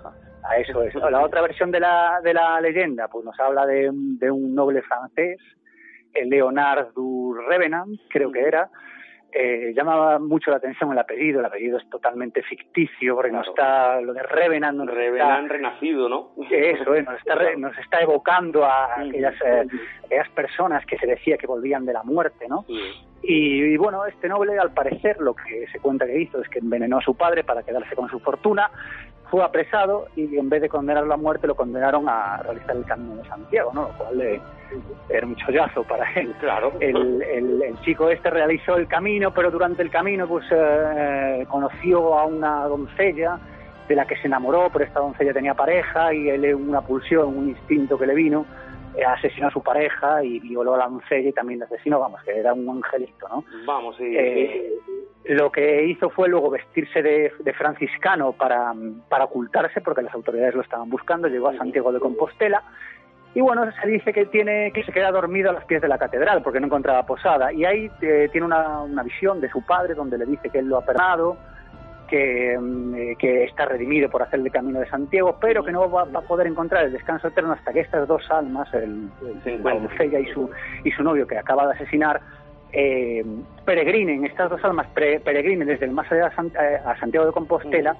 a 0.44 0.56
eso 0.56 0.82
es. 0.82 0.94
La 0.94 1.22
otra 1.22 1.42
versión 1.42 1.70
de 1.70 1.80
la, 1.80 2.20
de 2.22 2.34
la 2.34 2.60
leyenda 2.60 3.08
pues 3.08 3.24
nos 3.24 3.38
habla 3.40 3.66
de, 3.66 3.90
de 3.92 4.30
un 4.30 4.54
noble 4.54 4.82
francés, 4.82 5.40
el 6.12 6.28
Leonard 6.28 6.92
du 6.94 7.34
Revenant, 7.48 7.98
creo 8.08 8.30
que 8.30 8.42
era, 8.46 8.70
eh, 9.36 9.72
llamaba 9.74 10.20
mucho 10.20 10.52
la 10.52 10.58
atención 10.58 10.92
el 10.92 10.98
apellido, 10.98 11.40
el 11.40 11.46
apellido 11.46 11.78
es 11.78 11.90
totalmente 11.90 12.40
ficticio, 12.42 13.16
porque 13.16 13.32
no 13.32 13.42
está 13.42 14.00
lo 14.00 14.12
de 14.12 14.22
Revenant. 14.22 14.88
Revenant 14.88 15.50
renacido, 15.50 16.08
¿no? 16.08 16.30
Eso, 16.48 16.94
eh, 16.94 17.02
nos, 17.02 17.18
está, 17.18 17.34
nos 17.56 17.76
está 17.78 18.00
evocando 18.00 18.64
a 18.64 19.00
aquellas, 19.00 19.34
eh, 19.44 19.66
aquellas 20.04 20.28
personas 20.30 20.86
que 20.86 20.96
se 20.98 21.06
decía 21.08 21.36
que 21.36 21.48
volvían 21.48 21.84
de 21.84 21.92
la 21.92 22.04
muerte, 22.04 22.46
¿no? 22.48 22.64
Y, 23.26 23.76
bueno, 23.76 24.04
este 24.06 24.28
noble, 24.28 24.56
al 24.58 24.72
parecer, 24.72 25.18
lo 25.18 25.34
que 25.34 25.66
se 25.72 25.80
cuenta 25.80 26.06
que 26.06 26.20
hizo 26.20 26.40
es 26.40 26.48
que 26.48 26.58
envenenó 26.60 26.98
a 26.98 27.00
su 27.00 27.16
padre 27.16 27.42
para 27.42 27.62
quedarse 27.62 27.96
con 27.96 28.08
su 28.10 28.20
fortuna, 28.20 28.70
fue 29.34 29.42
apresado 29.42 30.06
y 30.14 30.38
en 30.38 30.48
vez 30.48 30.62
de 30.62 30.68
condenarlo 30.68 31.12
a 31.12 31.16
muerte 31.16 31.48
lo 31.48 31.56
condenaron 31.56 32.08
a 32.08 32.36
realizar 32.36 32.76
el 32.76 32.84
camino 32.84 33.16
de 33.16 33.28
Santiago, 33.28 33.72
¿no? 33.74 33.82
Lo 33.82 33.88
cual 33.88 34.40
era 35.08 35.26
un 35.26 35.34
chollazo 35.34 35.82
para 35.82 36.08
él. 36.12 36.32
Claro. 36.40 36.72
El, 36.78 37.20
el, 37.20 37.80
chico 37.80 38.10
este 38.10 38.30
realizó 38.30 38.76
el 38.76 38.86
camino, 38.86 39.34
pero 39.34 39.50
durante 39.50 39.82
el 39.82 39.90
camino 39.90 40.28
pues 40.28 40.44
eh, 40.52 41.44
conoció 41.48 42.16
a 42.16 42.26
una 42.26 42.64
doncella 42.66 43.40
de 43.88 43.96
la 43.96 44.06
que 44.06 44.16
se 44.18 44.28
enamoró, 44.28 44.68
pero 44.72 44.84
esta 44.84 45.00
doncella 45.00 45.32
tenía 45.32 45.54
pareja 45.54 46.14
y 46.14 46.28
él 46.28 46.54
una 46.54 46.82
pulsión, 46.82 47.36
un 47.36 47.48
instinto 47.48 47.98
que 47.98 48.06
le 48.06 48.14
vino 48.14 48.42
eh, 48.42 48.63
asesinó 49.02 49.48
a 49.48 49.50
su 49.50 49.62
pareja 49.62 50.22
y 50.22 50.38
violó 50.40 50.74
a 50.74 50.78
la 50.78 50.88
doncella 50.88 51.28
y 51.28 51.32
también 51.32 51.60
la 51.60 51.66
asesinó, 51.66 52.00
vamos, 52.00 52.22
que 52.22 52.38
era 52.38 52.52
un 52.52 52.68
angelito, 52.68 53.28
¿no? 53.28 53.44
Vamos, 53.66 53.96
sí. 53.96 54.04
Eh, 54.16 54.72
lo 55.24 55.50
que 55.50 55.86
hizo 55.86 56.10
fue 56.10 56.28
luego 56.28 56.50
vestirse 56.50 57.02
de, 57.02 57.32
franciscano 57.56 58.32
para, 58.32 58.72
para, 59.08 59.24
ocultarse, 59.24 59.80
porque 59.80 60.02
las 60.02 60.14
autoridades 60.14 60.54
lo 60.54 60.62
estaban 60.62 60.90
buscando, 60.90 61.28
llegó 61.28 61.48
a 61.48 61.56
Santiago 61.56 61.92
de 61.92 62.00
Compostela, 62.00 62.62
y 63.34 63.40
bueno, 63.40 63.64
se 63.80 63.88
dice 63.88 64.12
que 64.12 64.26
tiene 64.26 64.70
que 64.72 64.84
se 64.84 64.92
queda 64.92 65.10
dormido 65.10 65.50
a 65.50 65.54
los 65.54 65.64
pies 65.64 65.82
de 65.82 65.88
la 65.88 65.98
catedral 65.98 66.42
porque 66.42 66.60
no 66.60 66.66
encontraba 66.66 67.04
posada, 67.04 67.52
y 67.52 67.64
ahí 67.64 67.90
eh, 68.02 68.28
tiene 68.30 68.46
una, 68.46 68.82
una, 68.82 69.02
visión 69.02 69.40
de 69.40 69.50
su 69.50 69.64
padre 69.66 69.94
donde 69.94 70.18
le 70.18 70.26
dice 70.26 70.50
que 70.50 70.58
él 70.58 70.66
lo 70.66 70.78
ha 70.78 70.84
perdonado, 70.84 71.36
que, 72.08 72.58
mm, 72.58 73.16
que 73.18 73.44
está 73.44 73.66
redimido 73.66 74.08
por 74.08 74.22
hacer 74.22 74.40
el 74.40 74.50
camino 74.50 74.80
de 74.80 74.88
Santiago, 74.88 75.36
pero 75.40 75.64
que 75.64 75.72
no 75.72 75.90
va, 75.90 76.02
a 76.02 76.20
poder 76.22 76.46
encontrar 76.46 76.84
el 76.84 76.92
descanso 76.92 77.28
eterno 77.28 77.52
hasta 77.52 77.72
que 77.72 77.80
estas 77.80 78.06
dos 78.06 78.30
almas, 78.30 78.72
el, 78.74 79.08
el, 79.44 80.20
y 80.20 80.32
su, 80.32 80.50
y 80.84 80.90
su 80.90 81.02
novio 81.02 81.26
que 81.26 81.38
acaba 81.38 81.66
de 81.66 81.74
asesinar, 81.74 82.20
eh, 82.76 83.24
peregrinen, 83.64 84.24
estas 84.24 84.50
dos 84.50 84.62
almas 84.64 84.88
peregrinen 84.94 85.68
desde 85.68 85.86
el 85.86 85.92
más 85.92 86.10
allá 86.10 86.32
eh, 86.60 86.80
a, 86.84 86.98
Santiago 86.98 87.26
de 87.26 87.32
Compostela 87.32 87.96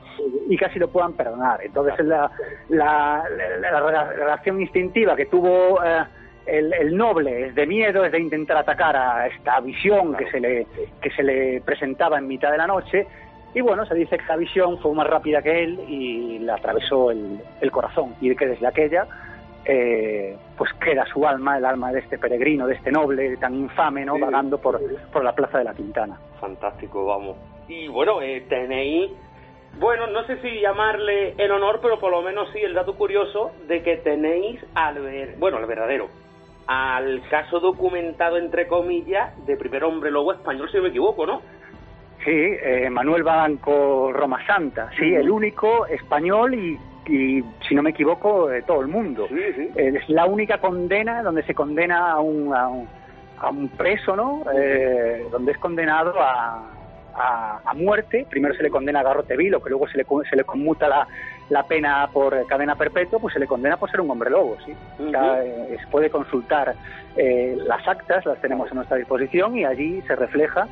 y 0.49 0.57
casi 0.57 0.81
lo 0.81 0.89
puedan 0.89 1.13
perdonar. 1.13 1.61
Entonces 1.63 2.05
la, 2.05 2.29
la, 2.69 3.23
la, 3.61 4.13
relación 4.13 4.61
instintiva 4.61 5.15
que 5.15 5.27
tuvo 5.27 5.83
eh, 5.85 6.05
el, 6.47 6.73
el, 6.73 6.97
noble 6.97 7.47
es 7.47 7.55
de 7.55 7.67
miedo, 7.67 8.05
es 8.05 8.11
de 8.11 8.19
intentar 8.19 8.57
atacar 8.57 8.97
a 8.97 9.29
esta 9.29 9.61
visión 9.61 10.17
que 10.17 10.29
se 10.31 10.41
le, 10.41 10.67
que 11.01 11.11
se 11.11 11.23
le 11.23 11.61
presentaba 11.61 12.19
en 12.19 12.27
mitad 12.27 12.51
de 12.51 12.59
la 12.59 12.67
noche. 12.67 13.07
Y 13.55 13.61
bueno, 13.61 13.87
se 13.87 13.95
dice 13.95 14.19
que 14.19 14.25
esa 14.25 14.37
visión 14.37 14.79
fue 14.79 14.93
más 14.95 15.07
rápida 15.07 15.41
que 15.41 15.63
él 15.63 15.81
y 15.89 16.41
le 16.41 16.53
atravesó 16.53 17.11
el, 17.13 17.41
el 17.61 17.71
corazón 17.71 18.15
y 18.21 18.35
que 18.35 18.49
desde 18.49 18.67
aquella 18.67 19.07
eh, 19.65 20.37
pues 20.59 20.73
queda 20.75 21.07
su 21.07 21.27
alma, 21.27 21.57
el 21.57 21.65
alma 21.65 21.91
de 21.93 22.01
este 22.01 22.19
peregrino, 22.19 22.67
de 22.67 22.75
este 22.75 22.93
noble 22.93 23.37
tan 23.39 23.55
infame, 23.55 24.05
¿no? 24.05 24.19
Vagando 24.19 24.59
por, 24.59 24.81
por 25.11 25.25
la 25.25 25.35
plaza 25.35 25.59
de 25.59 25.65
la 25.65 25.75
Quintana. 25.75 26.19
Fantástico, 26.41 27.07
vamos. 27.07 27.37
Y 27.67 27.89
bueno, 27.89 28.21
eh, 28.21 28.45
tenéis, 28.49 29.11
bueno, 29.79 30.07
no 30.09 30.25
sé 30.27 30.41
si 30.43 30.61
llamarle 30.61 31.35
en 31.39 31.51
honor, 31.51 31.81
pero 31.81 31.99
por 31.99 32.11
lo 32.11 32.23
menos 32.23 32.49
sí 32.53 32.59
el 32.61 32.75
dato 32.75 32.95
curioso 32.95 33.53
de 33.67 33.83
que 33.83 33.97
tenéis 33.99 34.61
al, 34.75 35.01
ver, 35.01 35.37
bueno, 35.39 35.57
al 35.57 35.67
verdadero, 35.67 36.09
al 36.67 37.23
caso 37.31 37.59
documentado, 37.61 38.37
entre 38.37 38.69
comillas, 38.69 39.35
de 39.47 39.57
primer 39.57 39.85
hombre 39.85 40.11
lobo 40.11 40.33
español, 40.33 40.69
si 40.71 40.77
no 40.77 40.83
me 40.83 40.89
equivoco, 40.91 41.25
¿no? 41.25 41.41
Sí, 42.25 42.31
eh, 42.31 42.89
Manuel 42.91 43.23
Banco 43.23 44.13
Roma 44.13 44.45
Santa, 44.47 44.91
sí, 44.99 45.15
el 45.15 45.31
único 45.31 45.87
español 45.87 46.55
y 46.55 46.79
y 47.09 47.45
si 47.69 47.75
no 47.75 47.83
me 47.83 47.91
equivoco, 47.91 48.49
de 48.49 48.63
todo 48.63 48.81
el 48.81 48.89
mundo. 48.89 49.29
Eh, 49.31 49.73
es 49.75 50.09
la 50.09 50.27
única 50.27 50.59
condena 50.59 51.23
donde 51.23 51.43
se 51.43 51.55
condena 51.55 52.13
a 52.13 52.21
un, 52.21 52.55
a 52.55 52.69
un, 53.49 53.69
preso, 53.69 54.17
¿no? 54.17 54.43
Eh, 54.55 55.27
donde 55.31 55.53
es 55.53 55.59
condenado 55.59 56.15
a, 56.19 56.71
a, 57.65 57.75
muerte. 57.75 58.27
Primero 58.31 58.55
se 58.55 58.63
le 58.63 58.71
condena 58.71 59.01
a 59.01 59.03
garrote 59.03 59.37
vilo, 59.37 59.63
que 59.63 59.71
luego 59.71 59.87
se 59.89 59.99
le, 59.99 60.07
se 60.29 60.37
le 60.37 60.45
conmuta 60.45 60.89
la, 60.89 61.07
la 61.51 61.65
pena 61.65 62.09
por 62.13 62.47
cadena 62.47 62.75
perpetua, 62.77 63.19
pues 63.19 63.35
se 63.35 63.41
le 63.41 63.47
condena 63.47 63.77
por 63.77 63.91
ser 63.91 64.01
un 64.01 64.11
hombre 64.11 64.31
lobo, 64.31 64.57
¿sí? 64.65 64.73
Eh, 65.01 65.77
se 65.79 65.87
puede 65.89 66.09
consultar 66.11 66.75
las 67.17 67.87
actas, 67.87 68.27
las 68.27 68.41
tenemos 68.41 68.71
a 68.73 68.75
nuestra 68.75 68.97
disposición 68.97 69.57
y 69.57 69.65
allí 69.65 70.03
se 70.03 70.17
refleja 70.17 70.67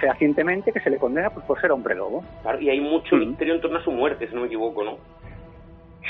fehacientemente 0.00 0.72
que 0.72 0.80
se 0.80 0.90
le 0.90 0.98
condena 0.98 1.30
pues, 1.30 1.44
por 1.46 1.60
ser 1.60 1.72
hombre 1.72 1.94
lobo. 1.94 2.22
Claro, 2.42 2.60
y 2.60 2.68
hay 2.68 2.80
mucho 2.80 3.16
misterio 3.16 3.54
en 3.54 3.60
torno 3.60 3.78
a 3.78 3.84
su 3.84 3.90
muerte, 3.90 4.28
si 4.28 4.34
no 4.34 4.42
me 4.42 4.46
equivoco, 4.46 4.84
¿no? 4.84 4.98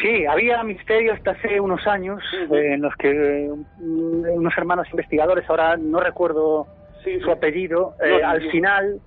Sí, 0.03 0.27
había 0.27 0.63
misterio 0.65 1.13
hasta 1.13 1.33
hace 1.33 1.61
unos 1.61 1.87
años 1.87 2.21
eh, 2.53 2.75
en 2.75 2.83
los 2.83 2.95
que 2.97 3.49
mm, 3.79 4.25
unos 4.33 4.57
hermanos 4.57 4.89
investigadores, 4.91 5.49
ahora 5.49 5.77
no 5.77 6.01
recuerdo 6.01 6.67
su 7.23 7.31
apellido, 7.31 7.95
eh, 8.03 8.25
al 8.25 8.51
final, 8.51 8.99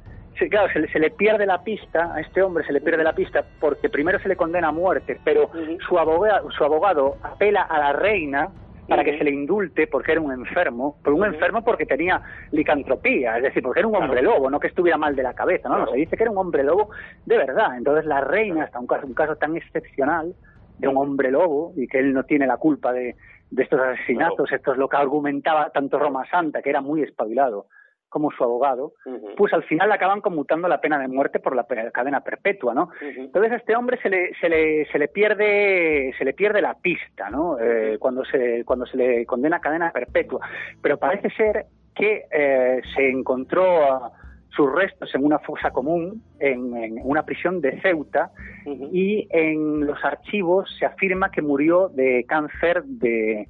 claro, 0.52 0.72
se 0.72 1.00
le, 1.00 1.10
pierde 1.10 1.48
la 1.48 1.64
pista, 1.64 2.14
a 2.14 2.22
este 2.22 2.43
hombre 2.43 2.64
se 2.64 2.72
le 2.72 2.80
pierde 2.80 3.04
la 3.04 3.14
pista 3.14 3.43
porque 3.60 3.89
primero 3.89 4.20
se 4.20 4.28
le 4.28 4.36
condena 4.36 4.68
a 4.68 4.72
muerte, 4.72 5.20
pero 5.24 5.50
su, 5.88 5.98
abogado, 5.98 6.52
su 6.52 6.64
abogado 6.64 7.18
apela 7.24 7.64
a 7.64 7.80
la 7.80 7.93
reina 7.93 8.50
para 8.88 9.04
que 9.04 9.18
se 9.18 9.24
le 9.24 9.32
indulte 9.32 9.88
porque 9.88 10.14
era 10.14 10.22
un 10.22 10.32
enfermo, 10.32 10.98
por 11.04 11.14
un 11.14 11.26
enfermo 11.26 11.64
porque 11.64 11.86
tenía 11.86 12.22
licantropía, 12.52 13.38
es 13.38 13.44
decir, 13.44 13.62
porque 13.62 13.80
era 13.80 13.88
un 13.88 13.96
hombre 13.96 14.22
lobo, 14.22 14.50
no 14.50 14.60
que 14.60 14.68
estuviera 14.68 14.98
mal 14.98 15.16
de 15.16 15.24
la 15.24 15.34
cabeza, 15.34 15.68
no, 15.68 15.80
no, 15.80 15.88
se 15.92 15.98
dice 15.98 16.16
que 16.16 16.24
era 16.24 16.32
un 16.32 16.38
hombre 16.38 16.64
lobo 16.64 16.90
de 17.26 17.38
verdad. 17.38 17.78
Entonces 17.78 18.06
la 18.06 18.22
reina, 18.22 18.64
hasta 18.64 18.80
un 18.80 18.88
caso, 18.88 19.06
un 19.06 19.14
caso 19.14 19.36
tan 19.36 19.56
excepcional, 19.58 20.34
de 20.78 20.88
un 20.88 20.98
hombre 20.98 21.32
lobo 21.32 21.74
y 21.76 21.88
que 21.88 22.00
él 22.00 22.14
no 22.14 22.24
tiene 22.24 22.46
la 22.46 22.58
culpa 22.58 22.94
de, 22.94 23.16
de 23.50 23.64
estos 23.64 23.80
asesinatos, 23.80 24.52
esto 24.52 24.74
es 24.74 24.78
lo 24.78 24.88
que 24.88 24.98
argumentaba 24.98 25.70
tanto 25.72 25.98
Roma 25.98 26.24
Santa, 26.30 26.62
que 26.62 26.70
era 26.70 26.82
muy 26.82 27.02
espabilado, 27.02 27.66
como 28.10 28.32
su 28.32 28.43
abogado, 28.43 28.93
pues 29.36 29.53
al 29.53 29.64
final 29.64 29.91
acaban 29.91 30.22
conmutando 30.22 30.68
la 30.68 30.80
pena 30.80 30.97
de 30.99 31.08
muerte 31.08 31.39
por 31.39 31.55
la 31.55 31.66
cadena 31.91 32.22
perpetua, 32.22 32.74
¿no? 32.74 32.89
Entonces 33.01 33.51
a 33.51 33.55
este 33.58 33.76
hombre 33.76 33.99
se 34.01 34.10
le, 34.10 34.34
se 34.39 34.49
le, 34.49 34.86
se 34.91 34.97
le 34.97 35.08
pierde, 35.08 36.14
se 36.18 36.26
le 36.26 36.34
pierde 36.34 36.62
la 36.62 36.76
pista, 36.76 37.30
¿no? 37.30 37.60
Eh, 37.60 37.97
cuando 37.99 38.24
se, 38.26 38.64
cuando 38.66 38.86
se 38.86 38.97
le 38.97 39.26
condena 39.26 39.58
a 39.58 39.62
cadena 39.62 39.91
perpetua. 39.91 40.39
Pero 40.82 40.97
parece 40.97 41.30
ser 41.32 41.66
que 41.95 42.26
eh, 42.32 42.82
se 42.95 43.10
encontró 43.10 43.84
a, 43.84 44.12
sus 44.58 44.74
restos 44.74 45.14
en 45.14 45.24
una 45.24 45.38
fosa 45.39 45.70
común 45.70 46.24
en, 46.39 46.99
una 47.03 47.24
prisión 47.24 47.62
de 47.62 47.80
Ceuta 47.80 48.32
y 48.66 49.28
en 49.30 49.86
los 49.86 50.03
archivos 50.03 50.68
se 50.80 50.86
afirma 50.86 51.30
que 51.30 51.43
murió 51.43 51.89
de 51.89 52.26
cáncer 52.28 52.84
de, 52.84 53.47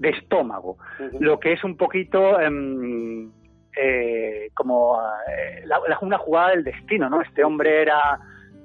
estómago, 0.00 0.78
lo 1.18 1.40
que 1.40 1.52
es 1.52 1.64
un 1.64 1.76
poquito 1.76 2.40
em, 2.40 3.32
eh, 3.78 4.50
como 4.54 5.00
eh, 5.30 5.64
una 6.02 6.18
jugada 6.18 6.50
del 6.50 6.64
destino, 6.64 7.08
¿no? 7.08 7.20
Este 7.22 7.44
hombre 7.44 7.82
era 7.82 8.18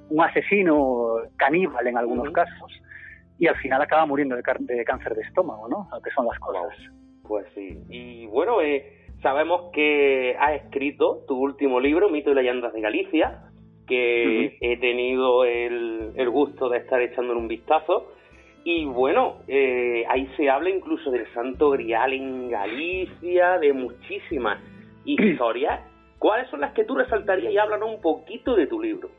un 0.09 0.21
asesino 0.21 1.17
caníbal 1.37 1.87
en 1.87 1.97
algunos 1.97 2.31
casos 2.31 2.71
y 3.39 3.47
al 3.47 3.55
final 3.57 3.81
acaba 3.81 4.05
muriendo 4.05 4.35
de, 4.35 4.43
cáncer 4.43 5.15
de 5.15 5.21
estómago, 5.21 5.67
¿no? 5.67 5.89
que 6.01 6.11
son 6.11 6.25
las 6.25 6.39
cosas. 6.39 6.77
Pues 7.23 7.45
sí. 7.55 7.79
Y 7.89 8.27
bueno, 8.27 8.61
eh, 8.61 9.03
Sabemos 9.23 9.71
que 9.71 10.35
has 10.37 10.61
escrito 10.61 11.23
tu 11.25 11.35
último 11.37 11.79
libro, 11.79 12.09
Mito 12.09 12.31
y 12.31 12.35
leyendas 12.35 12.73
de 12.73 12.81
Galicia, 12.81 13.39
que 13.87 14.57
he 14.59 14.77
tenido 14.77 15.45
el, 15.45 16.29
gusto 16.29 16.67
de 16.67 16.79
estar 16.79 17.01
echándole 17.01 17.39
un 17.39 17.47
vistazo. 17.47 18.11
Y 18.65 18.83
bueno, 18.83 19.37
eh, 19.47 20.03
ahí 20.09 20.29
se 20.35 20.49
habla 20.49 20.69
incluso 20.69 21.09
del 21.09 21.25
Santo 21.33 21.69
Grial 21.69 22.11
en 22.11 22.49
Galicia, 22.49 23.59
de 23.59 23.71
muchísimas 23.71 24.59
historias. 25.05 25.81
¿Cuáles 26.19 26.49
son 26.49 26.61
las 26.61 26.73
que 26.73 26.85
tú 26.85 26.95
resaltarías 26.95 27.51
y 27.51 27.57
háblanos 27.57 27.89
un 27.89 28.01
poquito 28.01 28.55
de 28.55 28.67
tu 28.67 28.81
libro? 28.81 29.09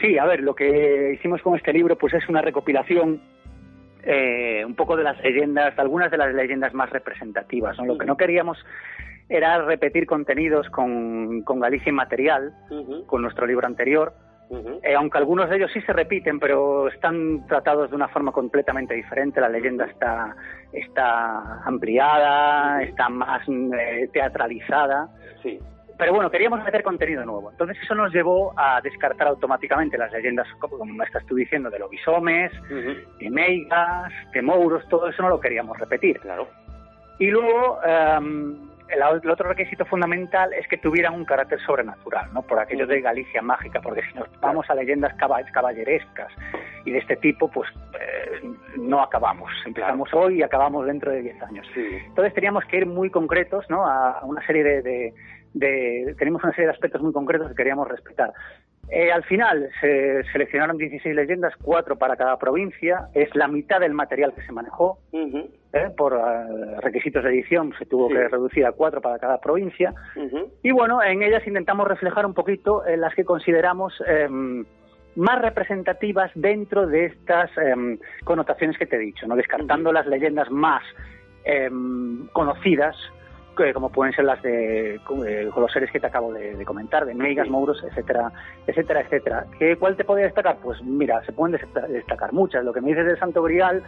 Sí, 0.00 0.16
a 0.16 0.24
ver, 0.24 0.40
lo 0.40 0.54
que 0.54 1.12
hicimos 1.14 1.42
con 1.42 1.56
este 1.56 1.72
libro 1.72 1.96
pues 1.98 2.14
es 2.14 2.28
una 2.28 2.40
recopilación 2.40 3.20
eh, 4.04 4.64
un 4.64 4.74
poco 4.74 4.96
de 4.96 5.02
las 5.02 5.20
leyendas, 5.22 5.78
algunas 5.78 6.10
de 6.10 6.16
las 6.16 6.32
leyendas 6.32 6.72
más 6.72 6.88
representativas. 6.90 7.76
Lo 7.78 7.98
que 7.98 8.06
no 8.06 8.16
queríamos 8.16 8.64
era 9.28 9.60
repetir 9.62 10.06
contenidos 10.06 10.68
con, 10.70 11.42
con 11.42 11.60
Galicia 11.60 11.90
Inmaterial, 11.90 12.54
con 13.06 13.22
nuestro 13.22 13.46
libro 13.46 13.66
anterior, 13.66 14.14
eh, 14.82 14.94
aunque 14.94 15.18
algunos 15.18 15.48
de 15.50 15.56
ellos 15.56 15.70
sí 15.72 15.80
se 15.82 15.92
repiten, 15.92 16.38
pero 16.40 16.88
están 16.88 17.46
tratados 17.46 17.90
de 17.90 17.96
una 17.96 18.08
forma 18.08 18.32
completamente 18.32 18.94
diferente. 18.94 19.40
La 19.40 19.48
leyenda 19.48 19.84
está, 19.86 20.34
está 20.72 21.62
ampliada, 21.64 22.82
está 22.82 23.08
más 23.08 23.42
eh, 23.48 24.08
teatralizada. 24.12 25.08
Sí 25.42 25.58
pero 25.98 26.14
bueno, 26.14 26.30
queríamos 26.30 26.62
meter 26.62 26.82
contenido 26.84 27.24
nuevo. 27.24 27.50
Entonces 27.50 27.76
eso 27.82 27.94
nos 27.94 28.12
llevó 28.12 28.54
a 28.56 28.80
descartar 28.80 29.26
automáticamente 29.26 29.98
las 29.98 30.12
leyendas, 30.12 30.46
como 30.60 30.84
me 30.84 31.04
estás 31.04 31.26
tú 31.26 31.34
diciendo, 31.34 31.70
de 31.70 31.80
Lobisomes, 31.80 32.52
de 33.18 33.30
Meigas, 33.30 34.12
de 34.32 34.40
Mouros, 34.40 34.88
todo 34.88 35.08
eso 35.08 35.22
no 35.22 35.28
lo 35.28 35.40
queríamos 35.40 35.76
repetir. 35.76 36.20
Claro. 36.20 36.46
Y 37.18 37.26
luego, 37.26 37.80
em, 37.82 38.56
el, 38.88 39.30
otro 39.30 39.48
requisito 39.48 39.84
fundamental 39.84 40.52
es 40.52 40.66
que 40.68 40.78
tuvieran 40.78 41.14
un 41.14 41.24
carácter 41.24 41.60
sobrenatural, 41.60 42.32
¿no? 42.32 42.42
Por 42.42 42.58
aquello 42.58 42.86
de 42.86 43.00
Galicia 43.00 43.42
mágica, 43.42 43.80
porque 43.80 44.02
si 44.02 44.18
nos 44.18 44.28
vamos 44.40 44.68
a 44.70 44.74
leyendas 44.74 45.14
caballerescas 45.16 46.32
y 46.84 46.92
de 46.92 46.98
este 46.98 47.16
tipo, 47.16 47.48
pues 47.48 47.68
eh, 48.00 48.42
no 48.78 49.02
acabamos. 49.02 49.50
Empezamos 49.66 50.12
hoy 50.14 50.38
y 50.38 50.42
acabamos 50.42 50.86
dentro 50.86 51.10
de 51.12 51.22
10 51.22 51.42
años. 51.42 51.66
Entonces 51.76 52.34
teníamos 52.34 52.64
que 52.64 52.78
ir 52.78 52.86
muy 52.86 53.10
concretos, 53.10 53.64
¿no? 53.68 53.86
A, 53.86 54.24
una 54.24 54.44
serie 54.46 54.62
de 54.62 55.14
tenemos 56.18 56.42
una 56.42 56.52
serie 56.52 56.66
de 56.66 56.72
aspectos 56.72 57.02
muy 57.02 57.12
concretos 57.12 57.48
que 57.48 57.54
queríamos 57.54 57.88
respetar. 57.88 58.32
Eh, 58.90 59.12
al 59.12 59.22
final 59.24 59.68
se 59.80 60.24
seleccionaron 60.32 60.78
16 60.78 61.14
leyendas, 61.14 61.54
cuatro 61.62 61.96
para 61.96 62.16
cada 62.16 62.38
provincia, 62.38 63.08
es 63.14 63.34
la 63.34 63.46
mitad 63.46 63.80
del 63.80 63.92
material 63.92 64.32
que 64.34 64.42
se 64.42 64.52
manejó, 64.52 64.98
¿eh? 65.12 65.90
por 65.96 66.14
eh, 66.14 66.80
requisitos 66.80 67.22
de 67.22 67.30
edición 67.30 67.74
se 67.78 67.84
tuvo 67.84 68.08
que 68.08 68.28
reducir 68.28 68.64
a 68.64 68.72
cuatro 68.72 69.02
para 69.02 69.18
cada 69.18 69.40
provincia, 69.40 69.92
y 70.62 70.70
bueno, 70.70 71.02
en 71.02 71.22
ellas 71.22 71.46
intentamos 71.46 71.86
reflejar 71.86 72.24
un 72.24 72.32
poquito 72.32 72.82
las 72.96 73.14
que 73.14 73.24
consideramos 73.24 73.92
em, 74.06 74.64
más 75.16 75.42
representativas 75.42 76.30
dentro 76.34 76.86
de 76.86 77.06
estas 77.06 77.50
em, 77.58 77.98
connotaciones 78.24 78.78
que 78.78 78.86
te 78.86 78.96
he 78.96 79.00
dicho, 79.00 79.26
no 79.26 79.36
descartando 79.36 79.92
las 79.92 80.06
leyendas 80.06 80.50
más 80.50 80.82
em, 81.44 82.26
conocidas 82.28 82.96
como 83.74 83.90
pueden 83.90 84.12
ser 84.12 84.24
las 84.24 84.40
de 84.42 85.00
con 85.04 85.62
los 85.62 85.72
seres 85.72 85.90
que 85.90 86.00
te 86.00 86.06
acabo 86.06 86.32
de, 86.32 86.64
comentar, 86.64 87.04
de 87.04 87.14
Meigas, 87.14 87.48
Mouros, 87.48 87.82
etcétera, 87.84 88.32
etcétera, 88.66 89.00
etcétera. 89.00 89.46
¿Qué, 89.58 89.76
¿Cuál 89.76 89.96
te 89.96 90.04
podría 90.04 90.26
destacar? 90.26 90.58
Pues 90.62 90.82
mira, 90.82 91.22
se 91.24 91.32
pueden 91.32 91.58
destacar 91.88 92.32
muchas. 92.32 92.64
Lo 92.64 92.72
que 92.72 92.80
me 92.80 92.88
dices 92.88 93.06
del 93.06 93.18
Santo 93.18 93.42
Grial, 93.42 93.82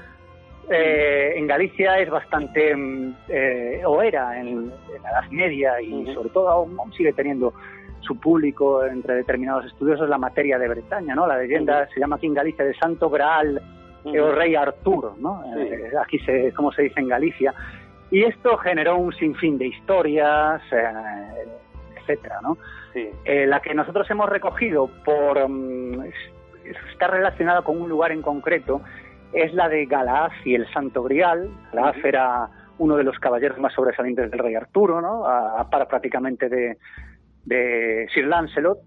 eh, 0.69 1.35
en 1.37 1.47
Galicia 1.47 1.99
es 1.99 2.11
bastante, 2.11 2.75
mm, 2.75 3.17
eh, 3.29 3.83
o 3.85 4.03
era 4.03 4.39
en, 4.39 4.69
la 5.03 5.11
Edad 5.11 5.31
Media 5.31 5.81
y 5.81 6.13
sobre 6.15 6.31
todo 6.31 6.49
aún, 6.49 6.79
sigue 6.93 7.13
teniendo 7.13 7.53
su 8.01 8.19
público 8.19 8.85
entre 8.85 9.15
determinados 9.15 9.67
estudiosos 9.67 10.09
la 10.09 10.19
materia 10.19 10.59
de 10.59 10.69
Bretaña, 10.69 11.15
¿no? 11.15 11.27
La 11.27 11.39
leyenda 11.39 11.87
se 11.89 12.01
llama 12.01 12.17
aquí 12.17 12.27
en 12.27 12.35
Galicia 12.35 12.65
de 12.65 12.75
Santo 12.75 13.11
Graal 13.11 13.61
el 14.05 14.35
rey 14.35 14.55
Arturo, 14.55 15.15
¿no? 15.19 15.43
Eh, 15.57 15.93
aquí 16.01 16.19
se, 16.21 16.53
como 16.53 16.73
se 16.73 16.83
dice 16.83 17.01
en 17.01 17.09
Galicia. 17.09 17.55
Y 18.11 18.25
esto 18.25 18.57
generó 18.59 18.97
un 18.97 19.13
sinfín 19.13 19.59
de 19.59 19.69
historias, 19.69 20.61
eh, 20.73 21.47
etcétera, 21.97 22.41
¿no? 22.43 22.57
Eh, 22.95 23.47
la 23.47 23.61
que 23.61 23.73
nosotros 23.73 24.11
hemos 24.11 24.29
recogido 24.29 24.89
por 25.05 25.49
mm, 25.49 26.03
está 26.93 27.07
relacionada 27.07 27.63
con 27.63 27.81
un 27.81 27.89
lugar 27.89 28.13
en 28.13 28.23
concreto 28.23 28.83
es 29.33 29.55
la 29.55 29.69
de 29.69 29.87
Galaaz 29.87 30.33
y 30.45 30.55
el 30.55 30.71
Santo 30.73 31.03
Grial. 31.05 31.49
Galaaz 31.73 31.97
era 32.05 32.49
uno 32.79 32.97
de 32.97 33.05
los 33.05 33.19
caballeros 33.19 33.59
más 33.59 33.73
sobresalientes 33.75 34.31
del 34.31 34.41
rey 34.41 34.55
Arturo, 34.55 35.01
¿no? 35.01 35.27
A, 35.27 35.69
para 35.71 35.87
prácticamente 35.87 36.49
de, 36.49 36.79
de 37.45 38.09
Sir 38.13 38.27
Lancelot. 38.27 38.79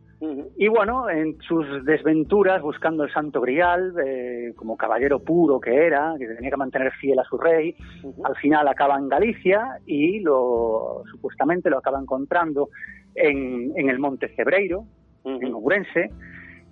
Y 0.57 0.67
bueno, 0.67 1.09
en 1.09 1.37
sus 1.41 1.83
desventuras 1.83 2.61
buscando 2.61 3.03
el 3.03 3.11
Santo 3.11 3.41
Grial, 3.41 3.93
eh, 4.05 4.53
como 4.55 4.77
caballero 4.77 5.19
puro 5.19 5.59
que 5.59 5.75
era, 5.85 6.13
que 6.17 6.27
tenía 6.27 6.49
que 6.49 6.57
mantener 6.57 6.91
fiel 6.93 7.19
a 7.19 7.23
su 7.23 7.37
rey, 7.37 7.75
al 8.23 8.35
final 8.37 8.67
acaba 8.67 8.97
en 8.97 9.09
Galicia 9.09 9.79
y 9.85 10.19
lo 10.21 11.03
supuestamente 11.11 11.69
lo 11.69 11.79
acaba 11.79 11.99
encontrando 11.99 12.69
en, 13.15 13.73
en 13.75 13.89
el 13.89 13.99
Monte 13.99 14.29
Cebreiro, 14.35 14.85
en 15.25 15.53
Ourense, 15.53 16.09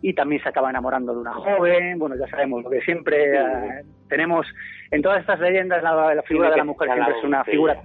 y 0.02 0.14
también 0.14 0.41
se 0.41 0.49
acaba 0.49 0.70
enamorando 0.70 1.14
de 1.14 1.20
una 1.20 1.34
joven. 1.34 1.99
Bueno, 1.99 2.16
ya 2.16 2.28
sabemos 2.28 2.64
lo 2.64 2.70
que 2.70 2.82
siempre 2.82 3.36
eh, 3.36 3.84
tenemos 4.08 4.47
en 4.91 5.02
todas 5.02 5.20
estas 5.20 5.39
leyendas, 5.39 5.84
la, 5.84 6.22
figura 6.24 6.52
de 6.52 6.58
la 6.58 6.64
mujer 6.64 6.89
siempre 6.93 7.18
es 7.18 7.24
una 7.24 7.43
figura, 7.43 7.82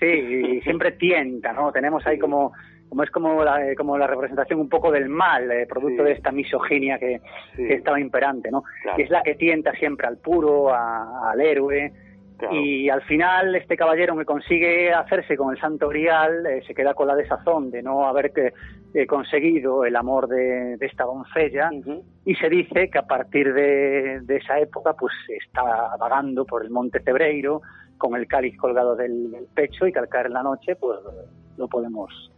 sí, 0.00 0.60
siempre 0.62 0.92
tienta, 0.92 1.52
¿no? 1.52 1.72
Tenemos 1.72 2.06
ahí 2.06 2.18
como 2.18 2.52
como 2.96 3.04
es 3.04 3.10
como 3.10 3.44
la, 3.44 3.70
eh, 3.70 3.76
como 3.76 3.98
la 3.98 4.06
representación 4.06 4.58
un 4.58 4.70
poco 4.70 4.90
del 4.90 5.10
mal, 5.10 5.50
eh, 5.50 5.66
producto 5.66 6.02
de 6.02 6.12
esta 6.12 6.32
misoginia 6.32 6.98
que, 6.98 7.20
estaba 7.58 8.00
imperante, 8.00 8.50
¿no? 8.50 8.64
Que 8.96 9.02
es 9.02 9.10
la 9.10 9.22
que 9.22 9.34
tienta 9.34 9.72
siempre 9.72 10.06
al 10.06 10.16
puro, 10.16 10.74
al 10.74 11.38
héroe. 11.38 11.92
Y 12.50 12.88
al 12.88 13.02
final 13.02 13.54
este 13.54 13.76
caballero 13.76 14.16
que 14.16 14.24
consigue 14.24 14.92
hacerse 14.92 15.36
con 15.36 15.54
el 15.54 15.60
santo 15.60 15.88
grial 15.88 16.46
eh, 16.46 16.62
se 16.66 16.74
queda 16.74 16.94
con 16.94 17.08
la 17.08 17.14
desazón 17.14 17.70
de 17.70 17.82
no 17.82 18.06
haber 18.06 18.32
que, 18.32 18.52
conseguido 19.06 19.84
el 19.84 19.94
amor 19.94 20.26
de, 20.26 20.78
esta 20.80 21.04
doncella. 21.04 21.68
Y 22.24 22.34
se 22.36 22.48
dice 22.48 22.88
que 22.88 22.98
a 22.98 23.06
partir 23.06 23.52
de, 23.52 24.22
esa 24.26 24.58
época 24.58 24.94
pues 24.94 25.12
está 25.28 25.96
vagando 25.98 26.46
por 26.46 26.64
el 26.64 26.70
monte 26.70 27.00
Cebreiro 27.00 27.60
con 27.98 28.16
el 28.16 28.26
cáliz 28.26 28.56
colgado 28.56 28.96
del, 28.96 29.30
del 29.30 29.44
pecho 29.54 29.86
y 29.86 29.92
que 29.92 29.98
al 29.98 30.08
caer 30.08 30.26
en 30.26 30.32
la 30.32 30.42
noche 30.42 30.76
pues 30.76 30.98
lo 31.58 31.68
podemos 31.68 32.30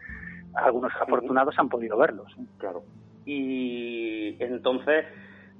algunos 0.62 0.92
afortunados 1.00 1.59
han 1.59 1.68
podido 1.68 1.96
verlos. 1.96 2.34
Claro. 2.59 2.82
Y 3.24 4.36
entonces 4.42 5.06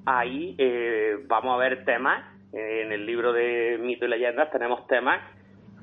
ahí 0.05 0.55
eh, 0.57 1.17
vamos 1.27 1.55
a 1.55 1.57
ver 1.57 1.85
temas, 1.85 2.23
eh, 2.53 2.83
en 2.85 2.91
el 2.91 3.05
libro 3.05 3.31
de 3.33 3.77
mito 3.79 4.05
y 4.05 4.09
leyendas 4.09 4.51
tenemos 4.51 4.87
temas 4.87 5.19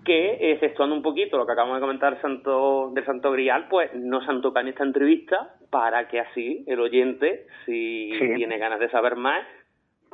que, 0.05 0.53
exceptuando 0.53 0.95
un 0.95 1.03
poquito 1.03 1.37
lo 1.37 1.47
que 1.47 1.53
acabamos 1.53 1.77
de 1.77 1.81
comentar 1.81 2.21
Santo, 2.21 2.91
del 2.95 3.05
Santo 3.05 3.33
Grial, 3.33 3.67
pues 3.69 3.93
no 3.95 4.25
se 4.25 4.31
han 4.31 4.41
tocado 4.41 4.65
en 4.67 4.73
esta 4.73 4.85
entrevista 4.85 5.55
para 5.71 6.09
que 6.09 6.21
así 6.21 6.65
el 6.67 6.81
oyente, 6.81 7.47
si 7.67 8.13
tiene 8.37 8.57
ganas 8.59 8.79
de 8.79 8.89
saber 8.91 9.17
más, 9.17 9.45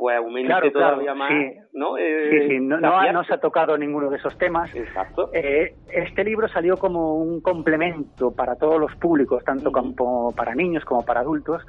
pues 0.02 0.16
aumente 0.16 0.70
todavía 0.72 1.14
más, 1.14 1.30
¿no? 1.74 1.96
Eh, 1.96 2.28
sí, 2.28 2.48
sí, 2.48 2.60
no, 2.60 2.80
no, 2.80 3.24
se 3.24 3.34
ha 3.34 3.38
tocado 3.38 3.78
ninguno 3.78 4.10
de 4.10 4.16
esos 4.16 4.36
temas. 4.36 4.74
Exacto. 4.74 5.30
Eh, 5.32 5.76
este 5.92 6.24
libro 6.24 6.48
salió 6.48 6.76
como 6.76 7.14
un 7.14 7.40
complemento 7.40 8.32
para 8.32 8.56
todos 8.56 8.80
los 8.80 8.92
públicos, 8.96 9.44
tanto 9.44 9.70
como 9.70 10.32
para 10.34 10.56
niños 10.56 10.84
como 10.84 11.04
para 11.04 11.20
adultos, 11.20 11.64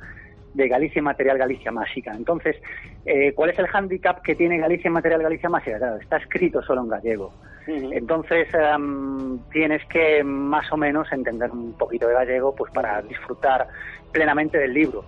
de 0.56 0.68
Galicia 0.68 1.00
Material 1.04 1.38
Galicia 1.38 1.72
Mágica. 1.72 2.12
Entonces, 2.12 2.56
eh, 3.06 3.34
¿cuál 3.36 3.52
es 3.52 3.60
el 3.60 3.68
hándicap 3.68 4.24
que 4.24 4.34
tiene 4.34 4.58
Galicia 4.58 4.90
Material 4.90 5.22
Galicia 5.22 5.50
Mágica? 5.50 5.78
Claro, 5.78 5.98
está 5.98 6.18
escrito 6.18 6.64
solo 6.64 6.82
en 6.82 6.90
gallego. 6.90 7.32
Entonces, 7.68 8.48
em, 8.52 9.38
tienes 9.52 9.86
que 9.86 10.24
más 10.24 10.72
o 10.74 10.78
menos 10.78 11.10
entender 11.12 11.52
un 11.52 11.78
poquito 11.78 12.08
de 12.08 12.16
gallego 12.16 12.56
pues 12.56 12.74
para 12.74 13.00
disfrutar 13.04 13.68
plenamente 14.12 14.58
del 14.58 14.74
libro. 14.74 15.06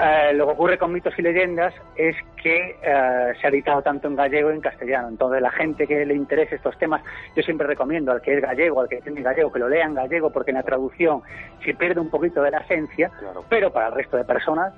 Eh, 0.00 0.32
lo 0.34 0.46
que 0.46 0.52
ocurre 0.52 0.78
con 0.78 0.92
mitos 0.92 1.16
y 1.18 1.22
leyendas 1.22 1.72
es 1.94 2.16
que 2.42 2.76
eh, 2.82 3.32
se 3.40 3.46
ha 3.46 3.50
editado 3.50 3.82
tanto 3.82 4.08
en 4.08 4.16
gallego 4.16 4.50
y 4.50 4.54
en 4.54 4.60
castellano. 4.60 5.08
Entonces, 5.08 5.40
la 5.40 5.50
gente 5.50 5.86
que 5.86 6.04
le 6.04 6.14
interese 6.14 6.56
estos 6.56 6.76
temas, 6.78 7.02
yo 7.36 7.42
siempre 7.42 7.66
recomiendo 7.66 8.12
al 8.12 8.20
que 8.20 8.34
es 8.34 8.42
gallego, 8.42 8.80
al 8.80 8.88
que 8.88 9.00
tiene 9.00 9.22
gallego, 9.22 9.52
que 9.52 9.60
lo 9.60 9.68
lea 9.68 9.86
en 9.86 9.94
gallego, 9.94 10.30
porque 10.30 10.50
en 10.50 10.56
la 10.56 10.62
traducción 10.62 11.22
se 11.64 11.74
pierde 11.74 12.00
un 12.00 12.10
poquito 12.10 12.42
de 12.42 12.50
la 12.50 12.58
esencia, 12.58 13.10
pero 13.48 13.72
para 13.72 13.88
el 13.88 13.94
resto 13.94 14.16
de 14.16 14.24
personas, 14.24 14.74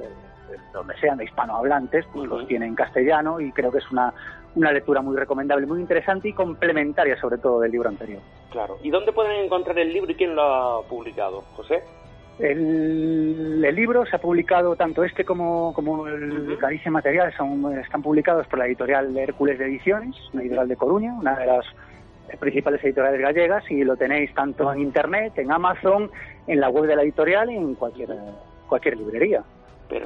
donde 0.73 0.97
sean 0.99 1.19
de 1.19 1.25
hispanohablantes, 1.25 2.07
pues 2.13 2.29
los 2.29 2.47
tiene 2.47 2.67
en 2.67 2.75
castellano 2.75 3.41
y 3.41 3.53
creo 3.53 3.71
que 3.71 3.79
es 3.79 3.91
una, 3.91 4.13
una 4.55 4.73
lectura 4.73 5.01
muy 5.01 5.17
recomendable, 5.17 5.67
muy 5.67 5.81
interesante 5.81 6.29
y 6.29 6.33
complementaria, 6.33 7.19
sobre 7.21 7.39
todo, 7.39 7.61
del 7.61 7.73
libro 7.73 7.89
anterior. 7.89 8.21
Claro. 8.51 8.79
¿Y 8.83 8.91
dónde 8.91 9.13
pueden 9.13 9.45
encontrar 9.45 9.79
el 9.79 9.93
libro 9.93 10.11
y 10.11 10.15
quién 10.15 10.35
lo 10.35 10.43
ha 10.43 10.83
publicado, 10.83 11.43
José? 11.57 11.83
El, 12.41 13.61
libro 13.75 14.05
se 14.07 14.17
ha 14.17 14.21
publicado 14.21 14.75
tanto 14.77 15.05
este 15.05 15.25
como, 15.25 15.73
como 15.75 16.07
el 16.07 16.57
Galicia 16.57 16.91
Material, 16.91 17.33
son, 17.37 17.79
están 17.79 18.03
publicados 18.03 18.47
por 18.47 18.59
la 18.59 18.67
editorial 18.67 19.17
Hércules 19.17 19.59
de 19.59 19.67
Ediciones, 19.67 20.17
una 20.33 20.43
editorial 20.43 20.69
de 20.69 20.77
Coruña, 20.77 21.15
una 21.15 21.37
de 21.37 21.47
las 21.47 21.65
principales 22.39 22.83
editoriales 22.85 23.21
gallegas, 23.21 23.65
y 23.71 23.85
lo 23.85 23.97
tenéis 23.97 24.33
tanto 24.35 24.73
en 24.73 24.81
internet, 24.81 25.35
en 25.37 25.53
Amazon, 25.53 26.11
en 26.47 26.61
la 26.61 26.69
web 26.69 26.87
de 26.87 26.97
la 26.97 27.03
editorial 27.03 27.51
y 27.51 27.57
en 27.57 27.75
cualquier, 27.75 28.11
cualquier 28.69 28.97
librería. 28.97 29.43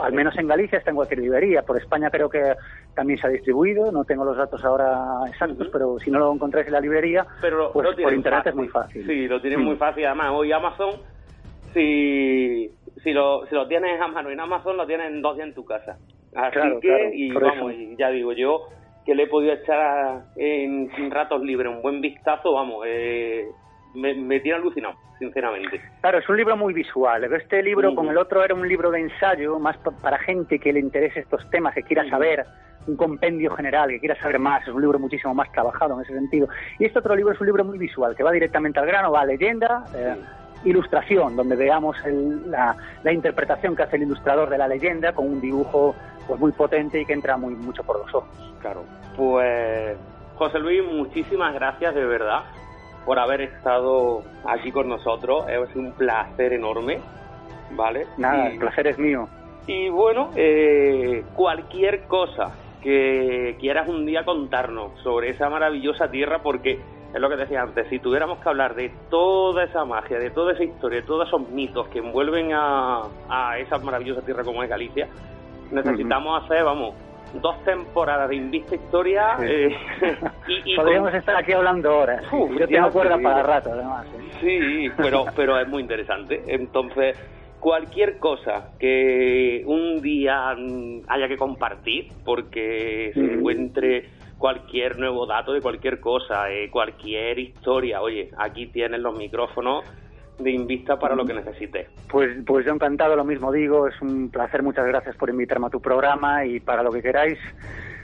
Al 0.01 0.13
menos 0.13 0.37
en 0.39 0.49
Galicia 0.49 0.79
está 0.79 0.91
en 0.91 0.97
cualquier 0.97 1.21
librería. 1.21 1.63
Por 1.63 1.77
España 1.77 2.11
creo 2.11 2.31
que 2.31 2.55
también 2.95 3.19
se 3.19 3.27
ha 3.27 3.31
distribuido. 3.31 3.93
No 3.93 4.05
tengo 4.05 4.25
los 4.25 4.37
datos 4.37 4.65
ahora 4.65 5.29
exactos, 5.29 5.69
pero 5.71 5.99
si 5.99 6.11
no 6.11 6.19
lo 6.19 6.33
encontráis 6.33 6.67
en 6.67 6.73
la 6.73 6.81
librería, 6.81 7.27
pero 7.41 7.71
pues 7.71 7.95
por 7.95 8.15
internet 8.15 8.47
es 8.47 8.55
muy 8.55 8.69
fácil. 8.69 9.07
Sí, 9.07 9.29
lo 9.29 9.41
tienen 9.43 9.61
muy 9.63 9.77
fácil. 9.77 10.07
Además, 10.07 10.31
hoy 10.33 10.53
Amazon 10.53 10.95
si, 11.75 12.71
si, 13.03 13.13
lo, 13.13 13.47
si 13.47 13.55
lo 13.55 13.69
tienes 13.69 14.01
a 14.01 14.09
mano 14.09 14.31
en 14.31 14.41
Amazon, 14.41 14.77
lo 14.77 14.87
tienes 14.87 15.11
en 15.11 15.21
dos 15.21 15.37
días 15.37 15.49
en 15.49 15.55
tu 15.55 15.65
casa. 15.65 15.99
Así 16.35 16.59
que, 16.81 17.11
y 17.15 17.33
vamos, 17.33 17.73
ya 17.99 18.09
digo 18.11 18.33
yo, 18.33 18.69
que 19.05 19.15
le 19.15 19.25
he 19.25 19.27
podido 19.27 19.53
echar 19.53 20.25
en, 20.37 20.91
ratos 21.11 21.43
libres 21.43 21.73
un 21.73 21.83
buen 21.83 22.01
vistazo, 22.01 22.53
vamos, 22.53 22.85
eh, 22.87 23.47
me, 23.95 24.15
me 24.15 24.41
tiene 24.41 24.59
alucinado, 24.59 24.97
sinceramente. 25.19 25.81
Claro, 26.01 26.19
es 26.19 26.29
un 26.29 26.37
libro 26.37 26.57
muy 26.57 26.73
visual. 26.73 27.25
Este 27.35 27.63
libro, 27.63 27.95
con 27.95 28.09
el 28.09 28.17
otro, 28.17 28.43
era 28.43 28.55
un 28.55 28.67
libro 28.67 28.91
de 28.91 29.01
ensayo, 29.01 29.59
más 29.59 29.77
para 30.03 30.19
gente 30.19 30.59
que 30.59 30.73
le 30.73 30.81
interese 30.81 31.21
estos 31.21 31.49
temas, 31.51 31.75
que 31.75 31.83
quiera 31.83 32.09
saber 32.09 32.45
un 32.87 32.97
compendio 32.97 33.51
general, 33.55 33.89
que 33.91 34.01
quiera 34.01 34.17
saber 34.17 34.39
más, 34.39 34.63
es 34.63 34.69
un 34.69 34.81
libro 34.81 34.99
muchísimo 34.99 35.35
más 35.35 35.51
trabajado 35.53 35.95
en 35.95 36.03
ese 36.03 36.15
sentido. 36.15 36.49
Y 36.79 36.85
este 36.85 36.99
otro 36.99 37.15
libro 37.15 37.33
es 37.33 37.41
un 37.41 37.47
libro 37.47 37.65
muy 37.65 37.79
visual, 37.79 38.15
que 38.17 38.23
va 38.23 38.33
directamente 38.33 38.79
al 38.79 38.87
grano, 38.87 39.13
va 39.13 39.23
a 39.23 39.27
leyenda, 39.27 39.85
eh, 39.95 40.17
ilustración, 40.65 41.37
donde 41.37 41.57
veamos 41.57 41.97
la, 42.47 43.13
interpretación 43.13 43.77
que 43.77 43.83
hace 43.83 43.97
el 43.97 44.03
ilustrador 44.03 44.49
de 44.51 44.59
la 44.59 44.69
leyenda 44.69 45.13
con 45.13 45.27
un 45.27 45.41
dibujo 45.41 45.95
pues 46.27 46.41
muy 46.41 46.53
potente 46.53 47.01
y 47.01 47.05
que 47.05 47.13
entra 47.13 47.37
muy 47.37 47.55
mucho 47.55 47.83
por 47.85 47.99
los 47.99 48.15
ojos. 48.15 48.55
Claro. 48.61 48.85
Pues 49.17 49.97
José 50.37 50.59
Luis, 50.59 50.83
muchísimas 50.83 51.55
gracias 51.55 51.95
de 51.95 52.05
verdad 52.05 52.45
por 53.05 53.19
haber 53.19 53.43
estado 53.43 54.23
aquí 54.47 54.73
con 54.73 54.89
nosotros. 54.89 55.45
Es 55.49 55.75
un 55.77 55.93
placer 55.93 56.55
enorme, 56.55 57.01
¿vale? 57.73 58.07
Nada, 58.17 58.49
el 58.49 58.59
placer 58.59 58.87
es 58.89 58.99
mío. 58.99 59.29
Y 59.67 59.89
bueno, 59.89 60.31
eh, 60.35 61.25
cualquier 61.35 62.05
cosa 62.05 62.53
que 62.83 63.57
quieras 63.59 63.89
un 63.89 64.05
día 64.05 64.25
contarnos 64.25 64.93
sobre 65.03 65.31
esa 65.31 65.49
maravillosa 65.49 66.11
tierra, 66.11 66.41
porque 66.43 66.81
es 67.15 67.21
lo 67.21 67.29
que 67.29 67.37
decía 67.37 67.63
antes, 67.63 67.87
si 67.89 68.01
tuviéramos 68.01 68.41
que 68.41 68.49
hablar 68.49 68.75
de 68.75 68.91
toda 69.09 69.63
esa 69.65 69.85
magia, 69.85 70.19
de 70.19 70.31
toda 70.31 70.53
esa 70.53 70.65
historia, 70.65 71.01
de 71.01 71.07
todos 71.07 71.29
esos 71.29 71.49
mitos 71.51 71.87
que 71.89 72.01
envuelven 72.01 72.53
a, 72.53 73.03
a 73.29 73.59
esa 73.59 73.79
maravillosa 73.79 74.23
tierra 74.23 74.43
como 74.43 74.65
es 74.65 74.69
Galicia, 74.69 75.09
necesitamos 75.71 76.45
hacer, 76.45 76.65
vamos, 76.65 76.95
dos 77.41 77.63
temporadas 77.65 78.29
de 78.29 78.37
Invista 78.37 78.75
Historia. 78.75 79.37
Eh, 79.43 79.77
y, 80.65 80.77
Podríamos 80.77 81.15
estar 81.15 81.37
aquí 81.37 81.53
hablando 81.53 81.97
horas. 81.97 82.25
Yo 82.33 82.67
tengo 82.67 82.91
cuerda 82.91 83.19
para 83.19 83.43
rato, 83.43 83.71
además. 83.73 84.07
¿eh? 84.07 84.31
Sí, 84.41 84.93
pero, 84.97 85.25
pero 85.37 85.59
es 85.61 85.69
muy 85.69 85.83
interesante. 85.83 86.43
Entonces, 86.47 87.17
cualquier 87.61 88.19
cosa 88.19 88.73
que 88.79 89.63
un 89.67 90.01
día 90.03 90.51
haya 91.09 91.29
que 91.29 91.37
compartir, 91.37 92.09
porque 92.25 93.13
se 93.15 93.21
encuentre 93.21 94.09
cualquier 94.45 94.99
nuevo 94.99 95.25
dato 95.25 95.55
de 95.55 95.63
cualquier 95.63 96.01
cosa, 96.01 96.53
eh, 96.53 96.69
cualquier 96.71 97.39
historia. 97.39 98.03
Oye, 98.03 98.29
aquí 98.37 98.67
tienes 98.67 99.01
los 99.01 99.17
micrófonos 99.17 99.87
de 100.39 100.51
Invista 100.51 100.99
para 100.99 101.15
lo 101.15 101.25
que 101.25 101.33
necesites. 101.33 101.89
Pues, 102.11 102.29
pues 102.47 102.67
yo 102.67 102.73
encantado, 102.73 103.17
lo 103.17 103.25
mismo 103.25 103.51
digo, 103.51 103.89
es 103.89 103.99
un 104.03 104.31
placer, 104.31 104.63
muchas 104.63 104.85
gracias 104.85 105.17
por 105.17 105.31
invitarme 105.31 105.69
a 105.69 105.71
tu 105.71 105.81
programa 105.81 106.45
y 106.45 106.61
para 106.61 106.83
lo 106.83 106.91
que 106.91 107.01
queráis, 107.01 107.39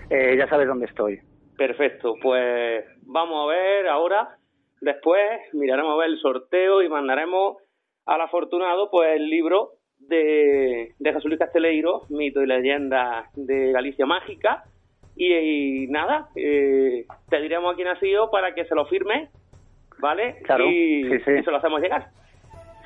eh, 0.08 0.34
ya 0.38 0.48
sabes 0.48 0.66
dónde 0.66 0.86
estoy. 0.86 1.20
Perfecto, 1.58 2.14
pues 2.22 2.86
vamos 3.02 3.44
a 3.44 3.54
ver 3.54 3.86
ahora, 3.88 4.38
después 4.80 5.20
miraremos 5.52 5.92
a 5.92 5.98
ver 5.98 6.08
el 6.08 6.20
sorteo 6.20 6.80
y 6.80 6.88
mandaremos 6.88 7.58
al 8.06 8.22
afortunado 8.22 8.88
pues 8.90 9.14
el 9.14 9.28
libro 9.28 9.72
de, 9.98 10.94
de 10.98 11.12
Jesús 11.12 11.26
Luis 11.26 11.38
Casteleiro, 11.38 12.06
mito 12.08 12.42
y 12.42 12.46
leyenda 12.46 13.28
de 13.34 13.72
Galicia 13.72 14.06
Mágica. 14.06 14.64
Y, 15.22 15.86
nada, 15.88 16.28
eh, 16.34 17.04
te 17.28 17.40
diremos 17.42 17.70
a 17.72 17.76
quién 17.76 17.88
ha 17.88 18.00
sido 18.00 18.30
para 18.30 18.54
que 18.54 18.64
se 18.64 18.74
lo 18.74 18.86
firme, 18.86 19.28
¿vale? 19.98 20.38
Claro, 20.44 20.64
y, 20.64 21.10
sí, 21.10 21.18
sí. 21.26 21.30
y 21.40 21.42
se 21.42 21.50
lo 21.50 21.58
hacemos 21.58 21.78
llegar. 21.82 22.08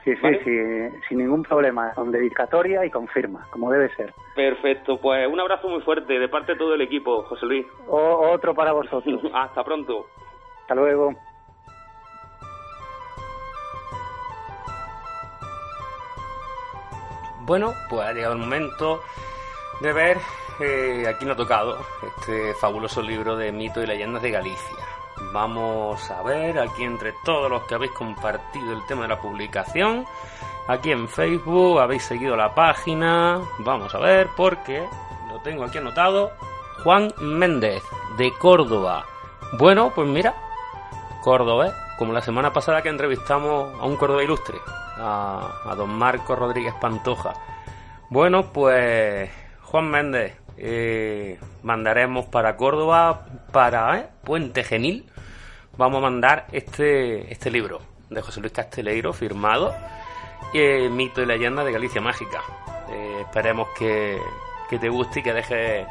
Sí, 0.02 0.12
sí, 0.16 0.20
¿Vale? 0.20 0.42
sí, 0.42 0.98
sin 1.08 1.18
ningún 1.18 1.44
problema, 1.44 1.92
con 1.94 2.10
dedicatoria 2.10 2.84
y 2.84 2.90
con 2.90 3.06
firma, 3.06 3.46
como 3.50 3.70
debe 3.70 3.88
ser. 3.94 4.12
Perfecto, 4.34 5.00
pues 5.00 5.28
un 5.28 5.38
abrazo 5.38 5.68
muy 5.68 5.80
fuerte 5.82 6.18
de 6.18 6.28
parte 6.28 6.52
de 6.52 6.58
todo 6.58 6.74
el 6.74 6.80
equipo, 6.80 7.22
José 7.22 7.46
Luis. 7.46 7.66
O- 7.86 8.28
otro 8.32 8.52
para 8.52 8.72
vosotros. 8.72 9.22
Hasta 9.32 9.62
pronto. 9.62 10.04
Hasta 10.62 10.74
luego. 10.74 11.14
Bueno, 17.46 17.72
pues 17.90 18.02
ha 18.08 18.12
llegado 18.12 18.34
el 18.34 18.40
momento 18.40 19.00
de 19.80 19.92
ver 19.92 20.16
eh, 20.60 21.06
a 21.08 21.16
quién 21.18 21.30
ha 21.30 21.36
tocado 21.36 21.78
este 22.06 22.54
fabuloso 22.54 23.02
libro 23.02 23.36
de 23.36 23.52
mitos 23.52 23.82
y 23.82 23.86
leyendas 23.86 24.22
de 24.22 24.30
Galicia. 24.30 24.84
Vamos 25.32 26.10
a 26.10 26.22
ver 26.22 26.58
aquí 26.58 26.84
entre 26.84 27.12
todos 27.24 27.50
los 27.50 27.62
que 27.64 27.74
habéis 27.74 27.92
compartido 27.92 28.72
el 28.72 28.84
tema 28.86 29.02
de 29.02 29.08
la 29.08 29.20
publicación. 29.20 30.04
Aquí 30.66 30.90
en 30.90 31.08
Facebook 31.08 31.80
habéis 31.80 32.04
seguido 32.04 32.36
la 32.36 32.54
página. 32.54 33.40
Vamos 33.58 33.94
a 33.94 33.98
ver 33.98 34.28
porque 34.36 34.86
lo 35.30 35.40
tengo 35.40 35.64
aquí 35.64 35.78
anotado. 35.78 36.32
Juan 36.82 37.12
Méndez 37.20 37.82
de 38.16 38.32
Córdoba. 38.32 39.06
Bueno, 39.58 39.92
pues 39.94 40.08
mira, 40.08 40.34
Córdoba, 41.22 41.68
¿eh? 41.68 41.72
como 41.98 42.12
la 42.12 42.20
semana 42.20 42.52
pasada 42.52 42.82
que 42.82 42.88
entrevistamos 42.88 43.78
a 43.80 43.84
un 43.84 43.96
Córdoba 43.96 44.24
ilustre, 44.24 44.58
a, 44.98 45.62
a 45.64 45.74
don 45.74 45.90
Marco 45.96 46.34
Rodríguez 46.34 46.74
Pantoja. 46.80 47.32
Bueno, 48.10 48.52
pues 48.52 49.30
Juan 49.62 49.90
Méndez, 49.90 50.36
eh, 50.56 51.38
mandaremos 51.62 52.26
para 52.26 52.56
Córdoba, 52.56 53.26
para 53.52 53.98
¿eh? 53.98 54.08
Puente 54.22 54.64
Genil, 54.64 55.06
vamos 55.76 55.98
a 55.98 56.02
mandar 56.02 56.46
este, 56.52 57.32
este 57.32 57.50
libro 57.50 57.80
de 58.10 58.22
José 58.22 58.40
Luis 58.40 58.52
Casteleiro, 58.52 59.12
firmado, 59.12 59.74
eh, 60.52 60.88
Mito 60.88 61.22
y 61.22 61.26
Leyenda 61.26 61.64
de 61.64 61.72
Galicia 61.72 62.00
Mágica. 62.00 62.42
Eh, 62.90 63.18
esperemos 63.22 63.68
que, 63.76 64.18
que 64.68 64.78
te 64.78 64.88
guste 64.88 65.20
y 65.20 65.22
que 65.22 65.32
dejes 65.32 65.86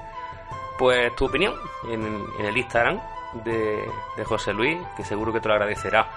pues 0.77 1.15
tu 1.15 1.25
opinión 1.25 1.53
en, 1.89 2.25
el 2.39 2.57
Instagram 2.57 2.99
de, 3.43 3.83
de 4.17 4.25
José 4.25 4.53
Luis, 4.53 4.77
que 4.95 5.03
seguro 5.03 5.33
que 5.33 5.39
te 5.39 5.47
lo 5.47 5.55
agradecerá. 5.55 6.07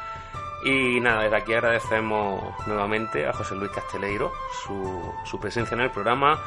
Y 0.65 1.01
nada, 1.01 1.23
desde 1.23 1.37
aquí 1.37 1.53
agradecemos 1.53 2.43
nuevamente 2.67 3.27
a 3.27 3.33
José 3.33 3.55
Luis 3.55 3.71
Casteleiro 3.71 4.33
su, 4.65 5.15
su 5.25 5.39
presencia 5.39 5.75
en 5.75 5.83
el 5.83 5.91
programa 5.91 6.41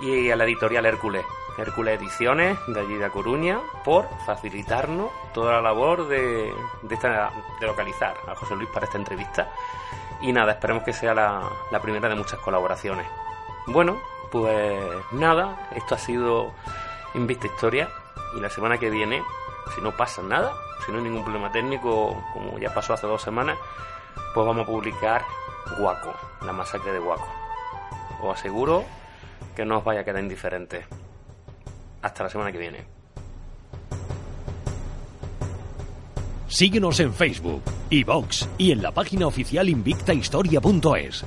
y 0.00 0.30
a 0.30 0.36
la 0.36 0.44
editorial 0.44 0.86
Hércules, 0.86 1.24
Hércules 1.58 1.98
Ediciones, 2.00 2.58
de 2.66 2.80
allí 2.80 2.94
de 2.96 3.10
Coruña, 3.10 3.60
por 3.84 4.08
facilitarnos 4.26 5.10
toda 5.32 5.52
la 5.54 5.62
labor 5.62 6.08
de, 6.08 6.52
de, 6.82 6.94
esta- 6.94 7.30
localizar 7.60 8.16
a 8.28 8.34
José 8.34 8.56
Luis 8.56 8.68
para 8.70 8.86
esta 8.86 8.98
entrevista. 8.98 9.48
Y 10.20 10.32
nada, 10.32 10.52
esperemos 10.52 10.82
que 10.84 10.92
sea 10.92 11.14
la, 11.14 11.42
la 11.70 11.80
primera 11.80 12.08
de 12.08 12.14
muchas 12.14 12.38
colaboraciones. 12.40 13.06
Bueno, 13.66 13.98
pues 14.30 14.82
nada, 15.12 15.68
esto 15.74 15.94
ha 15.94 15.98
sido 15.98 16.52
Invista 17.14 17.46
Historia 17.46 17.88
y 18.36 18.40
la 18.40 18.50
semana 18.50 18.78
que 18.78 18.90
viene, 18.90 19.22
si 19.74 19.80
no 19.80 19.92
pasa 19.92 20.22
nada, 20.22 20.52
si 20.84 20.92
no 20.92 20.98
hay 20.98 21.04
ningún 21.04 21.22
problema 21.24 21.52
técnico, 21.52 22.22
como 22.32 22.58
ya 22.58 22.72
pasó 22.74 22.94
hace 22.94 23.06
dos 23.06 23.22
semanas, 23.22 23.56
pues 24.34 24.46
vamos 24.46 24.64
a 24.64 24.66
publicar 24.70 25.24
Guaco, 25.78 26.12
la 26.42 26.52
masacre 26.52 26.92
de 26.92 26.98
Guaco. 26.98 27.28
Os 28.22 28.38
aseguro 28.38 28.84
que 29.54 29.64
no 29.64 29.78
os 29.78 29.84
vaya 29.84 30.00
a 30.00 30.04
quedar 30.04 30.20
indiferente. 30.22 30.84
Hasta 32.04 32.24
la 32.24 32.28
semana 32.28 32.52
que 32.52 32.58
viene. 32.58 32.84
Síguenos 36.46 37.00
en 37.00 37.14
Facebook, 37.14 37.62
iVox 37.88 38.46
y 38.58 38.72
en 38.72 38.82
la 38.82 38.92
página 38.92 39.26
oficial 39.26 39.70
invictahistoria.es. 39.70 41.24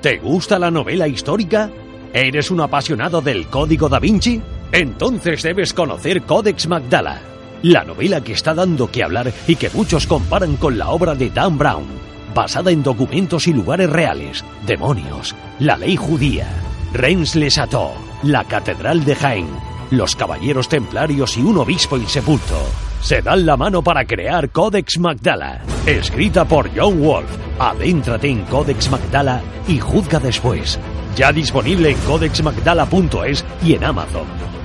¿Te 0.00 0.18
gusta 0.18 0.60
la 0.60 0.70
novela 0.70 1.08
histórica? 1.08 1.68
¿Eres 2.12 2.52
un 2.52 2.60
apasionado 2.60 3.20
del 3.20 3.48
Código 3.48 3.88
da 3.88 3.98
Vinci? 3.98 4.40
Entonces 4.70 5.42
debes 5.42 5.74
conocer 5.74 6.22
Codex 6.22 6.68
Magdala, 6.68 7.20
la 7.62 7.84
novela 7.84 8.20
que 8.20 8.32
está 8.32 8.54
dando 8.54 8.90
que 8.90 9.02
hablar 9.02 9.32
y 9.46 9.56
que 9.56 9.70
muchos 9.70 10.06
comparan 10.06 10.56
con 10.56 10.78
la 10.78 10.90
obra 10.90 11.14
de 11.14 11.30
Dan 11.30 11.58
Brown, 11.58 11.86
basada 12.34 12.70
en 12.70 12.82
documentos 12.82 13.46
y 13.46 13.52
lugares 13.52 13.90
reales, 13.90 14.44
demonios, 14.66 15.34
la 15.58 15.76
ley 15.76 15.96
judía, 15.96 16.48
Reims-les-Châteaux, 16.92 17.94
la 18.22 18.44
Catedral 18.44 19.04
de 19.04 19.14
Jaén, 19.14 19.48
los 19.90 20.14
caballeros 20.14 20.68
templarios 20.68 21.36
y 21.36 21.42
un 21.42 21.58
obispo 21.58 21.96
insepulto. 21.96 22.56
Se 23.00 23.22
dan 23.22 23.46
la 23.46 23.56
mano 23.56 23.82
para 23.82 24.04
crear 24.04 24.50
Codex 24.50 24.98
Magdala, 24.98 25.62
escrita 25.86 26.44
por 26.44 26.70
John 26.76 27.00
Wolf. 27.00 27.30
Adéntrate 27.58 28.28
en 28.28 28.42
Codex 28.44 28.90
Magdala 28.90 29.40
y 29.66 29.78
juzga 29.78 30.18
después. 30.18 30.78
Ya 31.16 31.32
disponible 31.32 31.90
en 31.90 31.98
codexmagdala.es 31.98 33.44
y 33.64 33.74
en 33.74 33.84
Amazon. 33.84 34.57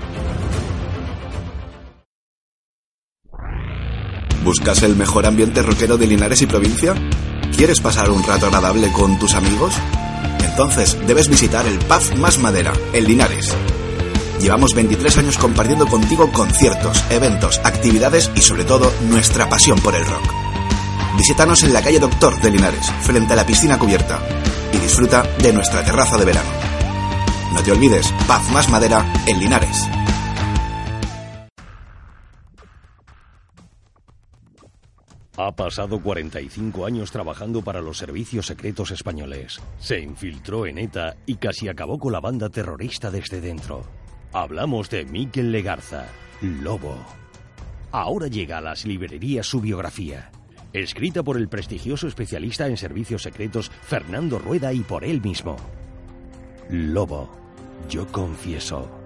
¿Buscas 4.43 4.83
el 4.83 4.97
mejor 4.97 5.25
ambiente 5.25 5.61
rockero 5.61 5.97
de 5.97 6.05
Linares 6.05 6.41
y 6.41 6.47
provincia? 6.47 6.93
¿Quieres 7.55 7.79
pasar 7.79 8.11
un 8.11 8.23
rato 8.23 8.47
agradable 8.47 8.91
con 8.91 9.17
tus 9.17 9.35
amigos? 9.35 9.73
Entonces 10.43 10.97
debes 11.07 11.29
visitar 11.29 11.65
el 11.65 11.79
pub 11.79 12.17
Más 12.17 12.39
Madera, 12.39 12.73
en 12.91 13.05
Linares. 13.05 13.55
Llevamos 14.41 14.73
23 14.73 15.17
años 15.19 15.37
compartiendo 15.37 15.87
contigo 15.87 16.29
conciertos, 16.33 17.01
eventos, 17.09 17.61
actividades 17.63 18.29
y 18.35 18.41
sobre 18.41 18.65
todo 18.65 18.91
nuestra 19.07 19.47
pasión 19.47 19.79
por 19.79 19.95
el 19.95 20.05
rock. 20.05 20.25
Visítanos 21.17 21.63
en 21.63 21.71
la 21.71 21.81
calle 21.81 21.99
Doctor 21.99 22.41
de 22.41 22.51
Linares, 22.51 22.91
frente 23.01 23.31
a 23.31 23.37
la 23.37 23.45
piscina 23.45 23.79
cubierta, 23.79 24.19
y 24.73 24.77
disfruta 24.77 25.23
de 25.39 25.53
nuestra 25.53 25.85
terraza 25.85 26.17
de 26.17 26.25
verano. 26.25 26.49
No 27.53 27.63
te 27.63 27.71
olvides, 27.71 28.13
Paz 28.27 28.49
Más 28.51 28.67
Madera 28.67 29.05
en 29.25 29.39
Linares. 29.39 29.87
Ha 35.35 35.51
pasado 35.51 35.99
45 35.99 36.85
años 36.85 37.11
trabajando 37.11 37.63
para 37.63 37.81
los 37.81 37.97
servicios 37.97 38.45
secretos 38.45 38.91
españoles. 38.91 39.59
Se 39.79 39.99
infiltró 39.99 40.67
en 40.67 40.77
ETA 40.77 41.15
y 41.25 41.37
casi 41.37 41.67
acabó 41.67 41.97
con 41.97 42.13
la 42.13 42.19
banda 42.19 42.49
terrorista 42.49 43.09
desde 43.09 43.41
dentro. 43.41 43.83
Hablamos 44.31 44.91
de 44.91 45.05
Miquel 45.05 45.51
Legarza, 45.51 46.05
Lobo. 46.41 46.95
Ahora 47.91 48.27
llega 48.27 48.59
a 48.59 48.61
las 48.61 48.85
librerías 48.85 49.47
su 49.47 49.59
biografía, 49.59 50.29
escrita 50.71 51.23
por 51.23 51.37
el 51.37 51.49
prestigioso 51.49 52.07
especialista 52.07 52.67
en 52.67 52.77
servicios 52.77 53.23
secretos 53.23 53.71
Fernando 53.81 54.37
Rueda 54.37 54.71
y 54.71 54.81
por 54.81 55.03
él 55.03 55.19
mismo. 55.19 55.55
Lobo, 56.69 57.31
yo 57.89 58.05
confieso. 58.07 59.02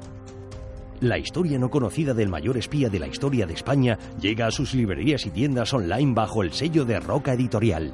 La 1.00 1.20
historia 1.20 1.60
no 1.60 1.70
conocida 1.70 2.16
del 2.16 2.28
mayor 2.28 2.58
espía 2.58 2.90
de 2.90 2.98
la 2.98 3.08
historia 3.08 3.46
de 3.46 3.54
España 3.54 4.00
llega 4.20 4.48
a 4.48 4.52
sus 4.52 4.74
librerías 4.74 5.28
y 5.28 5.30
tiendas 5.30 5.72
online 5.74 6.14
bajo 6.16 6.42
el 6.42 6.54
sello 6.54 6.86
de 6.86 7.00
Roca 7.00 7.34
Editorial. 7.34 7.94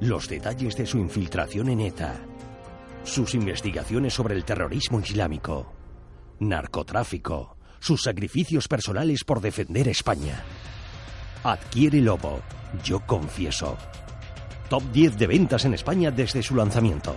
Los 0.00 0.28
detalles 0.28 0.76
de 0.76 0.86
su 0.86 0.98
infiltración 0.98 1.68
en 1.68 1.80
ETA, 1.80 2.20
sus 3.04 3.34
investigaciones 3.36 4.12
sobre 4.12 4.34
el 4.34 4.44
terrorismo 4.44 4.98
islámico, 4.98 5.72
narcotráfico, 6.40 7.56
sus 7.78 8.02
sacrificios 8.02 8.66
personales 8.66 9.22
por 9.22 9.40
defender 9.40 9.86
España. 9.86 10.42
Adquiere 11.44 12.00
Lobo, 12.00 12.40
yo 12.82 13.00
confieso. 13.06 13.78
Top 14.68 14.82
10 14.92 15.16
de 15.16 15.26
ventas 15.28 15.64
en 15.64 15.74
España 15.74 16.10
desde 16.10 16.42
su 16.42 16.56
lanzamiento. 16.56 17.14